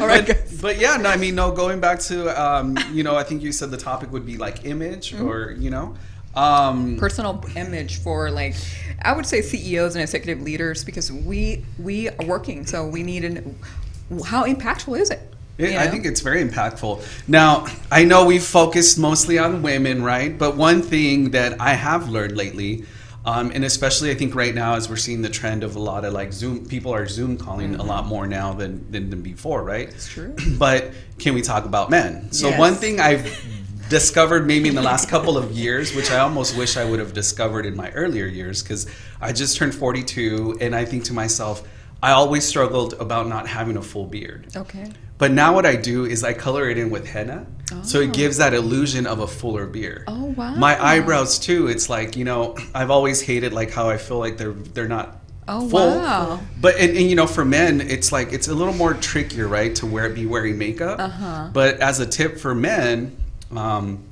All 0.00 0.06
right, 0.06 0.26
but, 0.26 0.36
guys. 0.36 0.58
but 0.62 0.78
yeah, 0.78 0.96
no, 0.96 1.10
I 1.10 1.16
mean, 1.16 1.34
no, 1.34 1.50
going 1.50 1.80
back 1.80 1.98
to, 2.00 2.28
um, 2.42 2.78
you 2.92 3.02
know, 3.02 3.14
I 3.16 3.24
think 3.24 3.42
you 3.42 3.52
said 3.52 3.70
the 3.70 3.76
topic 3.76 4.10
would 4.12 4.24
be 4.24 4.38
like 4.38 4.64
image 4.64 5.12
Mm-hmm. 5.12 5.28
or, 5.28 5.50
you 5.52 5.68
know, 5.70 5.94
um, 6.34 6.96
personal 6.98 7.44
image 7.56 7.98
for 8.00 8.30
like 8.30 8.54
I 9.02 9.12
would 9.12 9.26
say 9.26 9.42
CEOs 9.42 9.96
and 9.96 10.02
executive 10.02 10.40
leaders 10.42 10.84
because 10.84 11.10
we 11.10 11.64
we 11.78 12.08
are 12.10 12.24
working 12.26 12.64
so 12.64 12.86
we 12.86 13.02
need 13.02 13.24
an 13.24 13.58
how 14.24 14.44
impactful 14.46 14.98
is 15.00 15.10
it? 15.10 15.20
It, 15.58 15.72
You 15.72 15.78
I 15.78 15.88
think 15.88 16.06
it's 16.06 16.20
very 16.20 16.42
impactful. 16.42 17.02
Now, 17.26 17.66
I 17.90 18.04
know 18.04 18.24
we've 18.24 18.42
focused 18.42 18.98
mostly 18.98 19.38
on 19.38 19.60
women, 19.62 20.02
right? 20.02 20.36
But 20.38 20.56
one 20.56 20.82
thing 20.82 21.30
that 21.30 21.60
I 21.60 21.74
have 21.74 22.08
learned 22.08 22.36
lately, 22.36 22.84
um, 23.26 23.50
and 23.52 23.64
especially 23.64 24.10
I 24.12 24.14
think 24.14 24.34
right 24.36 24.54
now, 24.54 24.74
as 24.76 24.88
we're 24.88 24.96
seeing 24.96 25.20
the 25.20 25.28
trend 25.28 25.64
of 25.64 25.74
a 25.74 25.80
lot 25.80 26.04
of 26.04 26.12
like 26.12 26.32
Zoom, 26.32 26.64
people 26.66 26.94
are 26.94 27.06
Zoom 27.08 27.36
calling 27.36 27.74
a 27.74 27.82
lot 27.82 28.06
more 28.06 28.26
now 28.26 28.52
than, 28.54 28.88
than, 28.92 29.10
than 29.10 29.20
before, 29.20 29.64
right? 29.64 29.88
It's 29.88 30.08
true. 30.08 30.34
But 30.58 30.92
can 31.18 31.34
we 31.34 31.42
talk 31.42 31.64
about 31.64 31.90
men? 31.90 32.30
So, 32.32 32.48
Yes. 32.50 32.58
one 32.58 32.74
thing 32.74 33.00
I've 33.00 33.26
discovered 33.90 34.46
maybe 34.46 34.68
in 34.68 34.74
the 34.76 34.82
last 34.82 35.08
couple 35.08 35.36
of 35.36 35.50
years, 35.52 35.94
which 35.94 36.10
I 36.12 36.18
almost 36.20 36.56
wish 36.56 36.76
I 36.76 36.84
would 36.84 37.00
have 37.00 37.14
discovered 37.14 37.66
in 37.66 37.74
my 37.74 37.90
earlier 37.92 38.26
years, 38.26 38.62
because 38.62 38.86
I 39.20 39.32
just 39.32 39.56
turned 39.56 39.74
42, 39.74 40.58
and 40.60 40.74
I 40.76 40.84
think 40.84 41.04
to 41.04 41.12
myself, 41.12 41.66
I 42.02 42.12
always 42.12 42.44
struggled 42.46 42.94
about 42.94 43.26
not 43.28 43.46
having 43.48 43.76
a 43.76 43.82
full 43.82 44.06
beard. 44.06 44.46
okay. 44.56 44.90
But 45.18 45.32
now 45.32 45.52
what 45.52 45.66
I 45.66 45.74
do 45.74 46.04
is 46.04 46.22
I 46.22 46.32
color 46.32 46.70
it 46.70 46.78
in 46.78 46.90
with 46.90 47.04
henna, 47.08 47.44
so 47.82 47.98
it 48.00 48.12
gives 48.12 48.36
that 48.36 48.54
illusion 48.54 49.04
of 49.04 49.18
a 49.18 49.26
fuller 49.26 49.66
beard. 49.66 50.04
Oh, 50.06 50.26
wow. 50.26 50.54
My 50.54 50.80
eyebrows 50.80 51.40
too. 51.40 51.66
It's 51.66 51.90
like 51.90 52.16
you 52.16 52.24
know 52.24 52.56
I've 52.72 52.92
always 52.92 53.20
hated 53.20 53.52
like 53.52 53.72
how 53.72 53.88
I 53.90 53.98
feel 53.98 54.18
like 54.20 54.36
they're 54.38 54.52
they're 54.52 54.86
not 54.86 55.16
Oh, 55.50 55.68
full. 55.68 55.96
wow. 55.96 56.40
But 56.60 56.76
and, 56.76 56.90
and 56.96 57.08
you 57.10 57.16
know, 57.16 57.26
for 57.26 57.44
men, 57.44 57.80
it's 57.80 58.12
like 58.12 58.32
it's 58.32 58.46
a 58.48 58.54
little 58.54 58.74
more 58.74 58.94
trickier, 58.94 59.48
right, 59.48 59.74
to 59.76 59.86
wear 59.86 60.08
be 60.10 60.24
wearing 60.24 60.56
makeup. 60.56 61.00
Uh-huh. 61.00 61.48
But 61.52 61.80
as 61.80 61.98
a 62.00 62.06
tip 62.06 62.38
for 62.38 62.54
men, 62.54 63.16
um, 63.50 64.04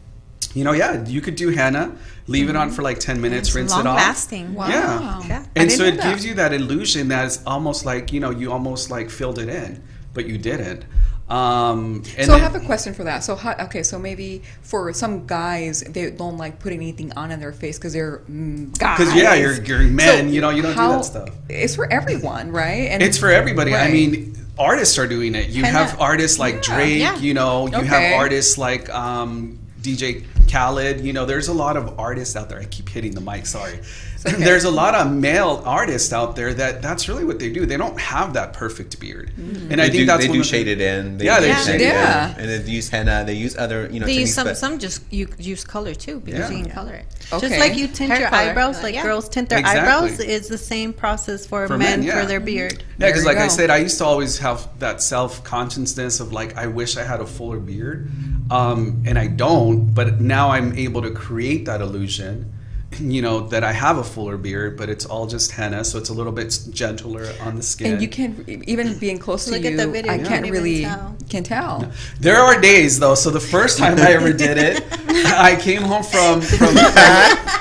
you 0.57 0.65
know, 0.65 0.73
yeah, 0.73 1.05
you 1.05 1.21
could 1.21 1.37
do 1.37 1.51
henna, 1.51 1.93
leave 2.27 2.49
it 2.49 2.57
on 2.57 2.71
for 2.71 2.83
like 2.83 2.99
ten 2.99 3.21
minutes, 3.21 3.55
rinse 3.55 3.73
it 3.77 3.87
off. 3.87 3.97
lasting. 3.97 4.55
Wow. 4.55 4.69
Yeah. 4.69 5.23
Yeah. 5.29 5.45
And 5.55 5.71
so 5.71 5.85
it 5.85 5.99
that. 5.99 6.09
gives 6.11 6.25
you 6.25 6.35
that 6.35 6.53
illusion 6.53 7.09
that 7.09 7.27
it's 7.27 7.41
almost 7.47 7.85
like 7.85 8.13
you 8.13 8.21
know 8.21 8.31
you 8.31 8.51
almost 8.51 8.91
like 8.91 9.11
filled 9.11 9.39
it 9.39 9.49
in, 9.49 9.83
but 10.15 10.27
you 10.27 10.39
didn't. 10.39 10.85
Um, 11.29 12.05
and 12.17 12.27
so 12.27 12.35
I 12.35 12.39
have 12.39 12.55
a 12.55 12.61
question 12.61 12.95
for 12.95 13.03
that. 13.05 13.25
So 13.25 13.35
how, 13.35 13.53
okay, 13.67 13.83
so 13.83 13.99
maybe 13.99 14.43
for 14.63 14.93
some 14.93 15.27
guys 15.27 15.81
they 15.81 16.09
don't 16.11 16.39
like 16.39 16.61
putting 16.61 16.79
anything 16.79 17.13
on 17.19 17.33
in 17.33 17.41
their 17.41 17.53
face 17.53 17.79
because 17.79 17.93
they're 17.93 18.23
mm, 18.31 18.77
guys. 18.79 18.97
'Cause, 18.99 19.13
yeah, 19.15 19.35
you're- 19.35 19.61
you're 19.67 19.81
men, 19.83 20.33
you 20.33 20.41
know, 20.41 20.51
you 20.51 20.63
don't 20.63 20.71
do 20.73 20.77
that 20.79 20.83
how- 20.93 21.03
stuff. 21.03 21.31
It's 21.49 21.75
for 21.75 21.93
everyone, 21.93 22.53
right? 22.53 22.89
And 22.93 23.03
It's 23.03 23.19
for 23.19 23.29
everybody. 23.31 23.75
I 23.75 23.91
mean, 23.91 24.37
artists 24.57 24.99
are 24.99 25.09
doing 25.09 25.35
it. 25.35 25.49
You 25.51 25.65
Henna. 25.65 25.79
have 25.85 26.01
artists 26.01 26.39
like 26.39 26.55
Yeah. 26.55 26.61
Drake. 26.77 26.99
Yeah. 27.01 27.19
You 27.19 27.35
know, 27.35 27.67
you 27.67 27.75
Okay. 27.77 27.87
have 27.87 28.21
artists 28.21 28.57
like 28.57 28.89
um, 28.95 29.59
DJ 29.87 30.25
Khaled. 30.51 31.01
You 31.01 31.13
know, 31.13 31.25
there's 31.27 31.49
a 31.49 31.53
lot 31.55 31.77
of 31.77 31.99
artists 31.99 32.35
out 32.37 32.49
there. 32.49 32.59
I 32.59 32.65
keep 32.65 32.89
hitting 32.89 33.15
the 33.15 33.21
mic. 33.21 33.47
Sorry. 33.47 33.79
okay. 34.27 34.37
There's 34.43 34.65
a 34.65 34.71
lot 34.71 34.95
of 34.97 35.13
male 35.13 35.63
artists 35.65 36.13
out 36.13 36.35
there 36.35 36.53
that 36.55 36.83
that's 36.83 37.09
really 37.09 37.25
what 37.25 37.39
they 37.39 37.51
do. 37.53 37.65
They 37.67 37.77
don't 37.77 37.99
have 38.01 38.33
that 38.35 38.53
perfect 38.53 38.99
beard, 38.99 39.31
Mm-hmm. 39.37 39.71
and 39.73 39.81
I 39.81 39.85
think 39.85 40.01
do, 40.01 40.07
that's 40.07 40.23
they 40.25 40.29
one 40.29 40.39
do 40.39 40.45
shade 40.45 40.67
it 40.67 40.81
in. 40.81 41.19
They 41.19 41.27
Yeah, 41.27 41.41
they 41.41 41.53
do 41.53 41.59
shade 41.61 41.81
it 41.81 41.83
it 41.83 41.95
in. 41.95 42.45
in. 42.45 42.51
and 42.51 42.67
they 42.67 42.71
use 42.73 42.89
henna. 42.89 43.25
They 43.25 43.35
use 43.35 43.57
other 43.57 43.89
you 43.93 44.01
know. 44.01 44.07
They 44.07 44.15
use 44.21 44.35
some 44.35 44.47
but- 44.49 44.57
some 44.57 44.79
just 44.79 45.03
you 45.13 45.29
use 45.39 45.63
color 45.65 45.95
too 45.95 46.21
because 46.21 46.51
Yeah. 46.51 46.57
you 46.57 46.63
can 46.65 46.73
color 46.73 46.95
it. 46.95 47.07
Okay. 47.33 47.49
Just 47.49 47.61
like 47.61 47.77
you 47.77 47.87
tint 47.89 48.11
Hair 48.11 48.21
your 48.21 48.29
color. 48.31 48.43
eyebrows, 48.51 48.83
like 48.83 48.95
yeah. 48.95 49.03
girls 49.03 49.29
tint 49.29 49.49
their 49.49 49.59
Exactly. 49.59 49.81
eyebrows, 49.81 50.21
it's 50.21 50.49
the 50.49 50.59
same 50.59 50.93
process 50.93 51.45
for, 51.47 51.67
For 51.67 51.77
men, 51.77 52.01
men, 52.01 52.03
yeah. 52.05 52.21
for 52.21 52.27
their 52.27 52.41
beard. 52.41 52.73
Yeah, 52.99 53.07
because 53.09 53.25
There 53.25 53.33
you 53.33 53.39
like 53.39 53.45
I 53.45 53.49
said, 53.49 53.69
I 53.71 53.79
used 53.79 53.99
to 53.99 54.05
always 54.05 54.39
have 54.39 54.67
that 54.79 55.03
self 55.03 55.43
consciousness 55.45 56.21
of 56.21 56.33
like, 56.33 56.57
I 56.57 56.67
wish 56.69 56.97
I 56.97 57.03
had 57.05 57.21
a 57.21 57.27
fuller 57.27 57.59
beard, 57.59 58.11
um, 58.51 59.03
and 59.07 59.19
I 59.19 59.27
don't. 59.27 59.93
But 59.95 60.21
now 60.21 60.51
I'm 60.51 60.77
able 60.77 61.03
to 61.03 61.11
create 61.11 61.65
that 61.67 61.81
illusion, 61.81 62.53
you 63.01 63.23
know, 63.23 63.49
that 63.49 63.65
I 63.65 63.73
have 63.73 63.99
a 63.99 64.05
fuller 64.05 64.37
beard, 64.37 64.77
but 64.77 64.89
it's 64.89 65.05
all 65.05 65.27
just 65.27 65.51
henna, 65.53 65.85
so 65.85 65.99
it's 65.99 66.09
a 66.09 66.15
little 66.15 66.33
bit 66.33 66.59
gentler 66.71 67.33
on 67.43 67.57
the 67.57 67.63
skin. 67.63 67.93
and 67.95 68.03
you 68.03 68.09
can't 68.09 68.49
even 68.49 68.99
being 68.99 69.19
close 69.19 69.45
to 69.47 69.51
Look 69.53 69.63
you. 69.63 69.71
at 69.71 69.77
the 69.77 69.89
video, 69.89 70.13
I 70.13 70.17
you 70.17 70.25
can't 70.27 70.45
can't 70.45 70.53
really 70.53 70.83
tell. 70.83 71.17
can 71.29 71.43
tell. 71.45 71.93
There 72.21 72.37
are 72.39 72.61
days 72.61 72.99
though. 72.99 73.15
So 73.15 73.31
the 73.31 73.41
first 73.41 73.79
time 73.79 73.99
I 73.99 74.13
ever 74.13 74.33
did 74.33 74.57
it, 74.59 74.85
I 75.39 75.57
came 75.61 75.83
home 75.83 76.03
from 76.05 76.41
from 76.41 76.75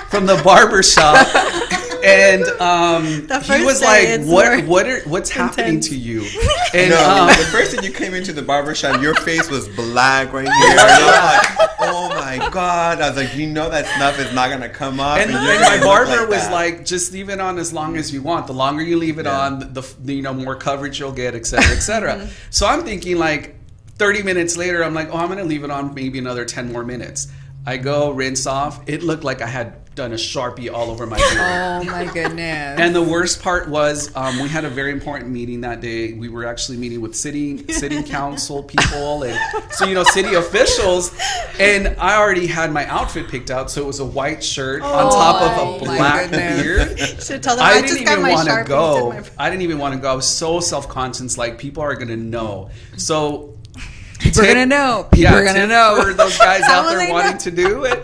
from 0.09 0.25
the 0.27 0.39
barber 0.43 0.83
shop, 0.83 1.27
and 2.05 2.43
um, 2.61 3.03
he 3.05 3.65
was 3.65 3.81
like, 3.81 4.19
"What 4.21 4.27
more 4.27 4.61
what 4.67 4.87
are 4.87 5.01
what's 5.09 5.29
happening 5.41 5.79
to 5.81 5.95
you?" 5.95 6.21
And 6.73 6.89
no, 6.91 7.09
um, 7.09 7.27
the 7.29 7.47
first 7.51 7.71
thing 7.71 7.83
you 7.83 7.91
came 7.91 8.13
into 8.13 8.33
the 8.33 8.41
barbershop, 8.41 9.01
your 9.01 9.15
face 9.15 9.49
was 9.49 9.67
black 9.69 10.33
right 10.33 10.45
here. 10.47 10.77
And 10.77 10.99
you're 10.99 11.07
like, 11.07 11.69
oh 11.79 12.09
my 12.09 12.49
god! 12.51 12.99
I 13.01 13.07
was 13.09 13.17
like, 13.17 13.35
you 13.35 13.47
know 13.47 13.69
that 13.69 13.85
stuff 13.87 14.19
is 14.19 14.33
not 14.35 14.49
gonna 14.49 14.67
come 14.69 14.99
up. 14.99 15.17
and, 15.19 15.31
you're 15.31 15.39
and 15.39 15.61
my 15.61 15.75
look 15.75 15.83
barber 15.85 16.27
was 16.27 16.41
that. 16.41 16.51
like, 16.51 16.85
"Just 16.85 17.13
leave 17.13 17.29
it 17.29 17.39
on 17.39 17.57
as 17.57 17.71
long 17.71 17.95
as 17.95 18.13
you 18.13 18.21
want. 18.21 18.47
The 18.47 18.53
longer 18.53 18.83
you 18.83 18.97
leave 18.97 19.19
it 19.19 19.25
Yeah. 19.25 19.39
on, 19.39 19.59
the, 19.73 19.95
the 20.03 20.13
you 20.13 20.21
know 20.21 20.33
more 20.33 20.55
coverage 20.55 20.99
you'll 20.99 21.11
get, 21.13 21.33
et 21.33 21.45
cetera, 21.45 21.75
et 21.75 21.79
cetera." 21.79 22.27
so 22.49 22.67
I'm 22.67 22.83
thinking 22.83 23.17
like, 23.17 23.55
30 23.97 24.23
minutes 24.23 24.57
later, 24.57 24.83
I'm 24.83 24.93
like, 24.93 25.09
"Oh, 25.13 25.17
I'm 25.17 25.29
gonna 25.29 25.43
leave 25.45 25.63
it 25.63 25.71
on 25.71 25.93
maybe 25.93 26.19
another 26.19 26.43
10 26.45 26.71
more 26.73 26.83
minutes." 26.83 27.27
I 27.65 27.77
go 27.77 28.11
rinse 28.11 28.45
off. 28.45 28.81
It 28.85 29.01
looked 29.01 29.23
like 29.23 29.41
I 29.41 29.47
had 29.47 29.75
done 29.95 30.11
a 30.11 30.15
sharpie 30.15 30.71
all 30.71 30.91
over 30.91 31.07
my 31.07 31.17
beard. 31.33 31.37
Oh 31.37 31.83
my 31.85 32.05
goodness. 32.05 32.79
And 32.79 32.93
the 32.93 33.01
worst 33.01 33.41
part 33.41 33.69
was, 33.69 34.13
um, 34.15 34.39
we 34.39 34.49
had 34.49 34.65
a 34.65 34.69
very 34.69 34.91
important 34.91 35.31
meeting 35.31 35.61
that 35.61 35.81
day. 35.81 36.13
We 36.13 36.29
were 36.29 36.45
actually 36.45 36.77
meeting 36.77 37.01
with 37.01 37.15
city 37.15 37.65
city 37.71 38.03
council 38.09 38.63
people, 38.63 39.23
and 39.23 39.39
so 39.71 39.85
you 39.85 39.95
know, 39.95 40.03
city 40.03 40.35
officials. 40.35 41.17
And 41.59 41.95
I 41.99 42.17
already 42.17 42.47
had 42.47 42.71
my 42.71 42.85
outfit 42.87 43.29
picked 43.29 43.49
out, 43.49 43.71
so 43.71 43.81
it 43.81 43.87
was 43.87 43.99
a 43.99 44.05
white 44.05 44.43
shirt 44.43 44.81
on 44.81 45.11
top 45.11 45.41
of 45.41 45.55
Oh, 45.55 45.75
a 45.75 45.79
black 45.79 46.29
beard. 46.29 46.99
Should 47.23 47.41
tell 47.41 47.55
them 47.55 47.65
I, 47.65 47.69
I, 47.69 47.73
didn't 47.75 47.87
just 47.87 48.01
even 48.01 48.21
want 48.21 48.49
to 48.49 48.63
go. 48.67 49.09
my 49.11 49.23
I 49.37 49.49
didn't 49.49 49.63
even 49.63 49.77
want 49.79 49.95
to 49.95 49.99
go. 49.99 50.11
I 50.11 50.15
was 50.15 50.27
so 50.27 50.59
self 50.59 50.89
conscious, 50.89 51.37
like 51.37 51.57
people 51.57 51.81
are 51.81 51.95
gonna 51.95 52.17
know. 52.17 52.69
So 52.97 53.55
People 54.19 54.41
are 54.41 54.47
gonna 54.47 54.65
know. 54.65 55.07
People 55.11 55.23
yeah, 55.23 55.35
are 55.35 55.45
gonna 55.45 55.67
know. 55.67 55.99
for 56.01 56.13
those 56.13 56.37
guys 56.37 56.61
out 56.63 56.89
there 56.89 57.09
wanting 57.11 57.31
know? 57.33 57.37
to 57.37 57.51
do 57.51 57.83
it. 57.85 58.03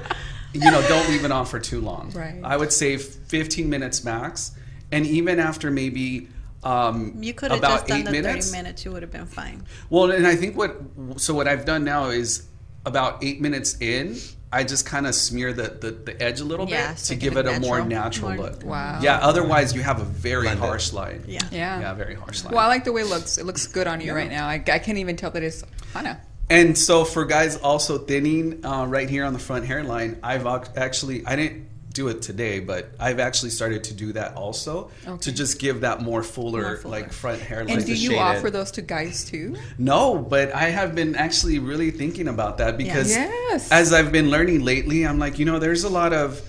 You 0.54 0.70
know, 0.72 0.82
don't 0.88 1.08
leave 1.10 1.24
it 1.26 1.32
on 1.32 1.46
for 1.46 1.60
too 1.60 1.80
long. 1.82 2.12
Right. 2.12 2.40
I 2.44 2.58
would 2.58 2.74
say 2.74 2.98
15 2.98 3.70
minutes 3.70 4.04
max, 4.04 4.52
and 4.92 5.06
even 5.06 5.40
after 5.40 5.72
maybe 5.72 6.28
um, 6.64 7.16
You 7.22 7.34
could 7.34 7.52
have 7.52 7.60
about 7.60 7.72
just 7.72 7.88
done 7.88 8.00
eight 8.00 8.06
the 8.06 8.12
minutes. 8.12 8.52
30 8.52 8.58
minutes, 8.64 8.86
you 8.86 8.92
would 8.92 9.02
have 9.02 9.12
been 9.12 9.26
fine. 9.26 9.66
Well, 9.90 10.12
and 10.12 10.28
I 10.28 10.36
think 10.36 10.58
what 10.58 10.76
so 11.18 11.34
what 11.34 11.48
I've 11.48 11.66
done 11.66 11.84
now 11.84 12.10
is 12.10 12.48
about 12.86 13.24
eight 13.24 13.40
minutes 13.42 13.78
in, 13.80 14.18
I 14.52 14.64
just 14.66 14.86
kind 14.86 15.08
of 15.08 15.16
smear 15.16 15.54
the, 15.54 15.70
the, 15.80 15.92
the 15.92 16.22
edge 16.22 16.42
a 16.42 16.44
little 16.44 16.68
Yeah, 16.68 16.90
bit 16.92 17.00
so 17.00 17.14
to 17.14 17.20
give 17.20 17.38
it 17.38 17.46
a 17.48 17.52
look 17.52 17.62
more 17.62 17.78
natural. 17.80 18.30
natural 18.30 18.34
More- 18.34 18.46
look. 18.50 18.64
Wow. 18.66 19.00
Yeah. 19.02 19.20
Otherwise, 19.20 19.74
you 19.74 19.82
have 19.82 20.02
a 20.02 20.04
very 20.04 20.44
Blend 20.44 20.60
harsh 20.60 20.92
line. 20.92 21.24
Yeah. 21.28 21.40
Yeah. 21.52 21.80
Yeah, 21.80 21.94
very 21.94 22.16
harsh 22.16 22.44
line. 22.44 22.54
Well, 22.54 22.64
I 22.66 22.68
like 22.68 22.84
the 22.84 22.92
way 22.92 23.02
it 23.02 23.08
looks. 23.08 23.38
It 23.38 23.46
looks 23.46 23.66
good 23.68 23.88
on 23.88 24.02
you 24.02 24.14
right 24.14 24.30
now. 24.30 24.48
I, 24.48 24.56
I 24.56 24.80
can't 24.80 24.98
even 24.98 25.16
tell 25.16 25.32
that 25.32 25.42
it's 25.44 25.64
henna. 25.94 26.20
And 26.52 26.78
so 26.78 27.06
for 27.06 27.24
guys 27.26 27.56
also 27.58 27.98
thinning 27.98 28.66
uh, 28.66 28.86
right 28.86 29.10
here 29.10 29.24
on 29.26 29.34
the 29.34 29.40
front 29.40 29.66
hairline, 29.66 30.20
I've 30.22 30.46
actually 30.78 31.26
I 31.26 31.36
didn't 31.36 31.68
do 31.94 32.08
it 32.08 32.22
today, 32.22 32.60
but 32.62 32.90
I've 33.00 33.20
actually 33.20 33.50
started 33.50 33.84
to 33.86 33.94
do 33.94 34.14
that 34.14 34.36
also 34.36 34.92
Okay. 35.08 35.18
to 35.24 35.32
just 35.34 35.60
give 35.60 35.82
that 35.82 36.02
more 36.02 36.24
fuller, 36.24 36.62
More 36.62 36.78
fuller. 36.78 36.92
like 37.02 37.12
front 37.12 37.42
hairline. 37.42 37.78
And 37.78 37.86
do 37.86 37.94
you 37.94 38.12
shade 38.12 38.18
offer 38.18 38.48
it. 38.48 38.52
those 38.52 38.72
to 38.72 38.82
guys 38.82 39.26
too? 39.26 39.56
No, 39.78 40.18
but 40.18 40.54
I 40.56 40.70
have 40.70 40.96
been 40.96 41.16
actually 41.16 41.60
really 41.60 41.92
thinking 41.92 42.28
about 42.30 42.58
that 42.60 42.78
because 42.78 43.10
Yes. 43.12 43.70
as 43.72 43.92
I've 43.94 44.12
been 44.12 44.30
learning 44.30 44.62
lately, 44.64 45.06
I'm 45.06 45.20
like, 45.20 45.38
you 45.40 45.46
know, 45.46 45.60
there's 45.60 45.84
a 45.84 45.90
lot 45.90 46.14
of 46.14 46.42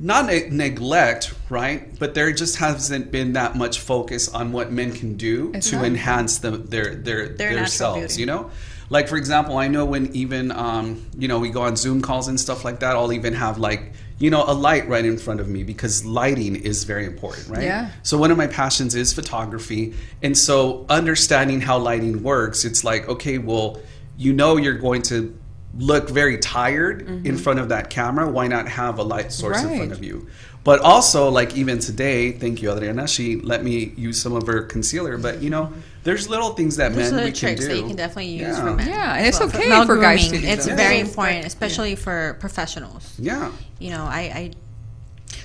not 0.00 0.26
ne- 0.26 0.48
neglect, 0.50 1.32
right? 1.50 1.96
But 1.98 2.14
there 2.14 2.32
just 2.32 2.56
hasn't 2.56 3.12
been 3.12 3.34
that 3.34 3.54
much 3.54 3.80
focus 3.80 4.28
on 4.28 4.52
what 4.52 4.72
men 4.72 4.92
can 4.92 5.16
do 5.16 5.52
It's 5.54 5.70
to 5.70 5.76
not. 5.76 5.84
enhance 5.84 6.38
the, 6.38 6.52
their 6.52 6.94
their 6.94 7.28
Their 7.28 7.50
natural 7.50 7.56
themselves. 7.94 8.16
beauty. 8.16 8.20
You 8.20 8.26
know, 8.26 8.50
like 8.92 9.08
for 9.08 9.16
example, 9.16 9.56
I 9.56 9.68
know 9.68 9.86
when 9.86 10.14
even 10.14 10.52
um, 10.52 11.06
you 11.18 11.26
know 11.26 11.38
we 11.38 11.48
go 11.48 11.62
on 11.62 11.76
Zoom 11.76 12.02
calls 12.02 12.28
and 12.28 12.38
stuff 12.38 12.62
like 12.62 12.80
that. 12.80 12.94
I'll 12.94 13.14
even 13.14 13.32
have 13.32 13.56
like 13.56 13.92
you 14.18 14.28
know 14.28 14.44
a 14.46 14.52
light 14.52 14.86
right 14.86 15.04
in 15.04 15.16
front 15.16 15.40
of 15.40 15.48
me 15.48 15.62
because 15.64 16.04
lighting 16.04 16.54
is 16.56 16.84
very 16.84 17.06
important, 17.06 17.48
right? 17.48 17.62
Yeah. 17.62 17.90
So 18.02 18.18
one 18.18 18.30
of 18.30 18.36
my 18.36 18.48
passions 18.48 18.94
is 18.94 19.14
photography, 19.14 19.94
and 20.22 20.36
so 20.36 20.84
understanding 20.90 21.62
how 21.62 21.78
lighting 21.78 22.22
works, 22.22 22.66
it's 22.66 22.84
like 22.84 23.08
okay, 23.08 23.38
well, 23.38 23.80
you 24.18 24.34
know, 24.34 24.58
you're 24.58 24.74
going 24.78 25.00
to 25.02 25.34
look 25.78 26.10
very 26.10 26.36
tired 26.36 27.08
in 27.26 27.38
front 27.38 27.60
of 27.60 27.70
that 27.70 27.88
camera. 27.88 28.30
Why 28.30 28.46
not 28.46 28.68
have 28.68 28.98
a 28.98 29.02
light 29.02 29.32
source 29.32 29.62
in 29.62 29.68
Mm-hmm. 29.68 29.76
Front 29.78 29.92
of 29.92 30.04
you? 30.04 30.28
But 30.64 30.80
also, 30.80 31.30
like 31.30 31.56
even 31.56 31.78
today, 31.78 32.32
thank 32.32 32.60
you, 32.60 32.70
Adriana. 32.70 33.08
She 33.08 33.40
let 33.40 33.64
me 33.64 33.94
use 33.96 34.20
some 34.20 34.36
of 34.36 34.46
her 34.46 34.62
concealer. 34.62 35.16
But 35.16 35.42
you 35.42 35.48
know, 35.48 35.72
there's 36.04 36.28
little 36.28 36.50
things 36.54 36.76
that 36.76 36.92
There's 36.94 37.10
men 37.12 37.20
little 37.20 37.26
we 37.28 37.32
can 37.32 37.38
tricks 37.40 37.60
do. 37.62 37.68
that 37.68 37.76
you 37.76 37.86
can 37.86 37.96
definitely 37.96 38.26
use 38.32 38.40
Yeah. 38.42 38.60
for 38.60 38.72
men. 38.74 38.88
Yeah, 38.88 39.14
and 39.14 39.26
it's 39.26 39.38
Well, 39.40 39.48
okay 39.48 39.68
male 39.68 39.86
for 39.86 39.96
guys 39.98 40.22
to 40.24 40.28
grooming, 40.30 40.46
do 40.48 40.52
It's 40.52 40.66
that. 40.66 40.76
very 40.76 40.96
Yeah. 40.96 41.02
important, 41.02 41.46
especially 41.46 41.94
for 41.96 42.36
professionals. 42.40 43.12
Yeah. 43.18 43.50
You 43.78 43.90
know, 43.90 44.04
I, 44.04 44.20
I 44.20 44.50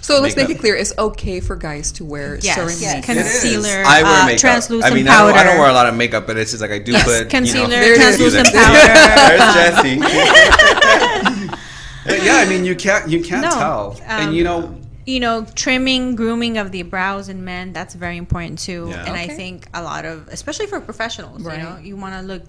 So 0.02 0.20
let's 0.22 0.36
make 0.36 0.48
Makeup. 0.48 0.58
it 0.58 0.62
clear: 0.62 0.76
it's 0.76 0.94
okay 0.98 1.40
for 1.42 1.56
guys 1.56 1.92
to 1.94 2.06
wear 2.06 2.38
yes, 2.42 2.56
certain 2.56 2.78
Yes. 2.80 2.94
It 3.10 3.18
is. 3.18 3.42
concealer, 3.42 3.84
I 3.86 4.04
wear 4.04 4.22
uh, 4.22 4.26
makeup. 4.26 4.40
translucent 4.42 4.92
I 4.92 4.96
mean, 4.96 5.06
powder. 5.06 5.32
I 5.34 5.34
don't, 5.34 5.40
I 5.40 5.44
don't 5.52 5.60
wear 5.60 5.70
a 5.70 5.74
lot 5.74 5.86
of 5.88 5.96
makeup, 5.96 6.26
but 6.28 6.38
it's 6.38 6.52
just 6.52 6.62
like 6.62 6.72
I 6.72 6.80
do 6.80 6.92
Yes, 6.94 7.04
put 7.06 7.30
concealer, 7.30 7.64
You 7.64 7.68
know, 7.68 7.80
There 7.82 7.94
it 7.94 8.02
is. 8.02 8.18
translucent 8.18 8.54
There's. 8.54 9.54
Jesse. 9.54 10.00
But 12.06 12.24
yeah, 12.24 12.38
I 12.38 12.46
mean, 12.48 12.64
you 12.64 12.74
can't 12.76 13.10
you 13.10 13.22
can't 13.22 13.42
No, 13.44 13.50
tell, 13.52 13.92
um, 14.08 14.28
and 14.28 14.36
you 14.36 14.44
know, 14.46 14.74
you 15.08 15.20
know, 15.22 15.46
trimming, 15.56 16.16
grooming 16.16 16.58
of 16.58 16.72
the 16.72 16.84
brows 16.84 17.30
in 17.30 17.44
men, 17.46 17.72
that's 17.74 17.96
very 17.96 18.18
important 18.18 18.60
too. 18.60 18.88
Yeah. 18.90 19.06
And 19.06 19.16
I 19.16 19.28
think 19.28 19.68
a 19.74 19.82
lot 19.82 20.04
of, 20.06 20.28
especially 20.28 20.68
for 20.68 20.82
professionals, 20.82 21.42
Right. 21.42 21.58
you 21.58 21.64
know, 21.64 21.78
you 21.78 21.96
want 21.96 22.14
to 22.16 22.22
look 22.22 22.44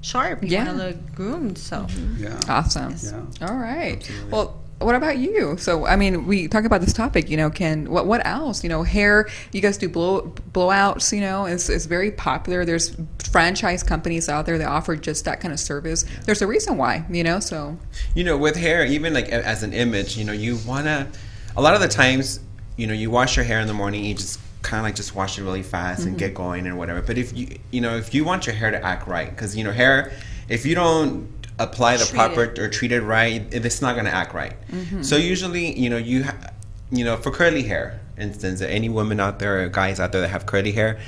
sharp, 0.00 0.42
you 0.42 0.50
Yeah. 0.50 0.64
want 0.66 0.78
to 0.78 0.86
look 0.86 1.14
groomed. 1.14 1.58
So, 1.58 1.78
mm-hmm. 1.78 2.22
yeah. 2.22 2.40
Awesome. 2.48 2.94
Yeah. 3.02 3.48
All 3.48 3.56
right. 3.56 4.08
Well, 4.30 4.60
what 4.78 4.94
about 4.94 5.18
you? 5.18 5.56
So, 5.58 5.86
I 5.86 5.96
mean, 5.96 6.26
we 6.26 6.46
talk 6.46 6.64
about 6.64 6.82
this 6.82 6.92
topic. 6.92 7.30
You 7.30 7.36
know, 7.36 7.50
can 7.50 7.90
what 7.90 8.06
what 8.06 8.24
else? 8.26 8.62
You 8.62 8.68
know, 8.68 8.82
hair. 8.82 9.28
You 9.52 9.60
guys 9.60 9.76
do 9.78 9.88
blow 9.88 10.32
blowouts. 10.52 11.12
You 11.12 11.20
know, 11.20 11.46
it's, 11.46 11.68
it's 11.68 11.86
very 11.86 12.10
popular. 12.10 12.64
There's 12.64 12.94
franchise 13.30 13.82
companies 13.82 14.28
out 14.28 14.46
there 14.46 14.58
that 14.58 14.68
offer 14.68 14.94
just 14.96 15.24
that 15.24 15.40
kind 15.40 15.52
of 15.52 15.58
service. 15.60 16.04
There's 16.26 16.42
a 16.42 16.46
reason 16.46 16.76
why. 16.76 17.04
You 17.10 17.24
know, 17.24 17.40
so 17.40 17.78
you 18.14 18.24
know, 18.24 18.36
with 18.36 18.56
hair, 18.56 18.84
even 18.84 19.14
like 19.14 19.28
as 19.30 19.62
an 19.62 19.72
image, 19.72 20.16
you 20.16 20.24
know, 20.24 20.32
you 20.32 20.58
wanna. 20.66 21.08
A 21.56 21.62
lot 21.62 21.74
of 21.74 21.80
the 21.80 21.88
times, 21.88 22.40
you 22.76 22.86
know, 22.86 22.94
you 22.94 23.10
wash 23.10 23.36
your 23.36 23.44
hair 23.44 23.60
in 23.60 23.66
the 23.66 23.74
morning, 23.74 24.04
you 24.04 24.14
just 24.14 24.40
kind 24.62 24.80
of 24.80 24.84
like 24.84 24.96
just 24.96 25.14
wash 25.14 25.38
it 25.38 25.44
really 25.44 25.62
fast 25.62 26.06
and 26.06 26.18
get 26.18 26.32
mm-hmm. 26.32 26.42
going 26.42 26.66
and 26.66 26.78
whatever. 26.78 27.02
But 27.02 27.18
if 27.18 27.36
you, 27.36 27.58
you 27.70 27.80
know, 27.80 27.96
if 27.96 28.14
you 28.14 28.24
want 28.24 28.46
your 28.46 28.54
hair 28.56 28.70
to 28.70 28.82
act 28.82 29.06
right, 29.06 29.30
because 29.30 29.56
you 29.56 29.62
know, 29.62 29.72
hair, 29.72 30.12
if 30.48 30.66
you 30.66 30.74
don't 30.74 31.28
apply 31.58 31.96
the 31.96 32.04
Treat 32.04 32.14
proper 32.16 32.44
it. 32.44 32.58
or 32.58 32.68
treat 32.68 32.90
it 32.90 33.02
right, 33.02 33.46
it's 33.52 33.80
not 33.80 33.94
gonna 33.94 34.10
act 34.10 34.34
right. 34.34 34.54
Mm-hmm. 34.70 35.02
So 35.02 35.16
usually, 35.16 35.78
you 35.78 35.90
know, 35.90 35.96
you, 35.98 36.24
ha- 36.24 36.50
you 36.90 37.04
know, 37.04 37.16
for 37.16 37.30
curly 37.30 37.62
hair. 37.62 38.00
instance, 38.18 38.60
any 38.60 38.88
women 38.88 39.20
out 39.20 39.38
there 39.38 39.62
or 39.62 39.68
guys 39.68 40.00
out 40.00 40.12
there 40.12 40.20
that 40.22 40.28
have 40.28 40.46
curly 40.46 40.72
hair, 40.72 40.98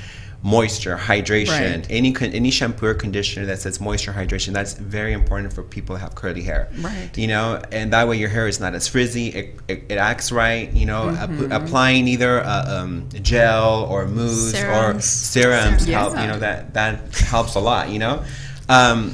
moisture, 0.43 0.95
hydration, 0.95 1.77
Right. 1.77 1.87
any 1.89 2.15
any 2.21 2.51
shampoo 2.51 2.85
or 2.85 2.93
conditioner 2.93 3.45
that 3.47 3.59
says 3.59 3.81
moisture, 3.81 4.13
hydration, 4.13 4.53
that's 4.53 4.73
very 4.73 5.11
important 5.13 5.51
for 5.51 5.63
people 5.63 5.95
that 5.95 6.01
have 6.01 6.15
curly 6.15 6.43
hair. 6.43 6.69
Right. 6.79 7.09
You 7.17 7.27
know, 7.27 7.61
and 7.71 7.91
that 7.93 8.07
way 8.07 8.17
your 8.17 8.29
hair 8.29 8.47
is 8.47 8.59
not 8.59 8.75
as 8.75 8.87
frizzy. 8.87 9.27
It, 9.29 9.55
it, 9.67 9.83
it 9.89 9.97
acts 9.97 10.31
right. 10.31 10.71
You 10.71 10.85
know, 10.85 11.05
Mm-hmm. 11.07 11.51
app- 11.51 11.63
applying 11.63 12.07
either 12.07 12.39
a 12.39 12.63
um, 12.79 13.09
gel 13.21 13.85
or 13.89 14.05
mousse 14.05 14.53
or 14.53 14.57
Serums. 15.01 15.05
serums 15.05 15.87
Yeah. 15.87 15.99
help. 15.99 16.13
You 16.19 16.27
know 16.27 16.39
that 16.39 16.73
that 16.75 17.15
helps 17.17 17.55
a 17.55 17.59
lot. 17.59 17.89
You 17.89 17.99
know, 17.99 18.23
um, 18.69 19.13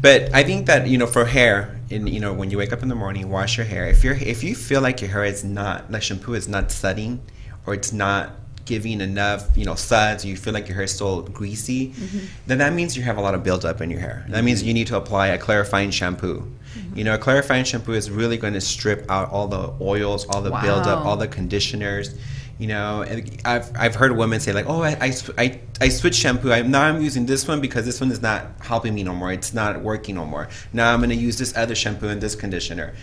but 0.00 0.34
I 0.34 0.42
think 0.42 0.66
that 0.66 0.88
you 0.88 0.98
know 0.98 1.06
for 1.06 1.24
hair, 1.24 1.78
in 1.90 2.06
you 2.08 2.18
know 2.20 2.32
when 2.34 2.50
you 2.50 2.58
wake 2.58 2.72
up 2.72 2.82
in 2.82 2.88
the 2.88 2.94
morning, 2.96 3.30
wash 3.30 3.56
your 3.56 3.66
hair. 3.66 3.86
If 3.86 4.02
you're 4.04 4.14
if 4.14 4.42
you 4.42 4.54
feel 4.56 4.80
like 4.80 5.00
your 5.00 5.10
hair 5.10 5.24
is 5.24 5.44
not 5.44 5.90
like 5.92 6.02
shampoo 6.02 6.34
is 6.34 6.48
not 6.48 6.70
setting 6.72 7.20
or 7.66 7.74
it's 7.74 7.92
not 7.92 8.32
giving 8.66 9.00
enough 9.00 9.56
you 9.56 9.64
know 9.64 9.74
suds 9.74 10.24
you 10.24 10.36
feel 10.36 10.52
like 10.52 10.68
your 10.68 10.74
hair 10.74 10.84
is 10.84 10.94
still 10.94 11.22
greasy 11.22 11.88
mm-hmm. 11.90 12.26
then 12.46 12.58
that 12.58 12.72
means 12.72 12.96
you 12.96 13.02
have 13.02 13.16
a 13.16 13.20
lot 13.20 13.34
of 13.34 13.42
buildup 13.42 13.80
in 13.80 13.90
your 13.90 14.00
hair. 14.00 14.26
That 14.28 14.44
means 14.44 14.62
you 14.62 14.74
need 14.74 14.88
to 14.88 14.96
apply 14.96 15.28
a 15.28 15.38
clarifying 15.38 15.90
shampoo. 15.90 16.40
Mm-hmm. 16.40 16.98
You 16.98 17.04
know 17.04 17.14
a 17.14 17.18
clarifying 17.18 17.64
shampoo 17.64 17.92
is 17.92 18.10
really 18.10 18.36
going 18.36 18.52
to 18.52 18.60
strip 18.60 19.08
out 19.08 19.30
all 19.30 19.48
the 19.48 19.72
oils 19.80 20.26
all 20.26 20.42
the 20.42 20.50
buildup 20.50 21.06
all 21.06 21.16
the 21.16 21.28
conditioners 21.28 22.14
you 22.58 22.66
know 22.66 23.04
i've, 23.44 23.70
I've 23.76 23.94
heard 23.94 24.16
women 24.16 24.40
say 24.40 24.52
like 24.54 24.64
oh 24.66 24.82
I, 24.82 24.92
I, 25.00 25.12
I, 25.36 25.60
I 25.80 25.88
switched 25.88 26.18
shampoo. 26.18 26.52
I, 26.52 26.62
now 26.62 26.82
i'm 26.82 27.02
using 27.02 27.26
this 27.26 27.46
one 27.46 27.60
because 27.60 27.84
this 27.84 28.00
one 28.00 28.10
is 28.10 28.22
not 28.22 28.46
helping 28.60 28.94
me 28.94 29.02
no 29.02 29.14
more. 29.14 29.30
It's 29.32 29.52
not 29.52 29.82
working 29.82 30.14
no 30.14 30.24
more. 30.24 30.48
Now 30.72 30.92
i'm 30.92 31.00
going 31.00 31.10
to 31.10 31.16
use 31.16 31.38
this 31.38 31.56
other 31.56 31.74
shampoo 31.74 32.08
and 32.08 32.20
this 32.20 32.34
conditioner 32.34 32.94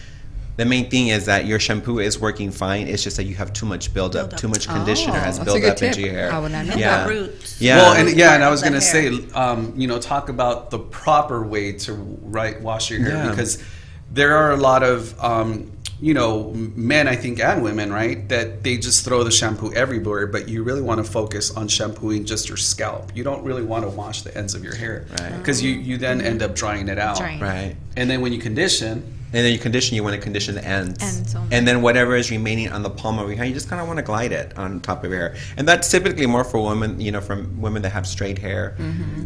the 0.56 0.66
main 0.66 0.90
thing 0.90 1.08
is 1.08 1.26
that 1.26 1.46
your 1.46 1.60
shampoo 1.60 2.00
is 2.00 2.20
working 2.20 2.52
fine. 2.52 2.88
It's 2.88 3.02
just 3.04 3.18
that 3.18 3.24
you 3.24 3.36
have 3.36 3.54
too 3.54 3.66
much 3.66 3.94
buildup, 3.94 4.30
Buildup. 4.30 4.40
too 4.40 4.48
much 4.48 4.68
conditioner 4.68 5.16
Oh, 5.18 5.20
has 5.20 5.40
built 5.40 5.62
good 5.62 5.72
up 5.72 5.82
into 5.82 6.02
your 6.02 6.12
hair. 6.14 6.32
I 6.32 6.40
would 6.40 6.52
not 6.52 6.66
know 6.68 6.76
yeah. 6.76 7.08
Roots. 7.08 7.60
Yeah. 7.60 7.78
Well, 7.78 7.94
and 7.96 8.16
yeah, 8.18 8.36
and 8.36 8.44
I 8.44 8.50
was 8.52 8.62
gonna 8.62 8.80
hair. 8.80 9.12
say, 9.12 9.32
um, 9.34 9.74
you 9.76 9.88
know, 9.88 10.00
talk 10.00 10.30
about 10.30 10.70
the 10.70 10.80
proper 10.80 11.44
way 11.44 11.72
to 11.80 11.94
right 11.94 12.62
wash 12.62 12.92
your 12.92 13.00
hair 13.02 13.14
Yeah. 13.16 13.30
because 13.30 13.64
there 14.12 14.38
are 14.38 14.52
a 14.52 14.58
lot 14.58 14.84
of 14.84 15.20
um, 15.24 15.72
you 16.00 16.14
know 16.14 16.52
men, 16.54 17.08
I 17.08 17.16
think, 17.16 17.40
and 17.40 17.64
women, 17.64 17.92
right, 17.92 18.28
that 18.30 18.62
they 18.64 18.78
just 18.78 19.06
throw 19.06 19.24
the 19.24 19.32
shampoo 19.32 19.74
everywhere, 19.74 20.28
but 20.28 20.50
you 20.50 20.62
really 20.62 20.82
want 20.84 21.04
to 21.04 21.10
focus 21.10 21.50
on 21.56 21.68
shampooing 21.68 22.26
just 22.26 22.48
your 22.48 22.58
scalp. 22.58 23.12
You 23.16 23.24
don't 23.24 23.44
really 23.44 23.64
want 23.64 23.86
to 23.86 23.90
wash 23.90 24.22
the 24.22 24.38
ends 24.38 24.54
of 24.54 24.64
your 24.64 24.76
hair 24.76 25.06
Right. 25.20 25.36
because 25.40 25.64
you 25.64 25.72
you 25.72 25.98
then 25.98 26.22
end 26.22 26.44
up 26.44 26.54
drying 26.54 26.90
it 26.90 27.00
out, 27.00 27.18
Drying. 27.18 27.40
right. 27.40 27.76
and 27.98 28.08
then 28.08 28.22
when 28.22 28.34
you 28.34 28.40
condition. 28.40 29.13
And 29.34 29.44
then 29.44 29.52
you 29.52 29.58
condition, 29.58 29.96
you 29.96 30.04
want 30.04 30.16
to 30.16 30.22
condition 30.22 30.54
the 30.54 30.64
ends. 30.64 31.02
Ends 31.02 31.36
only. 31.36 31.56
and 31.56 31.68
then 31.68 31.82
whatever 31.82 32.16
is 32.16 32.30
remaining 32.30 32.72
on 32.72 32.84
the 32.84 32.90
palm 32.90 33.18
of 33.18 33.28
your 33.28 33.36
hand, 33.36 33.50
you 33.50 33.56
just 33.56 33.68
kind 33.68 33.82
of 33.82 33.88
want 33.88 33.98
to 33.98 34.04
glide 34.04 34.32
it 34.32 34.56
on 34.58 34.80
top 34.80 35.04
of 35.04 35.10
your 35.10 35.20
hair. 35.20 35.36
And 35.58 35.68
that's 35.68 35.90
typically 35.90 36.28
more 36.28 36.44
for 36.44 36.64
women, 36.64 37.02
you 37.02 37.12
know, 37.12 37.20
from 37.20 37.60
women 37.60 37.82
that 37.82 37.90
have 37.92 38.06
straight 38.06 38.38
hair. 38.38 38.76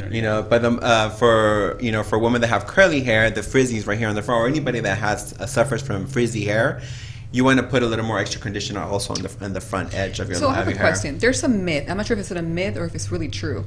You 0.09 0.21
know, 0.21 0.41
but 0.49 0.63
um, 0.63 0.79
uh, 0.81 1.09
for, 1.09 1.77
you 1.81 1.91
know, 1.91 2.03
for 2.03 2.17
women 2.17 2.39
that 2.41 2.47
have 2.47 2.67
curly 2.67 3.01
hair, 3.01 3.29
the 3.29 3.41
frizzies 3.41 3.85
right 3.85 3.97
here 3.97 4.07
on 4.07 4.15
the 4.15 4.21
front, 4.23 4.41
or 4.41 4.47
anybody 4.47 4.79
that 4.79 4.97
has 4.97 5.33
uh, 5.33 5.45
suffers 5.45 5.81
from 5.81 6.07
frizzy 6.07 6.45
hair, 6.45 6.81
you 7.31 7.43
want 7.43 7.59
to 7.59 7.65
put 7.67 7.83
a 7.83 7.85
little 7.85 8.05
more 8.05 8.19
extra 8.19 8.39
conditioner 8.39 8.81
also 8.81 9.13
on 9.13 9.21
the, 9.21 9.45
on 9.45 9.51
the 9.53 9.61
front 9.61 9.93
edge 9.93 10.19
of 10.21 10.29
your, 10.29 10.39
hair. 10.39 10.47
So 10.47 10.49
I 10.49 10.55
have 10.55 10.67
a 10.67 10.71
your 10.71 10.79
hair. 10.79 10.87
question. 10.89 11.17
There's 11.17 11.43
a 11.43 11.49
myth. 11.49 11.89
I'm 11.89 11.97
not 11.97 12.05
sure 12.07 12.15
if 12.17 12.21
it's 12.21 12.31
a 12.31 12.41
myth 12.41 12.77
or 12.77 12.85
if 12.85 12.95
it's 12.95 13.11
really 13.11 13.27
true. 13.27 13.65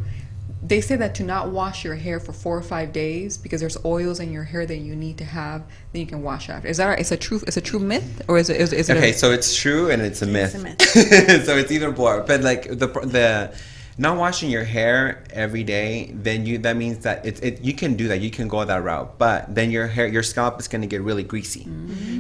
They 0.63 0.81
say 0.83 0.97
that 0.97 1.15
to 1.17 1.23
not 1.23 1.51
wash 1.51 1.85
your 1.85 1.95
hair 1.95 2.21
for 2.21 2.33
four 2.33 2.57
or 2.57 2.63
five 2.63 2.93
days 2.93 3.39
because 3.39 3.61
there's 3.61 3.83
oils 3.85 4.21
in 4.21 4.31
your 4.31 4.45
hair 4.45 4.67
that 4.67 4.77
you 4.77 4.95
need 4.95 5.17
to 5.19 5.25
have, 5.25 5.63
then 5.93 6.01
you 6.01 6.07
can 6.07 6.23
wash 6.23 6.51
after. 6.51 6.69
Is 6.69 6.77
that 6.77 6.87
right? 6.87 6.99
It's 6.99 7.11
a 7.13 7.17
true? 7.17 7.41
It's 7.47 7.57
a 7.57 7.63
true 7.63 7.79
myth 7.79 8.23
or 8.29 8.37
is 8.37 8.51
it? 8.51 8.61
Is, 8.61 8.73
is 8.73 8.91
it 8.91 8.97
Okay, 8.99 9.11
a, 9.11 9.15
so 9.15 9.31
it's 9.33 9.57
true 9.57 9.91
and 9.91 10.03
it's 10.03 10.21
a 10.21 10.27
myth. 10.27 10.55
a 10.55 10.59
myth. 10.59 10.83
so 11.47 11.57
it's 11.57 11.73
either 11.73 11.95
or. 11.95 12.23
But 12.23 12.43
like 12.43 12.69
the 12.69 12.89
the 12.89 13.57
not 13.99 14.17
washing 14.17 14.51
your 14.51 14.65
hair 14.65 15.25
every 15.31 15.63
day, 15.65 16.11
then 16.15 16.47
you 16.47 16.59
that 16.59 16.77
means 16.77 16.99
that 17.05 17.25
it, 17.25 17.43
it 17.43 17.63
you 17.63 17.73
can 17.73 17.95
do 17.97 18.09
that. 18.09 18.21
You 18.21 18.31
can 18.31 18.47
go 18.49 18.63
that 18.65 18.83
route. 18.85 19.19
But 19.19 19.55
then 19.55 19.71
your 19.71 19.87
hair 19.87 20.07
your 20.07 20.23
scalp 20.23 20.61
is 20.61 20.69
going 20.69 20.83
to 20.83 20.87
get 20.89 21.01
really 21.03 21.23
greasy. 21.25 21.67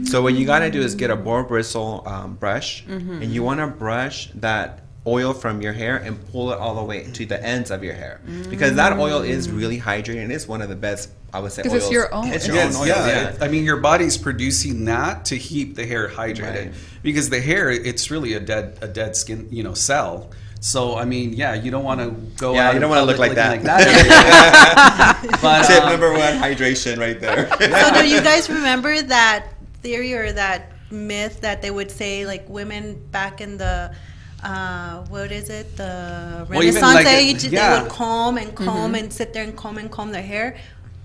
So 0.05 0.22
what 0.22 0.32
you 0.34 0.47
got 0.47 0.61
to 0.61 0.70
do 0.70 0.80
is 0.80 0.95
get 0.95 1.11
a 1.11 1.16
boar 1.16 1.45
bristle 1.45 2.03
um, 2.07 2.34
brush, 2.36 2.84
and 2.86 3.24
you 3.34 3.43
want 3.43 3.61
to 3.61 3.66
brush 3.66 4.30
that 4.36 4.80
oil 5.11 5.32
from 5.32 5.61
your 5.61 5.72
hair 5.72 5.96
and 5.96 6.14
pull 6.30 6.52
it 6.52 6.58
all 6.58 6.74
the 6.76 6.84
way 6.84 7.04
to 7.18 7.26
the 7.26 7.42
ends 7.44 7.70
of 7.70 7.82
your 7.82 7.94
hair 7.94 8.20
because 8.48 8.74
that 8.76 8.92
oil 8.98 9.20
is 9.22 9.50
really 9.50 9.78
hydrating 9.80 10.22
and 10.22 10.32
it's 10.32 10.46
one 10.46 10.62
of 10.62 10.68
the 10.68 10.76
best 10.76 11.11
I 11.32 11.38
would 11.40 11.52
say 11.52 11.62
'Cause 11.62 11.74
it's 11.74 11.84
oils. 11.86 11.92
your 11.92 12.14
own- 12.14 12.32
It's 12.32 12.46
your 12.46 12.56
Yes, 12.56 12.74
own 12.76 12.82
oil. 12.82 12.88
yeah. 12.88 13.06
yeah. 13.06 13.32
I 13.40 13.48
mean, 13.48 13.64
your 13.64 13.76
body's 13.76 14.16
producing 14.18 14.84
that 14.86 15.24
to 15.26 15.38
keep 15.38 15.76
the 15.76 15.86
hair 15.86 16.08
hydrated 16.08 16.42
Right. 16.66 16.72
because 17.02 17.28
the 17.30 17.40
hair, 17.40 17.70
it's 17.70 18.11
really 18.11 18.34
a 18.34 18.40
dead, 18.40 18.78
a 18.82 18.88
dead 18.88 19.14
skin, 19.16 19.46
you 19.50 19.62
know, 19.62 19.74
cell. 19.74 20.30
So 20.61 20.96
I 20.98 21.04
mean, 21.06 21.32
yeah, 21.32 21.54
you 21.54 21.70
don't 21.70 21.84
want 21.84 22.00
to 22.00 22.11
go. 22.36 22.52
Yeah, 22.54 22.68
out 22.68 22.74
you 22.74 22.80
don't 22.80 22.90
wanna 22.90 23.04
look 23.11 23.16
public 23.16 23.36
like 23.38 23.62
that. 23.62 25.26
but 25.42 25.66
Tip 25.66 25.82
um, 25.84 25.90
number 25.90 26.12
one: 26.12 26.34
hydration, 26.34 26.98
right 26.98 27.18
there. 27.20 27.48
So 27.61 28.02
do 28.02 28.06
you 28.08 28.20
guys 28.20 28.50
remember 28.50 29.00
that 29.02 29.46
theory 29.82 30.12
or 30.14 30.32
that 30.32 30.72
myth 30.90 31.40
that 31.42 31.62
they 31.62 31.70
would 31.70 31.90
say 31.90 32.26
like 32.26 32.48
women 32.48 33.00
back 33.11 33.40
in 33.40 33.56
the 33.56 33.94
uh, 34.43 35.05
what 35.09 35.30
is 35.32 35.51
it 35.51 35.76
the 35.76 36.47
Well, 36.49 36.61
Renaissance 36.61 36.95
like- 36.95 37.07
age 37.07 37.45
yeah. 37.45 37.76
they 37.76 37.82
would 37.82 37.91
comb 37.93 38.38
and 38.38 38.55
comb 38.55 38.95
and 38.95 39.12
sit 39.12 39.32
there 39.32 39.45
and 39.45 39.57
comb 39.57 39.78
and 39.78 39.91
comb 39.91 40.12
their 40.12 40.22
hair. 40.22 40.57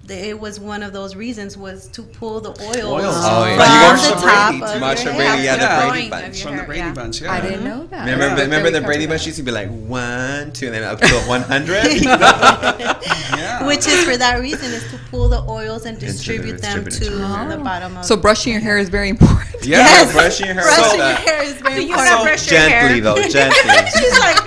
It 0.08 0.40
was 0.40 0.60
one 0.60 0.84
of 0.84 0.94
those 0.94 1.16
reasons 1.16 1.58
was 1.58 1.88
to 1.88 2.04
pull 2.04 2.40
the 2.40 2.50
oils, 2.52 2.78
Oils. 2.86 3.16
Oh, 3.18 3.46
yeah. 3.48 3.58
from 3.58 3.58
But 3.58 4.04
you 4.04 4.10
got 4.12 4.20
the 4.22 4.28
top 4.28 4.50
Brady, 4.52 4.64
of 4.64 4.70
too. 4.74 4.80
Marsha 4.80 5.04
your 5.06 5.14
Brady, 5.16 5.30
hair. 5.32 5.44
yeah, 5.44 5.56
the 5.58 5.90
Brady 5.90 6.10
Growing 6.10 6.24
bunch. 6.26 6.44
from 6.44 6.58
the 6.58 6.64
Brady 6.64 6.80
yeah. 6.82 6.94
Bunch, 6.94 7.22
yeah. 7.22 7.32
I 7.34 7.42
didn't 7.42 7.64
know 7.64 7.88
that. 7.88 8.00
Remember, 8.06 8.26
Yeah. 8.28 8.36
the, 8.36 8.42
remember 8.44 8.70
the 8.70 8.82
Brady 8.82 9.06
clever. 9.08 9.14
Bunch 9.18 9.26
used 9.26 9.38
to 9.38 9.44
be 9.44 9.50
like 9.52 9.70
one, 9.70 10.54
two, 10.54 10.68
and 10.68 10.76
then 10.76 10.84
up 10.84 11.00
to 11.02 11.16
one 11.28 11.42
hundred. 11.42 12.04
yeah. 12.04 13.66
Which 13.66 13.88
is 13.88 14.04
for 14.04 14.16
that 14.18 14.40
reason 14.40 14.72
is 14.74 14.84
to 14.92 14.98
pull 15.10 15.28
the 15.30 15.42
oils 15.50 15.86
and 15.86 15.98
the- 16.00 16.06
distribute 16.06 16.62
them 16.62 16.84
to 16.86 16.90
to 16.92 17.10
the 17.10 17.60
bottom 17.64 17.98
of 17.98 18.06
So 18.06 18.16
brushing 18.16 18.54
your 18.54 18.62
hair 18.62 18.78
is 18.78 18.90
very 18.90 19.10
important. 19.10 19.45
yeah. 19.72 19.78
Yes. 19.80 20.12
brushing 20.14 20.46
your 20.48 20.56
hair. 20.56 20.64
brushing 20.64 20.90
so, 20.92 20.96
your 20.98 21.16
hair 21.16 21.44
is 21.44 21.54
very 21.62 21.76
you 21.76 21.82
important. 21.90 22.06
not 22.12 22.24
brush 22.24 22.52
your 22.52 22.60
gently 22.60 22.74
hair? 22.74 23.02
though, 23.02 23.16
gently. 23.30 23.92
She's 23.98 24.20
like, 24.20 24.38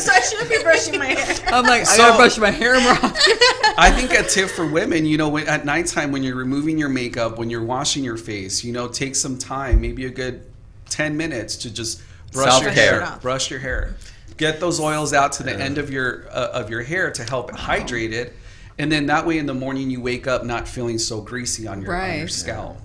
so 0.00 0.12
I 0.12 0.20
shouldn't 0.20 0.50
be 0.50 0.62
brushing 0.62 0.98
my 0.98 1.06
hair. 1.06 1.36
I'm 1.54 1.64
like, 1.64 1.80
I 1.82 1.84
So- 1.84 1.96
gotta 1.98 2.16
brush 2.16 2.38
my 2.38 2.50
hair 2.50 2.80
more 2.80 2.92
often. 2.92 3.10
I 3.76 3.90
think 3.90 4.12
a 4.12 4.22
tip 4.28 4.48
for 4.50 4.66
women, 4.66 5.04
you 5.04 5.16
know, 5.18 5.28
when, 5.28 5.48
at 5.48 5.64
nighttime 5.64 6.12
when 6.12 6.22
you're 6.22 6.36
removing 6.36 6.78
your 6.78 6.88
makeup, 6.88 7.38
when 7.38 7.50
you're 7.50 7.64
washing 7.64 8.04
your 8.04 8.16
face, 8.16 8.62
you 8.64 8.72
know, 8.72 8.86
take 8.88 9.16
some 9.16 9.36
time, 9.38 9.80
maybe 9.80 10.04
a 10.06 10.10
good 10.10 10.46
10 10.90 11.16
minutes 11.16 11.56
to 11.58 11.72
just 11.72 12.00
brush 12.32 12.60
your 12.62 12.72
Self-care. 12.72 13.00
hair, 13.04 13.18
brush 13.20 13.50
your 13.50 13.58
hair. 13.60 13.96
Get 14.36 14.60
those 14.60 14.78
oils 14.80 15.12
out 15.12 15.32
to 15.34 15.42
the 15.42 15.54
end 15.54 15.78
of 15.78 15.90
your 15.90 16.26
uh, 16.30 16.50
of 16.60 16.68
your 16.70 16.82
hair 16.82 17.10
to 17.12 17.22
help 17.24 17.50
hydrate 17.52 18.12
it. 18.12 18.34
And 18.78 18.90
then 18.90 19.06
that 19.06 19.24
way 19.26 19.38
in 19.38 19.46
the 19.46 19.54
morning 19.54 19.90
you 19.90 20.00
wake 20.00 20.26
up 20.26 20.44
not 20.44 20.66
feeling 20.66 20.98
so 20.98 21.20
greasy 21.20 21.68
on 21.68 21.80
your, 21.82 21.94
on 21.94 22.10
your 22.14 22.20
Right. 22.22 22.30
scalp. 22.30 22.76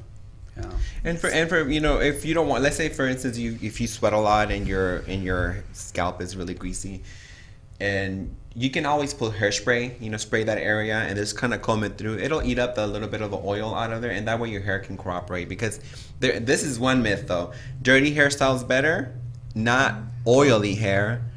Yeah. 0.61 0.69
And 1.03 1.19
for 1.19 1.27
and 1.27 1.49
for 1.49 1.69
you 1.69 1.79
know, 1.79 1.99
if 1.99 2.25
you 2.25 2.33
don't 2.33 2.47
want, 2.47 2.63
let's 2.63 2.75
say 2.75 2.89
for 2.89 3.07
instance, 3.07 3.37
you 3.37 3.57
if 3.61 3.79
you 3.79 3.87
sweat 3.87 4.13
a 4.13 4.19
lot 4.19 4.51
and 4.51 4.67
your 4.67 4.97
and 5.07 5.23
your 5.23 5.63
scalp 5.73 6.21
is 6.21 6.35
really 6.35 6.53
greasy, 6.53 7.03
and 7.79 8.35
you 8.55 8.69
can 8.69 8.85
always 8.85 9.13
put 9.13 9.33
hairspray, 9.33 10.01
you 10.01 10.09
know, 10.09 10.17
spray 10.17 10.43
that 10.43 10.57
area 10.57 10.97
and 10.97 11.15
just 11.15 11.37
kind 11.37 11.53
of 11.53 11.61
comb 11.61 11.83
it 11.83 11.97
through. 11.97 12.17
It'll 12.17 12.41
eat 12.41 12.59
up 12.59 12.75
the 12.75 12.87
little 12.87 13.07
bit 13.07 13.21
of 13.21 13.31
the 13.31 13.37
oil 13.37 13.73
out 13.73 13.93
of 13.93 14.01
there, 14.01 14.11
and 14.11 14.27
that 14.27 14.39
way 14.39 14.49
your 14.49 14.61
hair 14.61 14.79
can 14.79 14.97
cooperate. 14.97 15.47
Because 15.47 15.79
there, 16.19 16.39
this 16.39 16.63
is 16.63 16.79
one 16.79 17.01
myth 17.01 17.27
though: 17.27 17.53
dirty 17.81 18.15
hairstyles 18.15 18.67
better, 18.67 19.15
not 19.55 19.95
oily 20.27 20.75
hair. 20.75 21.28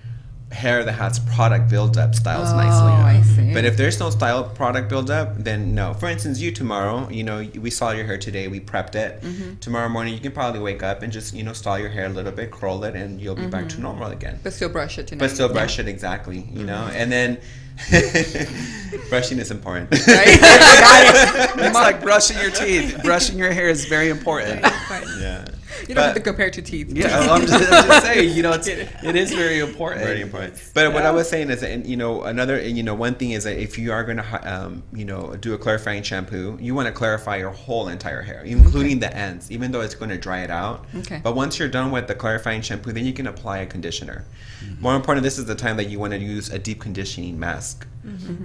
Hair 0.53 0.85
that 0.85 0.93
has 0.93 1.19
product 1.35 1.69
buildup 1.71 2.15
styles 2.15 2.51
Oh, 2.53 2.57
nicely. 2.57 3.53
But 3.55 3.65
if 3.65 3.77
there's 3.77 3.99
no 3.99 4.11
style 4.11 4.45
product 4.45 4.89
buildup, 4.89 5.37
then 5.39 5.75
no. 5.75 5.95
For 5.95 6.09
instance, 6.09 6.41
you 6.41 6.53
tomorrow, 6.53 7.09
you 7.11 7.25
know, 7.25 7.47
we 7.59 7.71
saw 7.71 7.91
your 7.91 8.05
hair 8.05 8.19
today, 8.19 8.49
we 8.49 8.61
prepped 8.61 8.95
it. 8.95 9.21
Mm-hmm. 9.23 9.57
Tomorrow 9.61 9.89
morning, 9.89 10.15
you 10.15 10.21
can 10.21 10.33
probably 10.33 10.61
wake 10.61 10.83
up 10.83 11.03
and 11.03 11.13
just, 11.13 11.35
you 11.35 11.43
know, 11.43 11.53
style 11.53 11.79
your 11.79 11.89
hair 11.91 12.07
a 12.07 12.09
little 12.11 12.33
bit, 12.33 12.51
curl 12.51 12.85
it, 12.85 12.95
and 12.95 13.21
you'll 13.21 13.35
be 13.35 13.47
back 13.47 13.65
Mm-hmm. 13.65 13.77
to 13.77 13.81
normal 13.81 14.09
again. 14.11 14.39
But 14.43 14.53
still 14.53 14.69
brush 14.69 14.99
it 14.99 15.07
tonight. 15.09 15.21
But 15.21 15.31
still 15.31 15.49
brush 15.49 15.79
it 15.79 15.89
exactly, 15.89 16.47
you 16.53 16.65
know, 16.65 16.87
Mm-hmm. 16.89 16.97
and 16.97 17.13
then 17.13 17.39
brushing 19.09 19.39
is 19.39 19.51
important. 19.51 19.91
Right? 19.91 20.39
It's 21.65 21.75
like 21.75 22.03
brushing 22.03 22.39
your 22.39 22.51
teeth. 22.51 23.01
brushing 23.05 23.39
your 23.39 23.53
hair 23.53 23.69
is 23.69 23.85
very 23.87 24.09
important. 24.11 24.61
yeah. 25.21 25.45
You 25.89 25.95
don't 25.95 26.05
have 26.05 26.15
to 26.15 26.21
compare 26.21 26.51
two 26.51 26.63
teeth. 26.63 26.93
Yeah, 26.93 27.19
I'm 27.19 27.47
just, 27.47 27.73
I'm 27.73 27.87
just 27.87 28.07
saying, 28.07 28.37
you 28.37 28.43
know, 28.43 28.53
it's, 28.53 28.67
it 28.69 29.17
is 29.17 29.33
very 29.33 29.59
important. 29.59 30.05
Very 30.05 30.21
important. 30.21 30.63
But 30.75 30.93
what 30.93 31.05
I 31.05 31.11
was 31.11 31.29
saying 31.29 31.51
is 31.51 31.63
and, 31.63 31.87
you 31.87 31.97
know, 31.97 32.23
another, 32.23 32.57
and, 32.57 32.77
you 32.77 32.83
know, 32.83 32.95
one 32.95 33.15
thing 33.15 33.33
is 33.33 33.45
that 33.45 33.61
if 33.61 33.79
you 33.79 33.93
are 33.93 34.05
going 34.05 34.19
to, 34.19 34.53
um, 34.53 34.83
you 34.93 35.05
know, 35.05 35.35
do 35.37 35.55
a 35.55 35.59
clarifying 35.59 36.03
shampoo, 36.03 36.57
you 36.61 36.75
want 36.75 36.87
to 36.87 36.93
clarify 36.93 37.37
your 37.37 37.51
whole 37.51 37.89
entire 37.89 38.23
hair, 38.23 38.43
including 38.45 39.01
the 39.01 39.15
ends, 39.15 39.51
even 39.51 39.73
though 39.73 39.81
it's 39.81 39.95
going 39.95 40.11
to 40.11 40.19
dry 40.19 40.41
it 40.41 40.51
out. 40.51 40.85
Okay. 40.95 41.21
But 41.23 41.35
once 41.35 41.59
you're 41.59 41.69
done 41.69 41.91
with 41.91 42.07
the 42.07 42.15
clarifying 42.15 42.63
shampoo, 42.63 42.93
then 42.93 43.05
you 43.05 43.13
can 43.13 43.27
apply 43.27 43.59
a 43.59 43.67
conditioner. 43.67 44.25
More 44.81 44.95
important, 44.97 45.23
this 45.23 45.39
is 45.39 45.47
the 45.47 45.55
time 45.55 45.77
that 45.77 45.89
you 45.89 45.99
want 45.99 46.13
to 46.13 46.19
use 46.19 46.51
a 46.51 46.59
deep 46.59 46.81
conditioning 46.81 47.39
mask, 47.39 47.87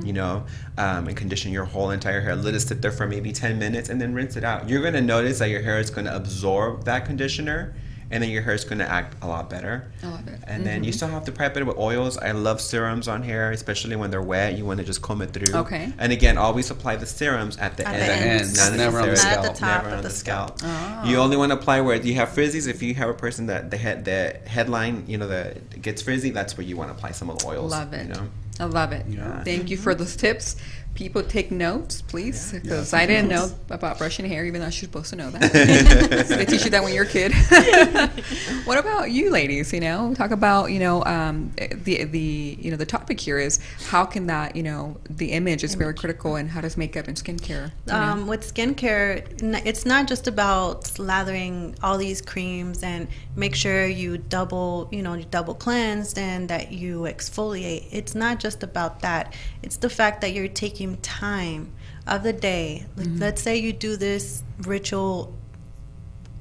you 0.04 0.14
know, 0.14 0.46
um, 0.78 1.08
and 1.08 1.18
condition 1.18 1.52
your 1.52 1.66
whole 1.66 1.90
entire 1.92 2.22
hair. 2.22 2.36
Let 2.36 2.54
it 2.54 2.60
sit 2.62 2.82
there 2.82 2.92
for 2.92 3.08
maybe 3.08 3.32
10 3.32 3.58
minutes 3.58 3.90
and 3.90 4.00
then 4.00 4.14
rinse 4.14 4.36
it 4.36 4.44
out. 4.44 4.70
You're 4.70 4.82
going 4.82 4.94
to 4.94 5.02
notice 5.02 5.40
that 5.40 5.50
your 5.50 5.62
hair 5.62 5.80
is 5.80 5.90
going 5.90 6.06
to 6.06 6.16
absorb 6.16 6.86
that 6.86 7.06
conditioner 7.06 7.76
and 8.10 8.24
then 8.24 8.30
your 8.30 8.42
hair 8.42 8.54
is 8.54 8.64
going 8.64 8.80
to 8.80 8.90
act 8.90 9.16
a 9.22 9.28
lot 9.28 9.50
better. 9.50 9.92
I 10.02 10.08
love 10.08 10.28
it. 10.28 10.40
And 10.48 10.66
then 10.66 10.84
you 10.84 10.94
still 10.94 11.10
have 11.10 11.26
to 11.26 11.32
prep 11.32 11.58
it 11.58 11.66
with 11.66 11.78
oils. 11.78 12.18
I 12.18 12.32
love 12.32 12.62
serums 12.62 13.08
on 13.08 13.22
hair, 13.22 13.52
especially 13.52 13.96
when 13.98 14.12
they're 14.12 14.22
wet. 14.22 14.58
You 14.58 14.66
want 14.66 14.80
to 14.80 14.86
just 14.86 15.02
comb 15.02 15.22
it 15.22 15.32
through. 15.32 15.54
Okay. 15.54 15.92
And 15.98 16.14
again, 16.14 16.38
always 16.38 16.72
apply 16.72 16.96
the 16.98 17.06
serums 17.06 17.58
at 17.58 17.76
the 17.76 17.86
At 17.86 17.96
end. 17.96 18.04
the 18.04 18.28
ends, 18.28 18.58
not 18.58 18.78
never 18.78 19.00
on 19.02 19.10
the 19.10 19.18
scalp. 19.18 19.36
Not 19.38 19.46
at 19.46 19.54
the 19.56 19.60
top, 19.60 19.84
Never 19.84 19.96
on 19.96 20.04
the 20.04 20.08
the 20.10 20.16
scalp. 20.16 20.60
Oh. 20.64 21.04
You 21.06 21.18
only 21.18 21.36
want 21.36 21.52
to 21.52 21.58
apply 21.58 21.82
where 21.82 21.98
you 21.98 22.14
have 22.16 22.30
frizzies. 22.30 22.68
If 22.68 22.82
you 22.82 22.94
have 22.94 23.10
a 23.10 23.14
person 23.14 23.48
that 23.48 23.72
the 23.72 23.78
head 23.78 24.06
the 24.06 24.40
headline, 24.48 25.04
you 25.08 25.18
know, 25.18 25.28
that 25.28 25.82
gets 25.82 26.02
frizzy, 26.02 26.30
that's 26.30 26.58
where 26.58 26.66
you 26.66 26.78
want 26.78 26.90
to 26.90 26.96
apply 26.96 27.12
some 27.12 27.30
of 27.30 27.40
the 27.40 27.48
oils. 27.48 27.72
Love 27.72 27.94
it. 27.94 28.08
You 28.08 28.14
know. 28.14 28.30
I 28.60 28.66
love 28.66 28.92
it. 28.92 29.06
Yeah. 29.08 29.44
Thank 29.44 29.70
you 29.70 29.78
for 29.78 29.94
those 29.94 30.16
tips. 30.16 30.56
People 30.98 31.22
take 31.22 31.52
notes, 31.52 32.02
please, 32.02 32.54
because 32.54 32.92
I 32.92 33.06
didn't 33.06 33.30
know 33.30 33.52
about 33.70 34.00
brushing 34.00 34.26
hair, 34.26 34.46
even 34.46 34.62
though 34.62 34.66
I 34.66 34.72
should 34.72 34.88
supposed 34.88 35.12
to 35.12 35.16
know 35.16 35.30
that. 35.30 36.26
So 36.28 36.36
they 36.36 36.46
teach 36.46 36.66
you 36.66 36.72
that 36.72 36.84
when 36.84 36.92
you're 36.92 37.04
a 37.04 37.08
kid. 37.08 37.34
what 38.66 38.80
about 38.80 39.12
you, 39.12 39.30
ladies? 39.30 39.72
You 39.72 39.80
know, 39.80 40.16
talk 40.16 40.32
about 40.32 40.72
you 40.72 40.80
know 40.80 41.06
um, 41.06 41.52
the 41.84 42.06
the 42.06 42.58
you 42.60 42.72
know 42.72 42.78
the 42.78 42.86
topic 42.88 43.20
here 43.20 43.38
is 43.38 43.60
how 43.90 44.06
can 44.06 44.26
that 44.26 44.56
you 44.56 44.64
know 44.64 44.98
the 45.08 45.34
image 45.34 45.64
is 45.64 45.76
very 45.76 45.94
critical 45.94 46.36
and 46.36 46.50
how 46.50 46.62
does 46.62 46.78
makeup 46.78 47.08
and 47.08 47.16
skincare. 47.16 47.72
you 47.86 47.94
know? 47.94 48.00
Um, 48.00 48.28
with 48.28 48.42
skincare, 48.42 49.24
it's 49.68 49.86
not 49.86 50.08
just 50.08 50.28
about 50.28 50.86
slathering 50.86 51.78
all 51.84 52.00
these 52.00 52.22
creams 52.22 52.82
and 52.82 53.08
make 53.36 53.54
sure 53.54 53.86
you 53.86 54.18
double, 54.18 54.90
you 54.92 55.04
know, 55.04 55.14
you 55.14 55.26
double 55.30 55.54
cleansed 55.54 56.18
and 56.18 56.50
that 56.50 56.72
you 56.72 57.02
exfoliate. 57.02 57.88
It's 57.92 58.16
not 58.16 58.40
just 58.40 58.64
about 58.64 59.02
that. 59.02 59.36
It's 59.62 59.78
the 59.78 59.90
fact 59.90 60.22
that 60.22 60.34
you're 60.34 60.48
taking 60.48 60.87
time 60.96 61.74
of 62.08 62.24
the 62.24 62.34
day. 62.34 62.86
Like, 62.96 63.08
mm-hmm. 63.08 63.20
Let's 63.20 63.42
say 63.42 63.58
you 63.58 63.74
do 63.74 63.98
this 63.98 64.44
ritual 64.60 65.36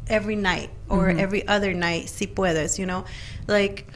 every 0.06 0.36
night 0.36 0.70
or 0.88 1.08
mm-hmm. 1.08 1.18
every 1.18 1.46
other 1.48 1.74
night, 1.74 2.08
si 2.08 2.26
puedes, 2.26 2.78
you 2.78 2.86
know? 2.86 3.04
Like, 3.48 3.88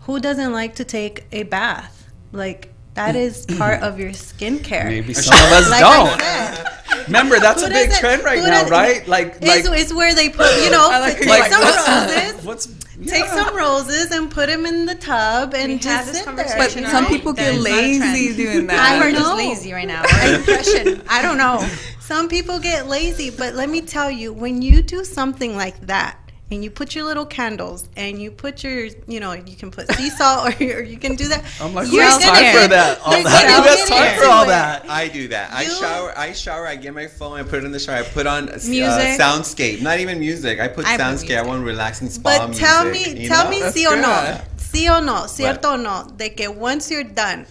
who 0.00 0.18
doesn't 0.18 0.52
like 0.52 0.76
to 0.76 0.84
take 0.84 1.26
a 1.32 1.42
bath? 1.42 2.10
Like, 2.32 2.72
that 2.98 3.16
is 3.16 3.46
part 3.56 3.82
of 3.82 3.98
your 3.98 4.10
skincare. 4.10 4.84
Maybe 4.86 5.14
some 5.14 5.34
of 5.34 5.52
us 5.52 5.70
Like 5.70 5.80
don't. 5.80 7.06
Remember, 7.06 7.38
that's 7.38 7.62
a 7.62 7.68
big 7.68 7.90
trend 7.92 8.22
right 8.24 8.38
now, 8.42 8.50
doesn't- 8.50 8.70
right? 8.70 9.06
Like, 9.08 9.40
like, 9.40 9.58
it's, 9.60 9.68
it's 9.68 9.94
where 9.94 10.14
they 10.14 10.28
put, 10.28 10.50
you 10.62 10.70
know, 10.70 10.88
like- 10.90 11.18
take 11.18 11.28
like 11.28 11.52
some 11.52 11.62
what's- 11.62 11.88
roses, 11.88 12.44
what's 12.44 12.66
take 13.06 13.24
yeah. 13.24 13.44
some 13.44 13.56
roses 13.56 14.10
and 14.10 14.28
put 14.30 14.48
them 14.48 14.66
in 14.66 14.84
the 14.84 14.96
tub 14.96 15.54
and 15.54 15.68
We 15.68 15.72
had 15.74 15.82
just 15.82 16.06
this 16.08 16.16
sit 16.24 16.26
there. 16.36 16.44
conversation 16.44 16.82
but 16.82 16.90
some 16.90 17.06
people 17.06 17.32
get 17.32 17.54
is 17.54 17.62
not 17.64 17.70
a 17.70 17.72
lazy 17.72 18.36
doing 18.36 18.66
that. 18.66 18.78
I 18.80 18.98
We're 18.98 19.12
know. 19.12 19.18
just 19.20 19.36
lazy 19.36 19.72
right 19.72 19.86
now. 19.86 20.02
Impression. 20.02 21.02
I 21.08 21.22
don't 21.22 21.38
know. 21.38 21.64
Some 22.00 22.28
people 22.28 22.58
get 22.58 22.88
lazy, 22.88 23.30
but 23.30 23.54
let 23.54 23.68
me 23.70 23.82
tell 23.82 24.10
you, 24.10 24.32
when 24.32 24.60
you 24.62 24.82
do 24.82 25.04
something 25.04 25.54
like 25.56 25.78
that, 25.86 26.18
and 26.50 26.64
you 26.64 26.70
put 26.70 26.94
your 26.94 27.04
little 27.04 27.26
candles, 27.26 27.88
and 27.96 28.20
you 28.22 28.30
put 28.30 28.64
your, 28.64 28.86
you 29.06 29.20
know, 29.20 29.32
you 29.32 29.54
can 29.54 29.70
put 29.70 29.90
sea 29.92 30.08
salt, 30.08 30.48
or, 30.60 30.64
or 30.64 30.82
you 30.82 30.96
can 30.96 31.14
do 31.14 31.28
that. 31.28 31.44
I'm 31.60 31.74
like, 31.74 31.92
you're 31.92 32.04
gonna 32.04 32.24
time 32.24 32.42
get- 32.42 32.62
for 32.62 32.68
that? 32.68 33.00
All 33.04 33.12
you're 33.14 33.22
that? 33.24 33.42
gonna 33.48 33.62
Who 33.62 33.68
has 33.68 33.88
get 33.88 33.88
time 33.88 34.18
for 34.18 34.26
all 34.26 34.46
that? 34.46 34.88
I 34.88 35.08
do 35.08 35.28
that. 35.28 35.52
I 35.52 35.64
shower. 35.64 36.16
I 36.16 36.32
shower. 36.32 36.66
I 36.66 36.76
get 36.76 36.94
my 36.94 37.06
phone. 37.06 37.38
I 37.38 37.42
put 37.42 37.54
it 37.58 37.64
in 37.64 37.72
the 37.72 37.78
shower. 37.78 37.96
I 37.96 38.02
put 38.02 38.26
on 38.26 38.48
uh, 38.48 38.52
Music. 38.52 39.20
soundscape. 39.20 39.82
Not 39.82 39.98
even 40.00 40.18
music. 40.18 40.58
I 40.60 40.68
put 40.68 40.86
I 40.86 40.96
put 40.96 41.02
soundscape. 41.04 41.36
I 41.36 41.42
want 41.42 41.64
relaxing 41.64 42.08
spa 42.08 42.38
But 42.38 42.46
music. 42.48 42.64
tell 42.64 42.84
me, 42.90 43.28
tell 43.28 43.44
know? 43.44 43.50
me, 43.50 43.60
That's 43.60 43.76
sí 43.78 43.86
o 43.86 43.94
no, 43.94 44.08
good. 44.08 44.58
sí 44.58 44.88
o 44.88 45.00
no, 45.00 45.26
cierto 45.26 45.72
o 45.72 45.76
no, 45.76 46.04
de 46.16 46.30
que 46.30 46.48
once 46.48 46.90
you're 46.90 47.04
done, 47.04 47.46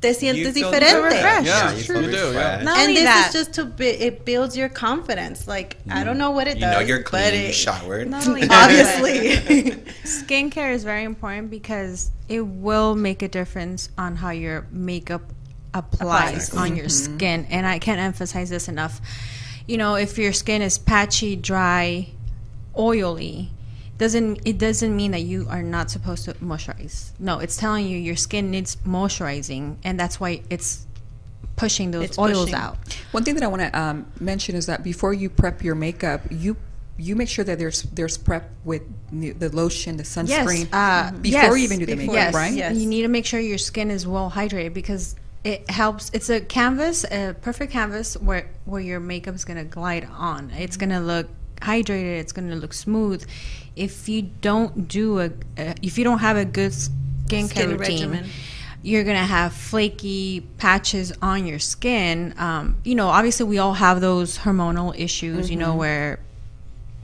te 0.00 0.08
You 0.08 0.14
sientes 0.14 0.54
feel 0.54 0.70
diferente. 0.70 1.02
refreshed. 1.02 1.46
Yeah, 1.46 1.70
you 1.72 1.76
you 1.78 1.82
feel 1.84 2.02
do, 2.02 2.10
yeah. 2.10 2.26
refreshed. 2.26 2.64
Not 2.64 2.78
and 2.78 2.88
only 2.88 2.94
this 2.94 3.04
that, 3.04 3.26
is 3.28 3.32
just 3.34 3.52
to 3.54 3.64
be, 3.64 3.86
it 3.86 4.24
builds 4.24 4.56
your 4.56 4.68
confidence. 4.68 5.46
Like 5.46 5.76
I 5.90 6.04
don't 6.04 6.18
know 6.18 6.30
what 6.30 6.48
it 6.48 6.56
You 6.56 6.62
does, 6.62 6.74
know 6.74 6.80
you're 6.80 6.98
but 6.98 7.06
clean. 7.06 7.34
You 7.34 7.48
it, 7.48 7.52
showered. 7.54 8.08
Not 8.08 8.26
only 8.28 8.42
obviously. 8.48 9.72
skincare 10.04 10.72
is 10.72 10.84
very 10.84 11.04
important 11.04 11.50
because 11.50 12.10
it 12.28 12.40
will 12.40 12.94
make 12.94 13.22
a 13.22 13.28
difference 13.28 13.90
on 13.98 14.16
how 14.16 14.30
your 14.30 14.66
makeup 14.70 15.22
applies 15.74 16.48
Applies. 16.48 16.56
on 16.56 16.76
your 16.76 16.86
mm-hmm. 16.86 17.16
skin. 17.16 17.46
And 17.50 17.66
I 17.66 17.78
can't 17.78 18.00
emphasize 18.00 18.50
this 18.50 18.68
enough. 18.68 19.00
You 19.66 19.76
know, 19.76 19.94
if 19.94 20.18
your 20.18 20.32
skin 20.32 20.62
is 20.62 20.78
patchy, 20.78 21.36
dry, 21.36 22.08
oily, 22.76 23.50
doesn't 24.00 24.40
it 24.46 24.56
doesn't 24.56 24.96
mean 24.96 25.10
that 25.12 25.20
you 25.22 25.46
are 25.50 25.62
not 25.62 25.90
supposed 25.90 26.24
to 26.24 26.32
moisturize. 26.34 27.12
No, 27.20 27.38
it's 27.38 27.56
telling 27.56 27.86
you 27.86 27.98
your 27.98 28.16
skin 28.16 28.50
needs 28.50 28.76
moisturizing, 28.76 29.76
and 29.84 30.00
that's 30.00 30.18
why 30.18 30.42
it's 30.48 30.86
pushing 31.56 31.90
those 31.90 32.04
It's 32.04 32.18
oils 32.18 32.46
pushing. 32.46 32.54
out. 32.54 32.78
One 33.12 33.22
thing 33.24 33.34
that 33.34 33.44
I 33.44 33.46
want 33.46 33.60
to 33.60 33.78
um, 33.78 34.06
mention 34.18 34.56
is 34.56 34.64
that 34.66 34.82
before 34.82 35.12
you 35.12 35.28
prep 35.28 35.62
your 35.62 35.74
makeup, 35.74 36.22
you 36.30 36.56
you 36.96 37.14
make 37.14 37.28
sure 37.28 37.44
that 37.44 37.58
there's 37.58 37.82
there's 37.82 38.16
prep 38.16 38.50
with 38.64 38.82
the 39.12 39.32
the 39.32 39.54
lotion, 39.54 39.98
the 39.98 40.02
sunscreen 40.02 40.66
uh, 40.72 41.12
before 41.12 41.42
yes, 41.42 41.58
you 41.58 41.64
even 41.64 41.78
do 41.78 41.86
the 41.86 41.96
before, 41.96 42.14
makeup, 42.14 42.32
yes, 42.32 42.34
right? 42.34 42.54
yes. 42.54 42.76
You 42.76 42.86
need 42.86 43.02
to 43.02 43.08
make 43.08 43.26
sure 43.26 43.38
your 43.38 43.58
skin 43.58 43.90
is 43.90 44.06
well 44.06 44.30
hydrated 44.30 44.72
because 44.72 45.14
it 45.44 45.68
helps. 45.70 46.10
It's 46.14 46.30
a 46.30 46.40
canvas, 46.40 47.04
a 47.04 47.34
perfect 47.38 47.70
canvas 47.70 48.16
where 48.16 48.48
where 48.64 48.80
your 48.80 48.98
makeup 48.98 49.34
is 49.34 49.44
gonna 49.44 49.64
glide 49.64 50.08
on. 50.10 50.50
It's 50.50 50.78
gonna 50.78 51.00
look 51.00 51.28
hydrated. 51.60 52.18
It's 52.18 52.32
gonna 52.32 52.56
look 52.56 52.72
smooth. 52.72 53.26
If 53.76 54.08
you 54.08 54.22
don't 54.22 54.88
do 54.88 55.20
a, 55.20 55.30
a 55.56 55.74
if 55.82 55.98
you 55.98 56.04
don't 56.04 56.18
have 56.18 56.36
a 56.36 56.44
good 56.44 56.72
skincare 56.72 57.48
Skin 57.48 57.70
routine. 57.70 58.10
regimen. 58.10 58.30
You're 58.82 59.04
gonna 59.04 59.18
have 59.18 59.52
flaky 59.52 60.40
patches 60.56 61.12
on 61.20 61.46
your 61.46 61.58
skin. 61.58 62.34
Um, 62.38 62.78
you 62.82 62.94
know, 62.94 63.08
obviously, 63.08 63.44
we 63.44 63.58
all 63.58 63.74
have 63.74 64.00
those 64.00 64.38
hormonal 64.38 64.98
issues. 64.98 65.50
You 65.50 65.56
know, 65.56 65.74
where 65.74 66.18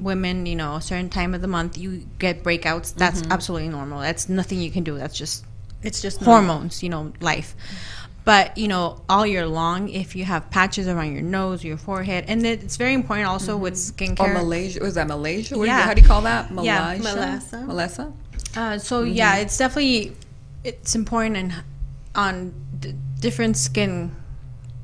women, 0.01 0.47
you 0.47 0.57
know, 0.57 0.77
a 0.77 0.81
certain 0.81 1.11
time 1.11 1.35
of 1.35 1.43
the 1.43 1.49
month 1.49 1.77
you 1.77 2.07
get 2.19 2.43
breakouts. 2.43 2.95
That's 2.95 3.23
absolutely 3.31 3.69
normal. 3.69 4.01
That's 4.01 4.29
nothing 4.29 4.61
you 4.61 4.71
can 4.71 4.85
do. 4.85 4.97
That's 4.99 5.17
just 5.17 5.45
it's 5.83 6.01
just 6.01 6.21
normal. 6.23 6.55
hormones, 6.55 6.83
you 6.83 6.89
know, 6.89 7.13
life. 7.21 7.55
But 8.27 8.59
you 8.59 8.67
know, 8.67 9.01
all 9.09 9.25
year 9.25 9.47
long, 9.47 9.89
if 9.89 10.17
you 10.17 10.25
have 10.27 10.51
patches 10.51 10.89
around 10.89 11.13
your 11.15 11.23
nose, 11.23 11.63
your 11.63 11.77
forehead, 11.79 12.25
and 12.27 12.45
it- 12.45 12.61
it's 12.65 12.77
very 12.77 12.93
important 12.93 13.29
also 13.29 13.57
with 13.57 13.75
Or 13.75 13.93
skincare. 13.93 14.35
Malaysia? 14.35 14.81
Was 14.83 14.95
that 14.99 15.07
Malaysia? 15.07 15.55
What 15.57 15.63
is 15.63 15.69
it- 15.71 15.79
Yeah. 15.79 15.87
how 15.87 15.95
do 15.95 16.01
you 16.03 16.09
call 16.09 16.23
that? 16.23 16.51
Yeah, 16.51 16.99
Malaysia? 16.99 17.03
Melassa. 17.07 17.67
Melissa? 17.67 18.13
Uh, 18.57 18.79
so 18.79 19.05
yeah, 19.05 19.37
it's 19.37 19.57
definitely 19.57 20.13
it's 20.65 20.97
important 20.97 21.37
and 21.37 21.53
on 22.17 22.53
d- 22.81 22.95
different 23.21 23.57
skin. 23.57 24.11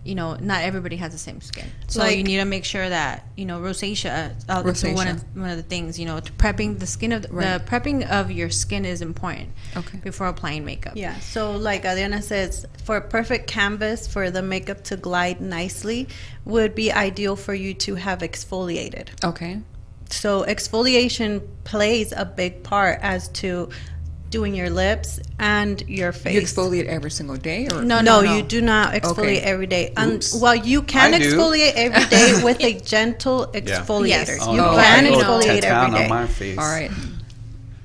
You 0.04 0.16
know, 0.16 0.34
not 0.34 0.62
everybody 0.62 0.96
has 0.96 1.12
the 1.12 1.18
same 1.18 1.40
skin, 1.40 1.64
so 1.86 2.04
you 2.06 2.24
need 2.24 2.38
to 2.38 2.44
make 2.44 2.64
sure 2.64 2.88
that 2.88 3.24
you 3.36 3.44
know 3.44 3.60
rosacea. 3.60 4.34
Uh, 4.48 4.62
that's 4.62 4.82
one 4.82 4.94
Rosacea. 4.94 5.10
of 5.12 5.36
one 5.36 5.50
of 5.50 5.56
the 5.56 5.62
things. 5.62 5.96
You 5.98 6.06
know, 6.06 6.18
to 6.18 6.32
prepping 6.32 6.80
the 6.80 6.86
skin 6.88 7.12
of 7.12 7.22
the, 7.22 7.28
Right. 7.28 7.58
the 7.58 7.64
prepping 7.64 8.10
of 8.10 8.30
your 8.32 8.50
skin 8.50 8.84
is 8.84 9.00
important. 9.00 9.50
Okay. 9.76 9.98
Before 9.98 10.26
applying 10.26 10.64
makeup. 10.64 10.94
Yeah, 10.96 11.18
so 11.20 11.52
like 11.52 11.84
Adriana 11.84 12.20
says, 12.20 12.66
for 12.84 12.96
a 12.96 13.00
perfect 13.00 13.46
canvas 13.46 14.08
for 14.08 14.30
the 14.30 14.42
makeup 14.42 14.82
to 14.84 14.96
glide 14.96 15.40
nicely, 15.40 16.08
would 16.44 16.74
be 16.74 16.90
ideal 16.90 17.36
for 17.36 17.54
you 17.54 17.72
to 17.74 17.94
have 17.94 18.20
exfoliated. 18.20 19.08
Okay. 19.24 19.60
So 20.10 20.42
exfoliation 20.44 21.42
plays 21.64 22.12
a 22.12 22.24
big 22.24 22.62
part 22.64 22.98
as 23.02 23.28
to 23.28 23.70
doing 24.32 24.54
your 24.56 24.70
lips 24.70 25.20
and 25.38 25.80
your 25.88 26.10
face. 26.10 26.34
You 26.34 26.40
exfoliate 26.40 26.86
every 26.86 27.10
single 27.12 27.36
day, 27.36 27.68
or 27.72 27.82
No, 27.82 28.00
no, 28.00 28.20
no, 28.20 28.22
no. 28.22 28.36
you 28.36 28.42
do 28.42 28.60
not 28.60 28.94
exfoliate 28.94 29.18
Okay. 29.18 29.40
every 29.40 29.66
day. 29.68 29.92
Un- 29.96 30.14
Oops. 30.14 30.34
well, 30.40 30.56
you 30.56 30.82
can 30.82 31.14
I 31.14 31.18
do. 31.20 31.36
exfoliate 31.36 31.72
every 31.76 32.04
day 32.06 32.40
with 32.48 32.60
a 32.60 32.72
gentle 32.80 33.46
exfoliator. 33.54 34.08
Yeah. 34.08 34.16
Yes. 34.24 34.38
Oh, 34.42 34.50
You 34.50 34.56
no, 34.56 34.70
can 34.74 35.06
I 35.06 35.10
exfoliate 35.10 35.62
every 35.62 35.96
day. 35.98 36.02
on 36.04 36.08
my 36.08 36.26
face. 36.26 36.58
All 36.58 36.64
right. 36.64 36.90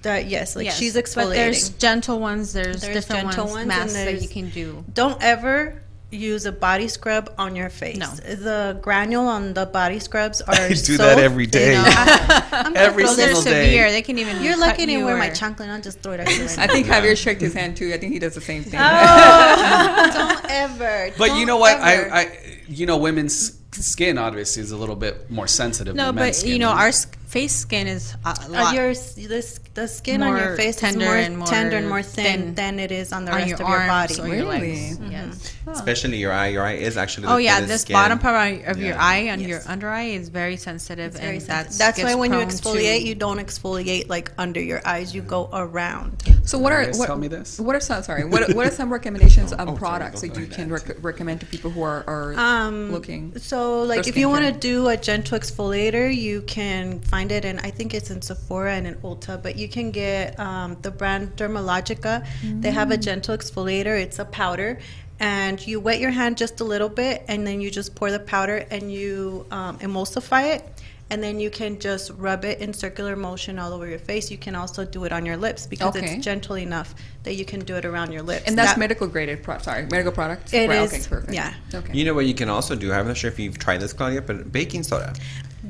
That- 0.04 0.28
yes, 0.28 0.56
like 0.56 0.66
Yes, 0.66 0.78
she's 0.78 0.96
exfoliating. 0.96 1.16
But 1.16 1.30
there's 1.34 1.70
gentle 1.70 2.20
ones. 2.20 2.54
There's, 2.54 2.82
There's 2.82 2.94
different 2.96 3.28
gentle 3.32 3.46
ones, 3.46 3.54
ones 3.56 3.62
and 3.62 3.68
masks 3.68 3.94
that 3.94 4.22
you 4.22 4.28
can 4.30 4.50
do. 4.50 4.84
Don't 4.94 5.22
ever 5.22 5.82
use 6.10 6.46
a 6.46 6.52
body 6.54 6.88
scrub 6.88 7.34
on 7.38 7.54
your 7.56 7.70
face. 7.70 7.98
No. 7.98 8.08
The 8.16 8.80
granule 8.82 9.28
on 9.28 9.54
the 9.54 9.66
body 9.66 10.00
scrubs 10.00 10.42
are 10.42 10.54
I 10.56 10.70
do 10.70 10.76
so 10.76 10.98
that 10.98 11.20
every 11.20 11.46
day. 11.48 11.74
thin. 11.76 11.84
I'm 12.66 12.76
Every 12.78 13.04
gonna 13.04 13.16
single 13.16 13.36
this- 13.36 13.44
They're 13.44 13.54
day. 13.54 13.66
severe. 13.66 13.92
They 13.92 14.02
can 14.02 14.18
even. 14.18 14.42
You're 14.42 14.58
lucky 14.58 14.84
I 14.84 14.86
didn't 14.86 15.06
wear 15.06 15.18
my 15.18 15.28
or- 15.30 15.36
chanclet. 15.36 15.70
I'll 15.70 15.82
just 15.82 16.00
throw 16.02 16.14
it 16.14 16.20
everywhere. 16.22 16.56
I 16.58 16.68
think 16.68 16.88
Javier 16.88 17.18
shook 17.18 17.42
his 17.42 17.54
hand 17.54 17.76
too. 17.76 17.92
I 17.94 17.98
think 17.98 18.14
he 18.14 18.20
does 18.20 18.36
the 18.36 18.42
same 18.42 18.64
thing. 18.64 18.80
Oh, 18.82 20.12
don't 20.14 20.46
ever. 20.50 21.12
But 21.18 21.32
you 21.32 21.38
Don't 21.40 21.48
know 21.48 21.58
what? 21.58 21.78
ever. 21.80 22.14
I, 22.14 22.20
I, 22.22 22.38
you 22.70 22.86
know, 22.86 22.98
women's 22.98 23.58
skin 23.72 24.18
obviously 24.18 24.62
is 24.64 24.72
a 24.72 24.78
little 24.78 24.96
bit 24.96 25.30
more 25.30 25.48
sensitive. 25.48 25.96
No, 25.96 26.06
than 26.08 26.16
but 26.16 26.22
men's 26.22 26.38
skin. 26.38 26.54
you 26.54 26.60
know, 26.60 26.70
our 26.70 26.88
s- 26.88 27.08
face 27.28 27.54
skin 27.56 27.88
is 27.88 28.16
a 28.26 28.30
Uh, 28.30 28.36
lot 28.50 28.74
your 28.74 28.94
the, 28.94 29.60
the 29.74 29.88
skin 29.88 30.24
on 30.24 30.30
your 30.38 30.48
More 30.48 30.56
face 30.56 30.78
tender 30.78 31.06
is 31.06 31.08
more, 31.08 31.18
and 31.18 31.38
more 31.38 31.48
tender 31.48 31.78
and 31.78 31.88
more 31.90 32.02
thin, 32.02 32.26
thin 32.26 32.56
than 32.56 32.80
it 32.80 32.92
is 32.92 33.12
on 33.12 33.26
the 33.26 33.32
on 33.32 33.38
rest 33.40 33.50
your 33.50 33.62
of 33.62 33.68
your 33.70 33.88
body. 33.88 34.14
or 34.22 34.28
your 34.28 34.36
Really? 34.48 34.60
legs. 34.60 34.98
Mm-hmm. 34.98 35.12
Yes. 35.12 35.54
Especially 35.68 36.18
your 36.18 36.32
eye. 36.32 36.48
Your 36.48 36.64
eye 36.64 36.80
is 36.90 36.96
actually. 36.98 37.28
The 37.28 37.34
Oh 37.34 37.38
yeah, 37.38 37.60
this 37.62 37.82
skin. 37.82 37.94
bottom 37.94 38.18
part 38.20 38.64
of 38.66 38.78
your 38.80 38.98
eye 38.98 39.28
and 39.32 39.42
Yes. 39.42 39.50
your 39.50 39.62
under 39.68 39.90
eye 39.90 40.10
is 40.20 40.30
very 40.30 40.56
sensitive, 40.58 41.14
Very 41.14 41.36
and 41.38 41.44
sensitive. 41.44 41.78
that's 41.78 41.98
That's 42.00 42.04
why 42.04 42.16
when 42.16 42.32
you 42.32 42.40
exfoliate, 42.40 43.02
to- 43.02 43.08
you 43.10 43.16
don't 43.16 43.40
exfoliate 43.46 44.08
like 44.10 44.32
under 44.38 44.62
your 44.62 44.82
eyes. 44.86 45.14
You 45.14 45.22
go 45.22 45.50
around. 45.52 46.24
So 46.46 46.58
what 46.58 46.72
are 46.72 46.86
what, 46.96 47.08
tell 47.08 47.18
me 47.18 47.28
this? 47.28 47.60
What 47.60 47.76
are 47.76 47.82
some 47.82 48.02
sorry? 48.04 48.24
What 48.24 48.54
what 48.56 48.66
are 48.68 48.72
some 48.72 48.90
recommendations 48.92 49.52
of 49.60 49.68
Oh, 49.68 49.76
products 49.76 50.22
go 50.22 50.28
that 50.28 50.38
you 50.40 50.46
ahead. 50.46 50.56
can 50.58 50.70
rec- 50.72 51.04
recommend 51.04 51.42
to 51.42 51.46
people 51.46 51.72
who 51.72 51.82
are, 51.82 52.06
are 52.08 52.34
Um, 52.40 52.92
looking? 52.94 53.34
So, 53.52 53.84
like, 53.84 54.08
if 54.08 54.16
you 54.16 54.30
want 54.30 54.46
to 54.46 54.54
do 54.72 54.88
a 54.88 54.96
gentle 54.96 55.38
exfoliator, 55.38 56.08
you 56.16 56.42
can 56.44 57.02
find 57.02 57.17
it 57.26 57.44
in, 57.46 57.60
I 57.60 57.72
think 57.72 57.94
it's 57.94 58.12
in 58.12 58.22
Sephora 58.22 58.74
and 58.76 58.86
in 58.88 58.96
Ulta, 58.96 59.42
but 59.42 59.58
you 59.58 59.68
can 59.68 59.92
get 59.92 60.40
um, 60.40 60.78
the 60.84 60.92
brand 60.92 61.36
Dermalogica. 61.36 62.26
They 62.62 62.72
have 62.72 62.90
Mm. 62.90 62.94
a 62.94 62.98
gentle 62.98 63.36
exfoliator, 63.38 64.00
it's 64.00 64.20
a 64.20 64.26
powder. 64.26 64.80
And 65.20 65.66
you 65.66 65.80
wet 65.80 66.00
your 66.00 66.12
hand 66.12 66.38
just 66.38 66.60
a 66.62 66.64
little 66.64 66.90
bit, 66.90 67.24
and 67.28 67.46
then 67.46 67.60
you 67.60 67.72
just 67.72 67.96
pour 67.96 68.12
the 68.12 68.20
powder 68.20 68.58
and 68.70 68.92
you 68.92 69.48
um, 69.50 69.80
emulsify 69.80 70.56
it. 70.56 70.64
And 71.10 71.24
then 71.24 71.40
you 71.40 71.50
can 71.50 71.80
just 71.80 72.12
rub 72.18 72.44
it 72.44 72.60
in 72.60 72.74
circular 72.74 73.16
motion 73.16 73.58
all 73.58 73.72
over 73.74 73.88
your 73.88 73.98
face. 73.98 74.30
You 74.30 74.38
can 74.38 74.56
also 74.56 74.84
do 74.86 75.06
it 75.06 75.14
on 75.14 75.26
your 75.26 75.38
lips 75.38 75.66
because 75.66 75.96
Okay. 75.96 76.16
it's 76.18 76.24
gentle 76.26 76.58
enough 76.58 76.94
that 77.24 77.36
you 77.36 77.46
can 77.46 77.62
do 77.62 77.76
it 77.78 77.86
around 77.86 78.12
your 78.12 78.22
lips. 78.24 78.44
And 78.46 78.58
that's 78.58 78.72
That- 78.72 78.78
medical 78.78 79.08
graded. 79.08 79.42
Pro- 79.42 79.58
sorry, 79.60 79.88
medical 79.90 80.12
products. 80.12 80.54
It 80.54 80.68
right, 80.68 80.82
is, 80.82 80.92
Okay, 80.94 81.04
perfect. 81.10 81.34
yeah. 81.34 81.54
Okay. 81.74 81.94
You 81.98 82.04
know 82.06 82.14
what 82.14 82.26
you 82.26 82.34
can 82.36 82.50
also 82.50 82.76
do? 82.76 82.92
I'm 82.92 83.08
not 83.08 83.16
sure 83.18 83.32
if 83.32 83.40
you've 83.40 83.58
tried 83.58 83.80
this, 83.80 83.94
Claudia, 83.94 84.22
but 84.22 84.52
baking 84.52 84.84
soda. 84.84 85.14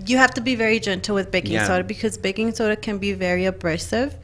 You 0.08 0.18
have 0.18 0.34
to 0.34 0.42
be 0.42 0.56
very 0.56 0.80
gentle 0.80 1.16
with 1.16 1.32
baking 1.32 1.54
Yeah. 1.54 1.68
soda 1.68 1.84
because 1.84 2.18
baking 2.18 2.54
soda 2.56 2.76
can 2.76 2.98
be 2.98 3.14
very 3.14 3.46
abrasive 3.46 4.16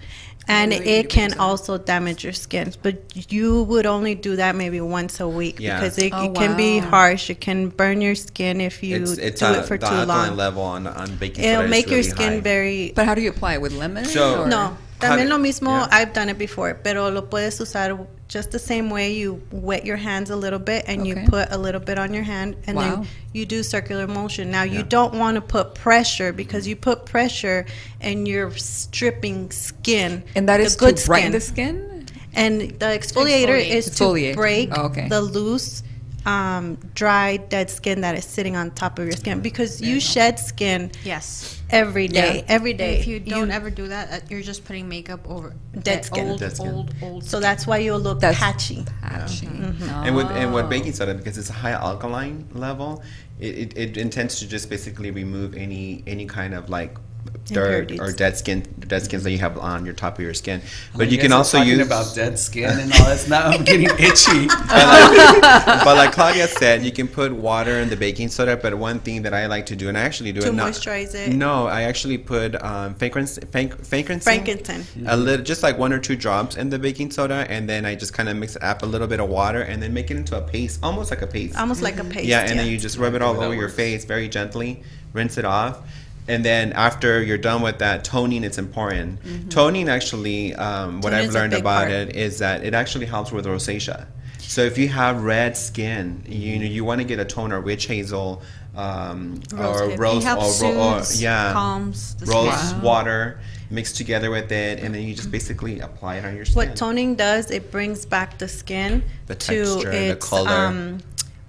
and 0.47 0.71
really 0.71 0.83
it 0.99 1.09
can 1.09 1.29
baking 1.29 1.39
also 1.39 1.77
damage 1.77 2.23
your 2.23 2.33
skin 2.33 2.73
but 2.83 2.95
you 3.31 3.63
would 3.63 3.85
only 3.85 4.13
do 4.15 4.35
that 4.35 4.55
maybe 4.55 4.79
once 4.81 5.19
a 5.19 5.27
week 5.27 5.57
Yeah. 5.59 5.79
because 5.79 5.97
it, 5.97 6.11
Oh, 6.13 6.25
it 6.25 6.35
can 6.35 6.55
be 6.57 6.79
harsh 6.79 7.29
it 7.29 7.39
can 7.39 7.69
burn 7.69 8.01
your 8.01 8.15
skin 8.15 8.59
if 8.61 8.83
you 8.83 9.01
it's 9.01 9.17
it's 9.17 9.39
do 9.39 9.45
uh, 9.47 9.53
it 9.59 9.65
for 9.65 9.77
the 9.77 9.87
too 9.87 10.05
long 10.05 10.35
level 10.35 10.63
on, 10.63 10.87
on 10.87 11.15
baking 11.15 11.43
it'll 11.45 11.61
soda 11.63 11.69
make 11.69 11.85
is 11.87 11.91
your 11.91 12.03
skin 12.03 12.33
high. 12.33 12.39
very 12.41 12.91
But 12.95 13.05
how 13.05 13.15
do 13.15 13.21
you 13.21 13.29
apply 13.29 13.53
it 13.53 13.61
with 13.61 13.73
lemon? 13.73 14.05
So- 14.05 14.43
or- 14.43 14.47
no 14.47 14.77
How 15.01 15.15
también 15.17 15.27
lo 15.29 15.37
mismo 15.37 15.67
yeah. 15.71 15.87
I've 15.97 16.13
done 16.13 16.29
it 16.29 16.37
before 16.37 16.73
pero 16.75 17.09
lo 17.09 17.21
puedes 17.23 17.59
usar 17.59 17.91
just 18.33 18.49
the 18.51 18.57
same 18.57 18.89
way 18.89 19.13
you 19.13 19.39
wet 19.51 19.85
your 19.85 19.95
hands 19.95 20.31
a 20.31 20.35
little 20.35 20.57
bit 20.57 20.83
and 20.87 21.05
you 21.05 21.15
put 21.27 21.51
a 21.51 21.57
little 21.57 21.79
bit 21.79 21.99
on 21.99 22.15
your 22.15 22.23
hand 22.23 22.55
and 22.65 22.75
Wow. 22.75 22.95
then 22.95 23.07
you 23.31 23.45
do 23.45 23.61
circular 23.61 24.07
motion 24.07 24.49
now 24.49 24.63
you 24.63 24.81
don't 24.81 25.13
want 25.13 25.35
to 25.35 25.41
put 25.41 25.75
pressure 25.75 26.33
because 26.33 26.67
you 26.67 26.75
put 26.75 27.05
pressure 27.05 27.65
and 28.01 28.27
you're 28.27 28.49
stripping 28.55 29.51
skin 29.51 30.23
And 30.35 30.49
that 30.49 30.59
is 30.59 30.75
good 30.75 30.97
to 30.97 31.05
brighten 31.05 31.39
skin. 31.39 31.75
the 31.77 31.81
skin. 31.83 32.05
and 32.33 32.61
the 32.61 32.85
exfoliator 32.87 33.59
Exfoliate. 33.61 33.69
is 33.69 33.89
Exfoliate. 33.89 34.31
to 34.31 34.35
break 34.37 34.69
Oh, 34.77 34.85
okay. 34.85 35.07
the 35.07 35.21
loose 35.21 35.83
um, 36.25 36.77
dry 36.95 37.37
dead 37.37 37.69
skin 37.69 38.01
that 38.01 38.15
is 38.17 38.23
sitting 38.25 38.55
on 38.55 38.71
top 38.71 38.97
of 38.99 39.05
your 39.05 39.15
skin 39.17 39.41
because 39.41 39.81
you 39.81 39.99
shed 39.99 40.39
skin 40.39 40.91
Yes. 41.03 41.61
every 41.69 42.07
day 42.07 42.37
Yeah. 42.37 42.53
every 42.55 42.71
And 42.71 42.77
day 42.79 42.99
if 42.99 43.07
you 43.07 43.19
don't 43.19 43.51
ever 43.51 43.69
do 43.69 43.87
that, 43.89 44.11
uh, 44.11 44.25
you're 44.29 44.41
just 44.41 44.63
putting 44.65 44.87
makeup 44.87 45.27
over 45.29 45.53
Dead 45.73 45.83
that 45.83 46.05
skin. 46.05 46.29
Old, 46.29 46.39
Dead 46.39 46.55
skin. 46.55 46.67
old, 46.71 46.95
old. 47.01 47.23
so 47.25 47.39
that's 47.39 47.67
why 47.67 47.77
you'll 47.79 47.99
look 47.99 48.19
That's- 48.21 48.39
patchy 48.39 48.85
Patchy. 49.01 49.47
And 49.47 50.15
with 50.15 50.27
and 50.31 50.51
Oh. 50.51 50.53
with 50.55 50.69
baking 50.69 50.93
soda, 50.93 51.13
because 51.13 51.37
it's 51.37 51.49
a 51.49 51.53
high 51.53 51.71
alkaline 51.71 52.47
level, 52.53 53.03
it, 53.39 53.55
it, 53.57 53.77
it 53.77 53.97
intends 53.97 54.39
to 54.39 54.47
just 54.47 54.69
basically 54.69 55.11
remove 55.11 55.55
any 55.55 56.03
any 56.07 56.25
kind 56.25 56.53
of 56.53 56.69
like 56.69 56.97
dirt 57.45 57.89
Impurities. 57.91 57.99
or 57.99 58.11
dead 58.13 58.37
skin 58.37 58.61
dead 58.87 59.03
skins 59.03 59.23
that 59.23 59.31
you 59.31 59.37
have 59.39 59.57
on 59.57 59.83
your 59.85 59.93
top 59.93 60.17
of 60.17 60.23
your 60.23 60.33
skin. 60.33 60.61
But 60.95 61.07
You 61.07 61.13
you 61.13 61.17
can 61.17 61.27
guys 61.29 61.33
are 61.33 61.37
also 61.39 61.57
talking 61.57 61.73
use 61.77 61.85
about 61.85 62.15
dead 62.15 62.39
skin 62.39 62.69
and 62.69 62.91
all 62.93 63.05
that's 63.05 63.27
now 63.27 63.47
I'm 63.47 63.63
getting 63.71 63.89
itchy. 63.99 64.47
but 65.07 65.95
like 65.97 66.11
Claudia 66.13 66.47
said, 66.47 66.83
you 66.83 66.91
can 66.91 67.07
put 67.07 67.31
water 67.33 67.79
in 67.79 67.89
the 67.89 67.95
baking 67.97 68.29
soda. 68.29 68.55
But 68.57 68.75
one 68.77 68.99
thing 68.99 69.23
that 69.23 69.33
I 69.33 69.47
like 69.47 69.65
to 69.67 69.75
do, 69.75 69.89
and 69.89 69.97
I 69.97 70.01
actually 70.01 70.31
do 70.31 70.41
To 70.41 70.47
it 70.47 70.53
not- 70.53 70.71
moisturize 70.71 71.15
it? 71.15 71.33
No, 71.33 71.67
I 71.67 71.83
actually 71.83 72.17
put 72.17 72.61
um, 72.63 72.95
fragrance, 72.95 73.37
frank, 73.51 73.83
frankincense, 73.85 74.23
frankincense 74.23 74.87
a 75.05 75.17
little, 75.17 75.43
just 75.43 75.63
like 75.63 75.77
one 75.77 75.91
or 75.93 75.99
two 75.99 76.15
drops 76.15 76.55
in 76.55 76.69
the 76.69 76.79
baking 76.79 77.11
soda, 77.11 77.45
and 77.49 77.67
then 77.67 77.85
I 77.85 77.95
just 77.95 78.13
kind 78.13 78.29
of 78.29 78.37
mix 78.37 78.55
it 78.55 78.63
up 78.63 78.83
a 78.83 78.85
little 78.85 79.07
bit 79.07 79.19
of 79.19 79.29
water, 79.29 79.61
and 79.61 79.81
then 79.81 79.93
make 79.93 80.11
it 80.11 80.17
into 80.17 80.37
a 80.37 80.41
paste, 80.41 80.79
almost 80.83 81.09
like 81.11 81.21
a 81.21 81.27
paste. 81.27 81.57
almost 81.57 81.81
like 81.81 81.99
a 81.99 82.03
paste 82.03 82.25
yeah, 82.25 82.41
and 82.41 82.57
then 82.59 82.67
you 82.67 82.77
just 82.77 82.97
rub 82.97 83.13
it 83.15 83.21
all 83.21 83.39
over 83.41 83.53
your 83.55 83.69
face 83.69 84.05
very 84.05 84.29
gently, 84.29 84.83
rinse 85.13 85.37
it 85.37 85.45
off. 85.45 85.79
And 86.27 86.43
then 86.45 86.71
after 86.73 87.21
you're 87.21 87.37
done 87.37 87.61
with 87.61 87.79
that, 87.79 88.03
toning 88.03 88.43
it's 88.43 88.57
important. 88.57 89.51
Toning 89.51 89.89
actually, 89.89 90.53
um, 90.55 91.01
what 91.01 91.09
Toning 91.11 91.27
I've 91.27 91.33
learned 91.33 91.53
about 91.53 91.87
part. 91.87 91.91
it 91.91 92.15
is 92.15 92.39
that 92.39 92.63
it 92.63 92.73
actually 92.73 93.05
helps 93.07 93.31
with 93.31 93.45
rosacea. 93.45 94.05
So 94.39 94.61
if 94.61 94.77
you 94.77 94.87
have 94.89 95.23
red 95.23 95.57
skin, 95.57 96.23
you 96.27 96.59
know 96.59 96.65
you 96.65 96.85
want 96.85 96.99
to 97.01 97.05
get 97.05 97.19
a 97.19 97.25
toner, 97.25 97.59
witch 97.59 97.87
hazel, 97.87 98.41
um, 98.75 99.41
Rose 99.53 99.81
or 99.81 99.97
rose, 99.97 100.25
It 100.25 100.29
or, 100.63 100.71
ro- 100.73 100.97
or 100.97 101.01
yeah, 101.15 101.53
calms 101.53 102.15
the 102.15 102.25
rose 102.27 102.69
skin. 102.69 102.81
water 102.81 103.39
mixed 103.69 103.97
together 103.97 104.29
with 104.31 104.51
it, 104.51 104.79
and 104.79 104.93
then 104.93 105.01
you 105.03 105.15
just 105.15 105.31
basically 105.31 105.79
apply 105.79 106.17
it 106.17 106.25
on 106.25 106.35
your 106.35 106.45
skin. 106.45 106.55
what 106.55 106.75
toning 106.75 107.15
does 107.15 107.49
it 107.51 107.71
brings 107.71 108.05
back 108.05 108.37
the 108.37 108.47
skin 108.47 109.03
The 109.27 109.35
to 109.35 109.47
texture, 109.47 109.91
the 109.91 110.09
its 110.11 110.29
color. 110.29 110.49
um 110.51 110.99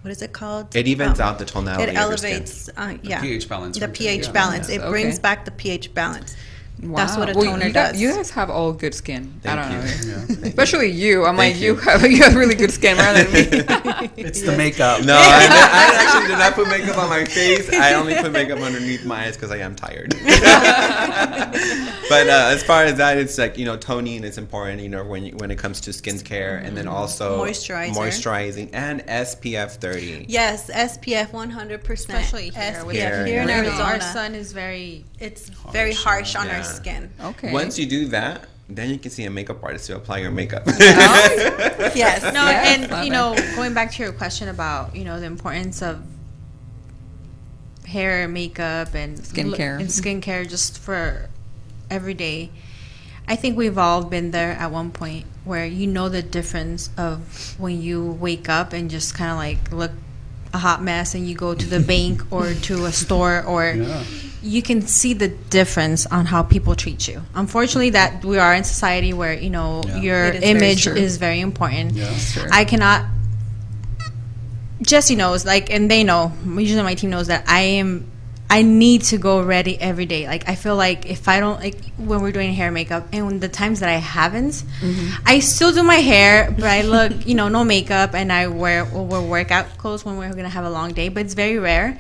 what 0.04 0.10
is 0.10 0.20
it 0.20 0.32
called 0.34 0.76
It 0.76 0.86
evens 0.86 1.18
Um, 1.18 1.28
out 1.28 1.38
the 1.38 1.46
tonality. 1.46 1.84
it 1.84 1.88
of 1.88 1.94
your 2.10 2.16
skin. 2.18 2.32
elevates 2.34 2.68
uh, 2.76 2.94
yeah 3.02 3.22
pH 3.22 3.48
balance 3.48 3.78
the 3.78 3.86
right 3.86 3.94
there, 3.98 4.12
pH 4.16 4.26
yeah. 4.26 4.32
balance 4.32 4.68
it 4.68 4.80
Okay. 4.80 4.90
brings 4.90 5.18
back 5.18 5.46
the 5.46 5.50
pH 5.50 5.94
balance 5.94 6.36
that's 6.94 7.16
what 7.16 7.30
a 7.30 7.34
Well, 7.34 7.44
toner 7.46 7.66
you 7.66 7.72
guys, 7.72 7.92
does 7.92 8.00
You 8.00 8.12
guys 8.14 8.30
have 8.30 8.50
all 8.50 8.72
good 8.72 8.94
skin. 8.94 9.32
I 9.44 9.48
Thank 9.48 9.62
don't 9.62 10.28
you. 10.28 10.36
know. 10.42 10.42
Especially 10.48 10.90
you. 10.90 11.24
I'm 11.24 11.36
Thank 11.36 11.54
like, 11.54 11.62
you 11.62 11.74
you. 11.74 11.80
have 11.80 12.02
you 12.10 12.22
have 12.22 12.34
really 12.34 12.54
good 12.54 12.70
skin 12.70 12.96
rather 12.96 13.24
than 13.24 13.32
me. 13.32 14.10
It's 14.24 14.42
the 14.42 14.56
makeup. 14.56 15.04
No, 15.04 15.14
I, 15.16 15.18
I 15.50 16.04
actually 16.04 16.28
did 16.28 16.38
not 16.38 16.54
put 16.54 16.68
makeup 16.68 16.98
on 16.98 17.08
my 17.08 17.24
face. 17.24 17.72
I 17.72 17.94
only 17.94 18.14
put 18.14 18.32
makeup 18.32 18.60
underneath 18.60 19.04
my 19.04 19.24
eyes 19.26 19.36
because 19.36 19.50
I 19.50 19.58
am 19.58 19.74
tired. 19.74 20.14
but 22.08 22.28
uh, 22.28 22.50
as 22.52 22.62
far 22.62 22.84
as 22.84 22.96
that, 22.98 23.18
it's 23.18 23.38
like 23.38 23.56
you 23.58 23.64
know, 23.64 23.76
toning 23.76 24.24
is 24.24 24.38
important. 24.38 24.80
You 24.82 24.88
know, 24.88 25.04
when 25.04 25.24
you, 25.24 25.32
when 25.36 25.50
it 25.50 25.56
comes 25.58 25.80
to 25.82 25.90
skincare, 25.90 26.62
and 26.64 26.76
then 26.76 26.88
also 26.88 27.44
Moisturizer. 27.44 27.94
moisturizing, 27.94 28.70
and 28.72 29.02
SPF 29.06 29.72
30. 29.76 30.26
yes 30.28 30.70
SPF 30.70 31.30
100% 31.30 31.90
Especially 31.90 32.50
here. 32.50 32.52
SPF 32.62 32.86
with 32.86 32.96
Here, 32.96 33.26
here 33.26 33.42
in 33.42 33.48
yeah. 33.48 33.56
You 33.62 33.70
know, 33.70 33.82
our 33.82 34.00
sun 34.00 34.34
is 34.34 34.52
very. 34.52 35.04
it's 35.18 35.48
very 35.72 35.92
harsh 35.94 36.34
on 36.36 36.46
Yeah. 36.46 36.58
our 36.58 36.64
skin 36.74 37.10
Okay. 37.20 37.52
Once 37.52 37.78
you 37.78 37.86
do 37.86 38.06
that, 38.08 38.46
then 38.68 38.90
you 38.90 38.98
can 38.98 39.10
see 39.10 39.24
a 39.24 39.30
makeup 39.30 39.62
artist 39.62 39.86
to 39.88 39.96
apply 39.96 40.18
your 40.18 40.30
makeup. 40.30 40.62
Oh, 40.66 40.74
yes 41.94 42.22
No, 42.22 42.44
Yes, 42.46 42.78
and 42.80 42.90
love 42.90 43.04
you 43.04 43.10
it. 43.10 43.14
know, 43.14 43.34
going 43.56 43.74
back 43.74 43.92
to 43.92 44.02
your 44.02 44.12
question 44.12 44.48
about 44.48 44.96
you 44.96 45.04
know 45.04 45.20
the 45.20 45.26
importance 45.26 45.82
of 45.82 46.02
hair, 47.86 48.26
makeup, 48.28 48.94
and 48.94 49.18
Skincare. 49.18 49.78
and 49.78 49.88
skincare 49.88 50.48
just 50.48 50.78
for 50.78 51.28
every 51.90 52.14
day. 52.14 52.50
I 53.28 53.36
think 53.36 53.56
we've 53.56 53.78
all 53.78 54.04
been 54.04 54.30
there 54.32 54.52
at 54.52 54.70
one 54.70 54.90
point 54.90 55.26
where 55.44 55.64
you 55.66 55.86
know 55.86 56.08
the 56.08 56.22
difference 56.22 56.90
of 56.96 57.54
when 57.58 57.80
you 57.80 58.04
wake 58.12 58.48
up 58.48 58.72
and 58.72 58.90
just 58.90 59.14
kind 59.14 59.30
of 59.30 59.36
like 59.36 59.72
look 59.72 59.92
a 60.54 60.58
hot 60.58 60.82
mess 60.82 61.14
and 61.14 61.28
you 61.28 61.34
go 61.34 61.54
to 61.54 61.66
the 61.66 61.80
bank 61.80 62.22
or 62.30 62.54
to 62.54 62.86
a 62.86 62.92
store 62.92 63.42
or 63.42 63.74
Yeah. 63.74 64.02
you 64.42 64.62
can 64.62 64.82
see 64.86 65.12
the 65.14 65.28
difference 65.28 66.06
on 66.06 66.26
how 66.26 66.42
people 66.42 66.74
treat 66.76 67.08
you. 67.08 67.22
Unfortunately, 67.34 67.90
that 67.90 68.24
we 68.24 68.38
are 68.38 68.54
in 68.54 68.62
society 68.64 69.12
where 69.12 69.34
you 69.34 69.50
know 69.50 69.82
Yeah. 69.86 70.00
your 70.00 70.24
It 70.26 70.34
is 70.36 70.40
very 70.40 70.50
image 70.56 70.82
true. 70.84 70.94
is 70.94 71.16
very 71.18 71.40
important. 71.40 71.92
Yeah. 71.92 72.08
I 72.52 72.64
cannot. 72.64 73.06
Jesse 74.82 75.16
knows, 75.16 75.44
like, 75.46 75.70
and 75.70 75.90
they 75.90 76.04
know. 76.04 76.32
Usually, 76.46 76.82
my 76.82 76.94
team 76.94 77.10
knows 77.10 77.28
that 77.28 77.44
I 77.48 77.60
am. 77.82 78.06
I 78.50 78.62
need 78.62 79.02
to 79.04 79.18
go 79.18 79.42
ready 79.42 79.80
every 79.80 80.06
day. 80.06 80.26
Like, 80.26 80.48
I 80.48 80.54
feel 80.54 80.76
like 80.76 81.06
if 81.06 81.28
I 81.28 81.40
don't, 81.40 81.58
like, 81.60 81.82
when 81.96 82.20
we're 82.20 82.30
doing 82.30 82.52
hair 82.52 82.68
and 82.68 82.74
makeup, 82.74 83.08
and 83.12 83.40
the 83.40 83.48
times 83.48 83.80
that 83.80 83.88
I 83.88 83.96
haven't, 83.96 84.52
mm-hmm. 84.80 85.22
I 85.26 85.40
still 85.40 85.72
do 85.72 85.82
my 85.82 85.96
hair, 85.96 86.50
but 86.50 86.64
I 86.64 86.82
look, 86.82 87.26
you 87.26 87.34
know, 87.34 87.48
no 87.48 87.64
makeup, 87.64 88.14
and 88.14 88.32
I 88.32 88.48
wear 88.48 88.88
or 88.92 89.06
wear 89.06 89.22
workout 89.22 89.78
clothes 89.78 90.04
when 90.04 90.18
we're 90.18 90.32
gonna 90.34 90.48
have 90.48 90.64
a 90.64 90.70
long 90.70 90.92
day. 90.92 91.08
But 91.08 91.24
it's 91.24 91.34
very 91.34 91.58
rare. 91.58 91.98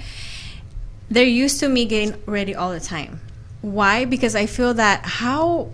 They're 1.10 1.24
used 1.24 1.60
to 1.60 1.68
me 1.68 1.86
getting 1.86 2.20
ready 2.26 2.54
all 2.54 2.72
the 2.72 2.80
time. 2.80 3.20
Why? 3.62 4.04
Because 4.04 4.34
I 4.34 4.46
feel 4.46 4.74
that 4.74 5.04
how 5.04 5.70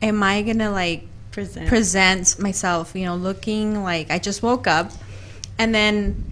am 0.00 0.22
I 0.22 0.42
gonna 0.42 0.70
like 0.70 1.06
present 1.32 1.68
present 1.68 2.38
myself, 2.38 2.94
you 2.94 3.04
know, 3.04 3.16
looking 3.16 3.82
like 3.82 4.10
I 4.10 4.18
just 4.18 4.42
woke 4.42 4.66
up 4.66 4.92
and 5.58 5.74
then 5.74 6.31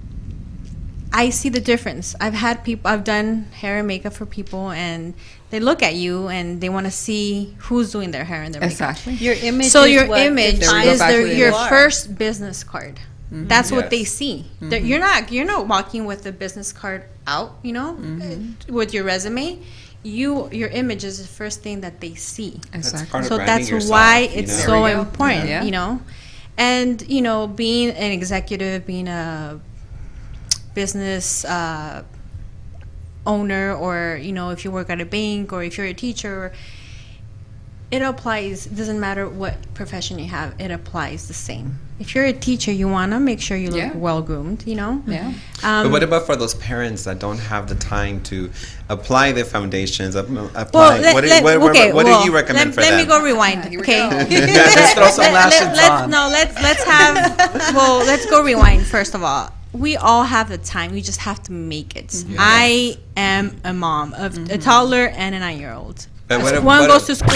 I 1.13 1.31
see 1.31 1.49
the 1.49 1.61
difference. 1.61 2.15
I've 2.21 2.35
had 2.35 2.63
people 2.65 2.91
I've 2.91 3.05
done 3.05 3.47
hair 3.53 3.79
and 3.79 3.87
makeup 3.89 4.13
for 4.13 4.27
people 4.27 4.71
and 4.71 5.15
they 5.51 5.59
look 5.59 5.83
at 5.83 5.95
you 5.95 6.29
and 6.29 6.61
they 6.61 6.69
want 6.69 6.87
to 6.87 6.93
see 6.93 7.57
who's 7.59 7.91
doing 7.91 8.13
their 8.13 8.25
hair 8.25 8.43
and 8.43 8.55
their 8.55 8.61
makeup. 8.61 8.73
exactly. 8.73 9.15
your 9.15 9.35
image 9.35 9.67
So 9.67 9.83
is 9.85 9.93
your 9.93 10.07
what 10.07 10.21
image 10.21 10.61
There 10.61 10.73
we 10.73 10.85
go, 10.85 10.91
is 10.93 10.99
their, 11.01 11.27
your 11.27 11.53
are. 11.53 11.69
first 11.69 12.17
business 12.17 12.63
card. 12.63 13.01
That's 13.33 13.71
what 13.71 13.91
they 13.91 13.99
Yes. 14.01 14.13
see. 14.13 14.47
That 14.61 14.83
You're 14.85 14.99
not 14.99 15.31
you're 15.33 15.45
not 15.47 15.69
walking 15.69 16.05
with 16.05 16.27
a 16.27 16.33
business 16.33 16.73
card 16.73 17.05
out, 17.27 17.53
you 17.63 17.73
know, 17.73 17.97
uh, 17.97 18.73
with 18.73 18.93
your 18.95 19.05
resume. 19.05 19.59
You 20.03 20.49
your 20.51 20.69
image 20.71 21.05
is 21.05 21.21
the 21.21 21.29
first 21.29 21.63
thing 21.63 21.81
that 21.83 22.01
they 22.01 22.15
see 22.15 22.59
Exactly. 22.73 23.11
part 23.11 23.25
so 23.27 23.37
that's 23.37 23.69
yourself, 23.69 23.91
why 23.91 24.19
you 24.21 24.41
it's 24.41 24.59
know? 24.59 24.65
so 24.65 24.73
There 24.73 24.83
we 24.83 24.91
go. 24.95 25.01
important 25.03 25.49
Yeah. 25.49 25.63
you 25.63 25.71
know 25.73 26.01
and 26.57 27.03
you 27.09 27.21
know 27.21 27.47
being 27.47 27.91
an 27.91 28.11
executive 28.11 28.87
being 28.87 29.09
a 29.09 29.61
business 30.75 31.45
uh, 31.45 32.03
owner 33.27 33.75
or 33.75 34.18
you 34.21 34.33
know 34.33 34.51
if 34.51 34.64
you 34.64 34.71
work 34.71 34.89
at 34.91 35.01
a 35.01 35.05
bank 35.05 35.53
or 35.53 35.62
if 35.62 35.77
you're 35.77 35.87
a 35.87 35.95
teacher 35.95 36.53
it 37.91 38.03
applies. 38.03 38.66
Doesn't 38.66 39.01
matter 39.01 39.29
what 39.29 39.57
profession 39.75 40.18
you 40.21 40.29
have, 40.29 40.55
it 40.61 40.71
applies 40.71 41.27
the 41.27 41.35
same. 41.35 41.79
If 41.99 42.14
you're 42.14 42.25
a 42.25 42.33
teacher, 42.33 42.71
you 42.71 42.87
want 42.89 43.11
to 43.12 43.18
make 43.18 43.41
sure 43.41 43.57
you 43.57 43.71
look 43.71 43.79
Yeah. 43.81 43.97
well 43.97 44.23
groomed. 44.23 44.64
You 44.64 44.77
know. 44.77 45.03
Yeah. 45.09 45.33
Um, 45.64 45.87
but 45.87 45.91
what 45.91 46.03
about 46.05 46.25
for 46.25 46.37
those 46.37 46.55
parents 46.55 47.03
that 47.05 47.18
don't 47.18 47.39
have 47.39 47.68
the 47.68 47.75
time 47.75 48.23
to 48.31 48.49
apply 48.89 49.33
the 49.33 49.45
foundations? 49.45 50.14
ap- 50.14 50.27
Apply. 50.29 50.55
well, 50.73 51.01
let, 51.03 51.14
what 51.14 51.21
do- 51.23 51.27
let- 51.31 51.43
what, 51.43 51.61
what- 51.61 51.71
okay, 51.73 51.93
what 51.93 52.07
well, 52.07 52.21
do 52.23 52.29
you 52.31 52.35
recommend 52.35 52.66
let, 52.71 52.75
for 52.77 52.81
let 52.81 52.91
them? 52.91 53.01
me 53.01 53.07
go 53.07 53.23
rewind. 53.25 53.62
Ah, 53.64 53.68
here 53.68 53.81
we 53.81 53.85
okay. 53.85 54.09
go. 54.09 54.25
Just 54.31 54.95
throw 54.97 55.11
some 55.11 55.33
lashes 55.33 55.61
let's, 55.61 55.91
on. 55.91 56.11
No, 56.11 56.29
let's 56.31 56.55
let's 56.62 56.85
have. 56.85 57.75
well, 57.75 57.99
let's 58.07 58.25
go 58.31 58.45
rewind 58.45 58.87
first 58.87 59.16
of 59.16 59.25
all. 59.25 59.53
We 59.73 59.97
all 59.97 60.25
have 60.25 60.49
the 60.49 60.59
time. 60.59 60.93
We 60.93 61.01
just 61.01 61.21
have 61.21 61.43
to 61.45 61.53
make 61.53 61.97
it. 61.97 62.25
I 62.39 62.99
am 63.16 63.61
a 63.64 63.73
mom 63.73 64.14
of 64.14 64.37
a 64.37 64.41
mm-hmm. 64.41 64.61
toddler 64.61 65.09
and 65.09 65.35
a 65.35 65.39
nine-year-old. 65.39 66.07
But 66.27 66.43
what 66.43 66.62
One 66.62 66.81
what 66.81 66.89
goes 66.89 67.07
to 67.07 67.14
school. 67.14 67.31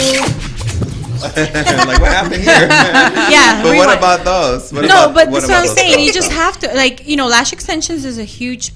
like 1.24 2.00
what 2.00 2.12
happened 2.12 2.42
here? 2.42 2.68
Yeah, 3.30 3.62
but 3.62 3.76
what 3.76 3.96
about 3.96 4.24
those? 4.24 4.72
What 4.72 4.82
no, 4.82 5.04
about, 5.04 5.14
but 5.14 5.30
that's 5.30 5.32
what 5.32 5.44
I'm 5.44 5.50
about 5.50 5.66
those 5.66 5.74
saying. 5.74 6.00
You 6.00 6.12
just 6.12 6.32
have 6.32 6.58
to 6.58 6.74
like 6.74 7.06
you 7.06 7.16
know, 7.16 7.26
lash 7.26 7.52
extensions 7.52 8.04
is 8.04 8.18
a 8.18 8.24
huge, 8.24 8.72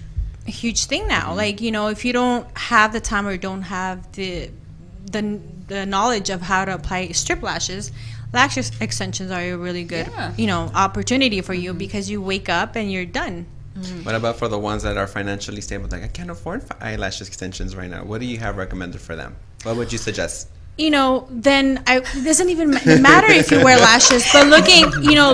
huge 0.47 0.87
thing 0.87 1.09
now. 1.09 1.29
Mm-hmm. 1.29 1.37
Like 1.37 1.61
you 1.61 1.71
know, 1.71 1.89
if 1.89 2.05
you 2.05 2.13
don't 2.13 2.47
have 2.57 2.93
the 2.93 3.01
time 3.01 3.27
or 3.27 3.37
don't 3.37 3.63
have 3.63 4.11
the, 4.13 4.51
the 5.11 5.41
the 5.69 5.87
knowledge 5.87 6.31
of 6.31 6.43
how 6.43 6.65
to 6.65 6.75
apply 6.75 7.09
strip 7.09 7.43
lashes, 7.43 7.93
lash 8.33 8.57
extensions 8.81 9.31
are 9.31 9.41
a 9.41 9.57
really 9.57 9.85
good 9.85 10.07
Yeah. 10.07 10.33
you 10.37 10.47
know 10.47 10.71
opportunity 10.75 11.41
for 11.41 11.55
you 11.55 11.71
mm-hmm. 11.71 11.79
because 11.79 12.11
you 12.11 12.21
wake 12.23 12.49
up 12.49 12.77
and 12.77 12.91
you're 12.93 13.07
done. 13.07 13.47
Mm-hmm. 13.77 14.05
What 14.05 14.15
about 14.15 14.37
for 14.37 14.49
the 14.49 14.59
ones 14.59 14.83
that 14.83 14.97
are 14.97 15.07
financially 15.07 15.61
stable? 15.61 15.89
Like 15.91 16.03
I 16.03 16.09
can't 16.09 16.31
afford 16.31 16.63
fi- 16.65 16.77
eyelash 16.81 17.21
extensions 17.21 17.77
right 17.77 17.89
now. 17.89 18.05
What 18.05 18.21
do 18.21 18.27
you 18.27 18.39
have 18.39 18.57
recommended 18.57 19.01
for 19.01 19.15
them? 19.15 19.37
What 19.63 19.77
would 19.77 19.93
you 19.93 19.99
suggest? 19.99 20.49
You 20.79 20.91
know, 20.91 21.27
then 21.29 21.83
I, 21.89 21.97
it 21.99 22.25
doesn't 22.25 22.51
even 22.51 22.71
ma- 22.71 22.79
matter 23.01 23.33
if 23.33 23.51
you 23.51 23.65
wear 23.65 23.77
lashes. 23.79 24.25
But 24.33 24.47
looking, 24.47 24.85
you 25.03 25.17
know, 25.17 25.33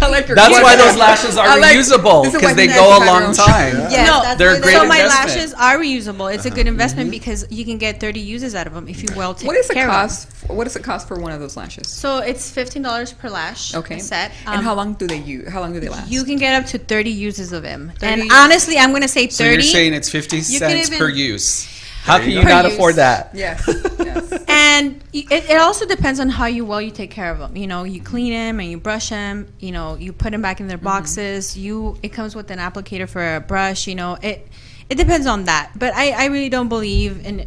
I 0.00 0.08
like 0.08 0.26
your 0.26 0.34
That's 0.36 0.54
why 0.62 0.74
those 0.74 0.96
lashes 0.96 1.36
are 1.36 1.46
I 1.46 1.56
like- 1.58 1.76
reusable 1.76 2.24
this 2.24 2.32
is 2.34 2.40
because 2.40 2.56
they 2.56 2.64
you 2.64 2.70
go 2.74 2.96
a 2.96 2.98
to 2.98 3.04
have 3.04 3.06
long 3.06 3.20
your 3.20 3.28
own 3.28 3.34
time. 3.34 3.76
Yes, 3.90 4.08
no, 4.08 4.22
that's 4.22 4.38
They're 4.38 4.54
why 4.54 4.60
great 4.60 4.72
so 4.76 4.86
my 4.86 5.00
investment. 5.02 5.36
lashes 5.36 5.52
are 5.54 5.76
reusable. 5.76 6.34
It's 6.34 6.46
a 6.46 6.50
good 6.50 6.66
investment 6.66 7.08
Mm-hmm. 7.08 7.10
because 7.10 7.46
you 7.50 7.66
can 7.66 7.76
get 7.76 8.00
30 8.00 8.20
uses 8.20 8.54
out 8.54 8.66
of 8.66 8.72
them 8.72 8.88
if 8.88 9.02
you 9.02 9.08
well 9.14 9.34
take 9.34 9.46
What 9.48 9.54
does 9.56 9.68
it 9.68 9.74
care 9.74 9.84
of 9.86 9.92
them. 9.92 10.00
cost? 10.00 10.28
What 10.48 10.64
does 10.64 10.76
it 10.76 10.82
cost 10.82 11.06
for 11.06 11.18
one 11.20 11.32
of 11.32 11.40
those 11.40 11.58
lashes? 11.58 11.88
So 11.92 12.18
it's 12.18 12.50
fifteen 12.50 12.82
dollars 12.82 13.12
per 13.12 13.28
lash. 13.28 13.74
Okay. 13.74 13.96
a 13.96 14.00
set. 14.00 14.32
and 14.46 14.60
Um, 14.60 14.64
how 14.64 14.74
long 14.74 14.94
do 14.94 15.06
they 15.06 15.18
use? 15.18 15.46
How 15.50 15.60
long 15.60 15.74
do 15.74 15.80
they 15.80 15.90
last? 15.90 16.10
You 16.10 16.24
can 16.24 16.36
get 16.36 16.54
up 16.60 16.68
to 16.70 16.78
thirty 16.78 17.10
uses 17.10 17.52
of 17.52 17.62
them. 17.62 17.92
30 17.98 18.06
And 18.12 18.22
uses. 18.22 18.38
honestly, 18.38 18.78
I'm 18.78 18.92
gonna 18.92 19.08
say 19.08 19.28
So 19.28 19.44
you're 19.44 19.60
saying 19.60 19.92
it's 19.92 20.08
50 20.10 20.38
can 20.38 20.44
cents 20.44 20.86
even- 20.88 20.98
per 20.98 21.08
use. 21.10 21.68
How 22.02 22.18
can 22.18 22.30
you 22.30 22.38
you 22.38 22.42
go. 22.44 22.48
not 22.48 22.64
Per 22.64 22.70
afford 22.72 22.94
that? 22.96 23.30
yes. 23.34 23.62
yes. 23.98 24.39
And 24.80 25.04
it, 25.12 25.50
it 25.50 25.58
also 25.60 25.84
depends 25.86 26.18
on 26.20 26.28
how 26.28 26.46
you 26.46 26.64
well 26.64 26.80
you 26.80 26.90
take 26.90 27.10
care 27.10 27.30
of 27.30 27.38
them. 27.38 27.56
You 27.56 27.66
know, 27.66 27.84
you 27.84 28.00
clean 28.02 28.32
them 28.32 28.60
and 28.60 28.70
you 28.70 28.78
brush 28.78 29.08
them. 29.10 29.46
You 29.60 29.72
know, 29.72 29.96
you 29.96 30.12
put 30.12 30.30
them 30.32 30.42
back 30.42 30.60
in 30.60 30.66
their 30.68 30.78
Mm-hmm. 30.78 30.84
boxes. 30.84 31.56
You 31.56 31.98
it 32.02 32.10
comes 32.18 32.34
with 32.34 32.50
an 32.50 32.58
applicator 32.58 33.08
for 33.08 33.22
a 33.36 33.40
brush. 33.40 33.86
You 33.86 33.94
know, 33.94 34.16
it 34.22 34.48
it 34.88 34.96
depends 34.96 35.26
on 35.26 35.44
that. 35.44 35.70
But 35.76 35.94
I 35.94 36.06
I 36.12 36.26
really 36.26 36.48
don't 36.48 36.68
believe 36.68 37.24
in 37.26 37.46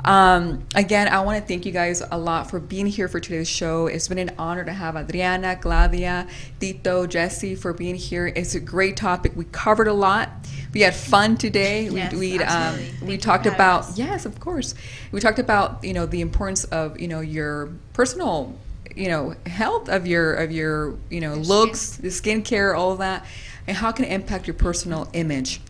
Um, 0.03 0.65
again, 0.75 1.07
I 1.09 1.21
want 1.21 1.39
to 1.39 1.47
thank 1.47 1.65
you 1.65 1.71
guys 1.71 2.01
a 2.09 2.17
lot 2.17 2.49
for 2.49 2.59
being 2.59 2.87
here 2.87 3.07
for 3.07 3.19
today's 3.19 3.49
show. 3.49 3.87
It's 3.87 4.07
been 4.07 4.17
an 4.17 4.31
honor 4.37 4.63
to 4.63 4.73
have 4.73 4.95
Adriana, 4.95 5.57
Claudia, 5.57 6.27
Tito, 6.59 7.05
Jesse 7.05 7.53
for 7.53 7.73
being 7.73 7.95
here. 7.95 8.27
It's 8.27 8.55
a 8.55 8.59
great 8.59 8.97
topic. 8.97 9.33
We 9.35 9.45
covered 9.45 9.87
a 9.87 9.93
lot. 9.93 10.29
We 10.73 10.81
had 10.81 10.93
fun 10.95 11.35
today. 11.37 11.89
Yes, 11.89 12.13
we 12.13 12.37
we 12.37 12.43
um, 12.43 12.79
we 13.01 13.17
talked 13.17 13.45
about 13.47 13.81
us. 13.81 13.97
yes, 13.97 14.25
of 14.25 14.39
course. 14.39 14.75
We 15.11 15.19
talked 15.19 15.39
about 15.39 15.83
you 15.83 15.93
know 15.93 16.05
the 16.05 16.21
importance 16.21 16.63
of 16.65 16.99
you 16.99 17.07
know 17.07 17.21
your 17.21 17.69
personal 17.93 18.53
you 18.95 19.07
know 19.07 19.33
health 19.47 19.89
of 19.89 20.05
your 20.05 20.33
of 20.35 20.51
your 20.51 20.95
you 21.09 21.21
know 21.21 21.33
looks, 21.35 21.97
the 21.97 22.09
skincare, 22.09 22.77
all 22.77 22.91
of 22.91 22.99
that, 22.99 23.25
and 23.67 23.75
how 23.77 23.91
can 23.91 24.05
it 24.05 24.11
impact 24.11 24.45
your 24.47 24.53
personal 24.53 25.09
image. 25.13 25.61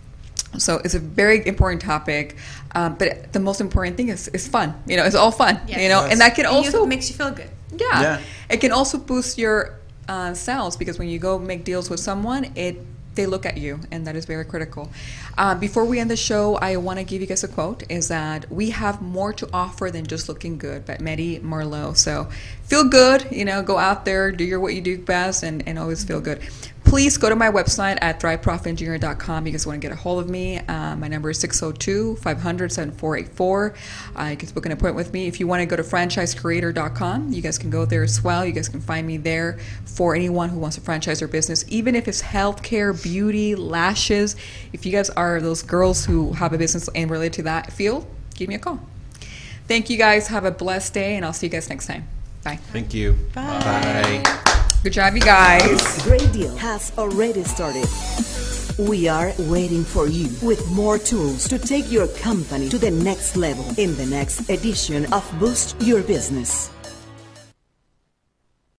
So 0.57 0.81
it's 0.83 0.95
a 0.95 0.99
very 0.99 1.45
important 1.47 1.81
topic, 1.81 2.35
um, 2.73 2.95
but 2.95 3.31
the 3.33 3.39
most 3.39 3.61
important 3.61 3.95
thing 3.97 4.09
is 4.09 4.27
is 4.29 4.47
fun. 4.47 4.73
You 4.87 4.97
know, 4.97 5.05
it's 5.05 5.15
all 5.15 5.31
fun. 5.31 5.61
Yes. 5.67 5.79
You 5.81 5.89
know, 5.89 6.01
and 6.03 6.19
that 6.19 6.35
can 6.35 6.45
And 6.45 6.55
you- 6.65 6.71
also 6.71 6.85
makes 6.85 7.09
you 7.09 7.15
feel 7.15 7.31
good. 7.31 7.49
yeah. 7.77 8.01
Yeah. 8.01 8.21
It 8.49 8.57
can 8.59 8.71
also 8.73 8.97
boost 8.97 9.37
your 9.37 9.75
uh, 10.09 10.33
sales 10.33 10.75
because 10.75 10.97
when 10.99 11.07
you 11.07 11.19
go 11.19 11.37
make 11.39 11.63
deals 11.63 11.89
with 11.89 11.99
someone, 12.01 12.51
it 12.55 12.81
they 13.19 13.25
look 13.25 13.45
at 13.45 13.57
you, 13.57 13.81
and 13.91 14.07
that 14.07 14.15
is 14.15 14.25
very 14.25 14.45
critical. 14.45 14.89
Uh, 15.37 15.53
before 15.53 15.83
we 15.83 15.99
end 15.99 16.09
the 16.09 16.15
show, 16.15 16.55
I 16.55 16.77
want 16.77 16.99
to 16.99 17.05
give 17.05 17.19
you 17.19 17.27
guys 17.27 17.43
a 17.43 17.49
quote: 17.49 17.83
"Is 17.89 18.07
that 18.07 18.49
we 18.49 18.69
have 18.69 19.01
more 19.01 19.33
to 19.33 19.45
offer 19.51 19.91
than 19.91 20.05
just 20.07 20.29
looking 20.29 20.57
good." 20.57 20.85
By 20.85 20.97
Medi 20.99 21.39
Marlowe. 21.39 21.93
So 21.93 22.29
feel 22.63 22.85
good. 22.87 23.27
You 23.29 23.43
know, 23.43 23.61
go 23.61 23.77
out 23.77 24.05
there, 24.05 24.31
do 24.31 24.45
your 24.45 24.61
what 24.61 24.73
you 24.73 24.81
do 24.81 24.97
best, 24.97 25.43
and, 25.43 25.67
and 25.67 25.77
always 25.77 26.03
feel 26.05 26.21
good. 26.21 26.39
Please 26.89 27.17
go 27.17 27.29
to 27.29 27.35
my 27.35 27.51
website 27.51 27.99
at 28.01 28.19
thriveprofengineer.com. 28.19 29.45
You 29.45 29.51
guys 29.51 29.67
want 29.67 29.79
to 29.79 29.87
get 29.87 29.93
a 29.93 29.95
hold 29.95 30.23
of 30.23 30.27
me. 30.27 30.57
Uh, 30.57 30.95
my 30.95 31.07
number 31.07 31.29
is 31.29 31.39
602 31.39 32.15
500 32.15 32.71
7484. 32.71 33.75
Uh, 34.15 34.23
you 34.23 34.35
can 34.35 34.49
book 34.49 34.65
an 34.65 34.71
appointment 34.71 34.95
with 34.95 35.13
me. 35.13 35.27
If 35.27 35.39
you 35.39 35.45
want 35.45 35.59
to 35.61 35.67
go 35.67 35.75
to 35.75 35.83
franchisecreator.com, 35.83 37.31
you 37.31 37.43
guys 37.43 37.59
can 37.59 37.69
go 37.69 37.85
there 37.85 38.01
as 38.01 38.23
well. 38.23 38.43
You 38.43 38.53
guys 38.53 38.67
can 38.67 38.81
find 38.81 39.05
me 39.05 39.17
there 39.17 39.59
for 39.85 40.15
anyone 40.15 40.49
who 40.49 40.57
wants 40.57 40.77
to 40.77 40.81
franchise 40.81 41.19
their 41.19 41.27
business, 41.27 41.63
even 41.67 41.93
if 41.93 42.07
it's 42.07 42.23
healthcare, 42.23 42.99
beauty, 43.03 43.53
lashes. 43.53 44.35
If 44.73 44.83
you 44.83 44.91
guys 44.91 45.11
are 45.11 45.39
those 45.39 45.61
girls 45.61 46.05
who 46.05 46.33
have 46.33 46.53
a 46.53 46.57
business 46.57 46.89
and 46.95 47.11
related 47.11 47.33
to 47.33 47.43
that 47.43 47.71
field, 47.71 48.07
give 48.33 48.49
me 48.49 48.55
a 48.55 48.59
call. 48.59 48.79
Thank 49.67 49.91
you 49.91 49.97
guys. 49.99 50.29
Have 50.29 50.43
a 50.43 50.51
blessed 50.51 50.95
day, 50.95 51.17
and 51.17 51.23
I'll 51.23 51.33
see 51.33 51.45
you 51.45 51.51
guys 51.51 51.69
next 51.69 51.85
time. 51.85 52.07
Bye. 52.43 52.55
Thank 52.55 52.95
you. 52.95 53.13
Bye. 53.35 54.65
Good 54.81 54.93
job, 54.93 55.13
you 55.13 55.19
guys. 55.19 56.03
Great 56.03 56.31
deal 56.31 56.55
has 56.55 56.93
already 56.97 57.43
started. 57.43 57.85
We 58.77 59.09
are 59.09 59.33
waiting 59.37 59.83
for 59.83 60.07
you 60.07 60.29
with 60.41 60.65
more 60.71 60.97
tools 60.97 61.49
to 61.49 61.59
take 61.59 61.91
your 61.91 62.07
company 62.07 62.69
to 62.69 62.77
the 62.77 62.89
next 62.89 63.35
level 63.35 63.65
in 63.77 63.97
the 63.97 64.05
next 64.05 64.49
edition 64.49 65.11
of 65.11 65.29
Boost 65.37 65.75
Your 65.81 66.01
Business. 66.01 66.71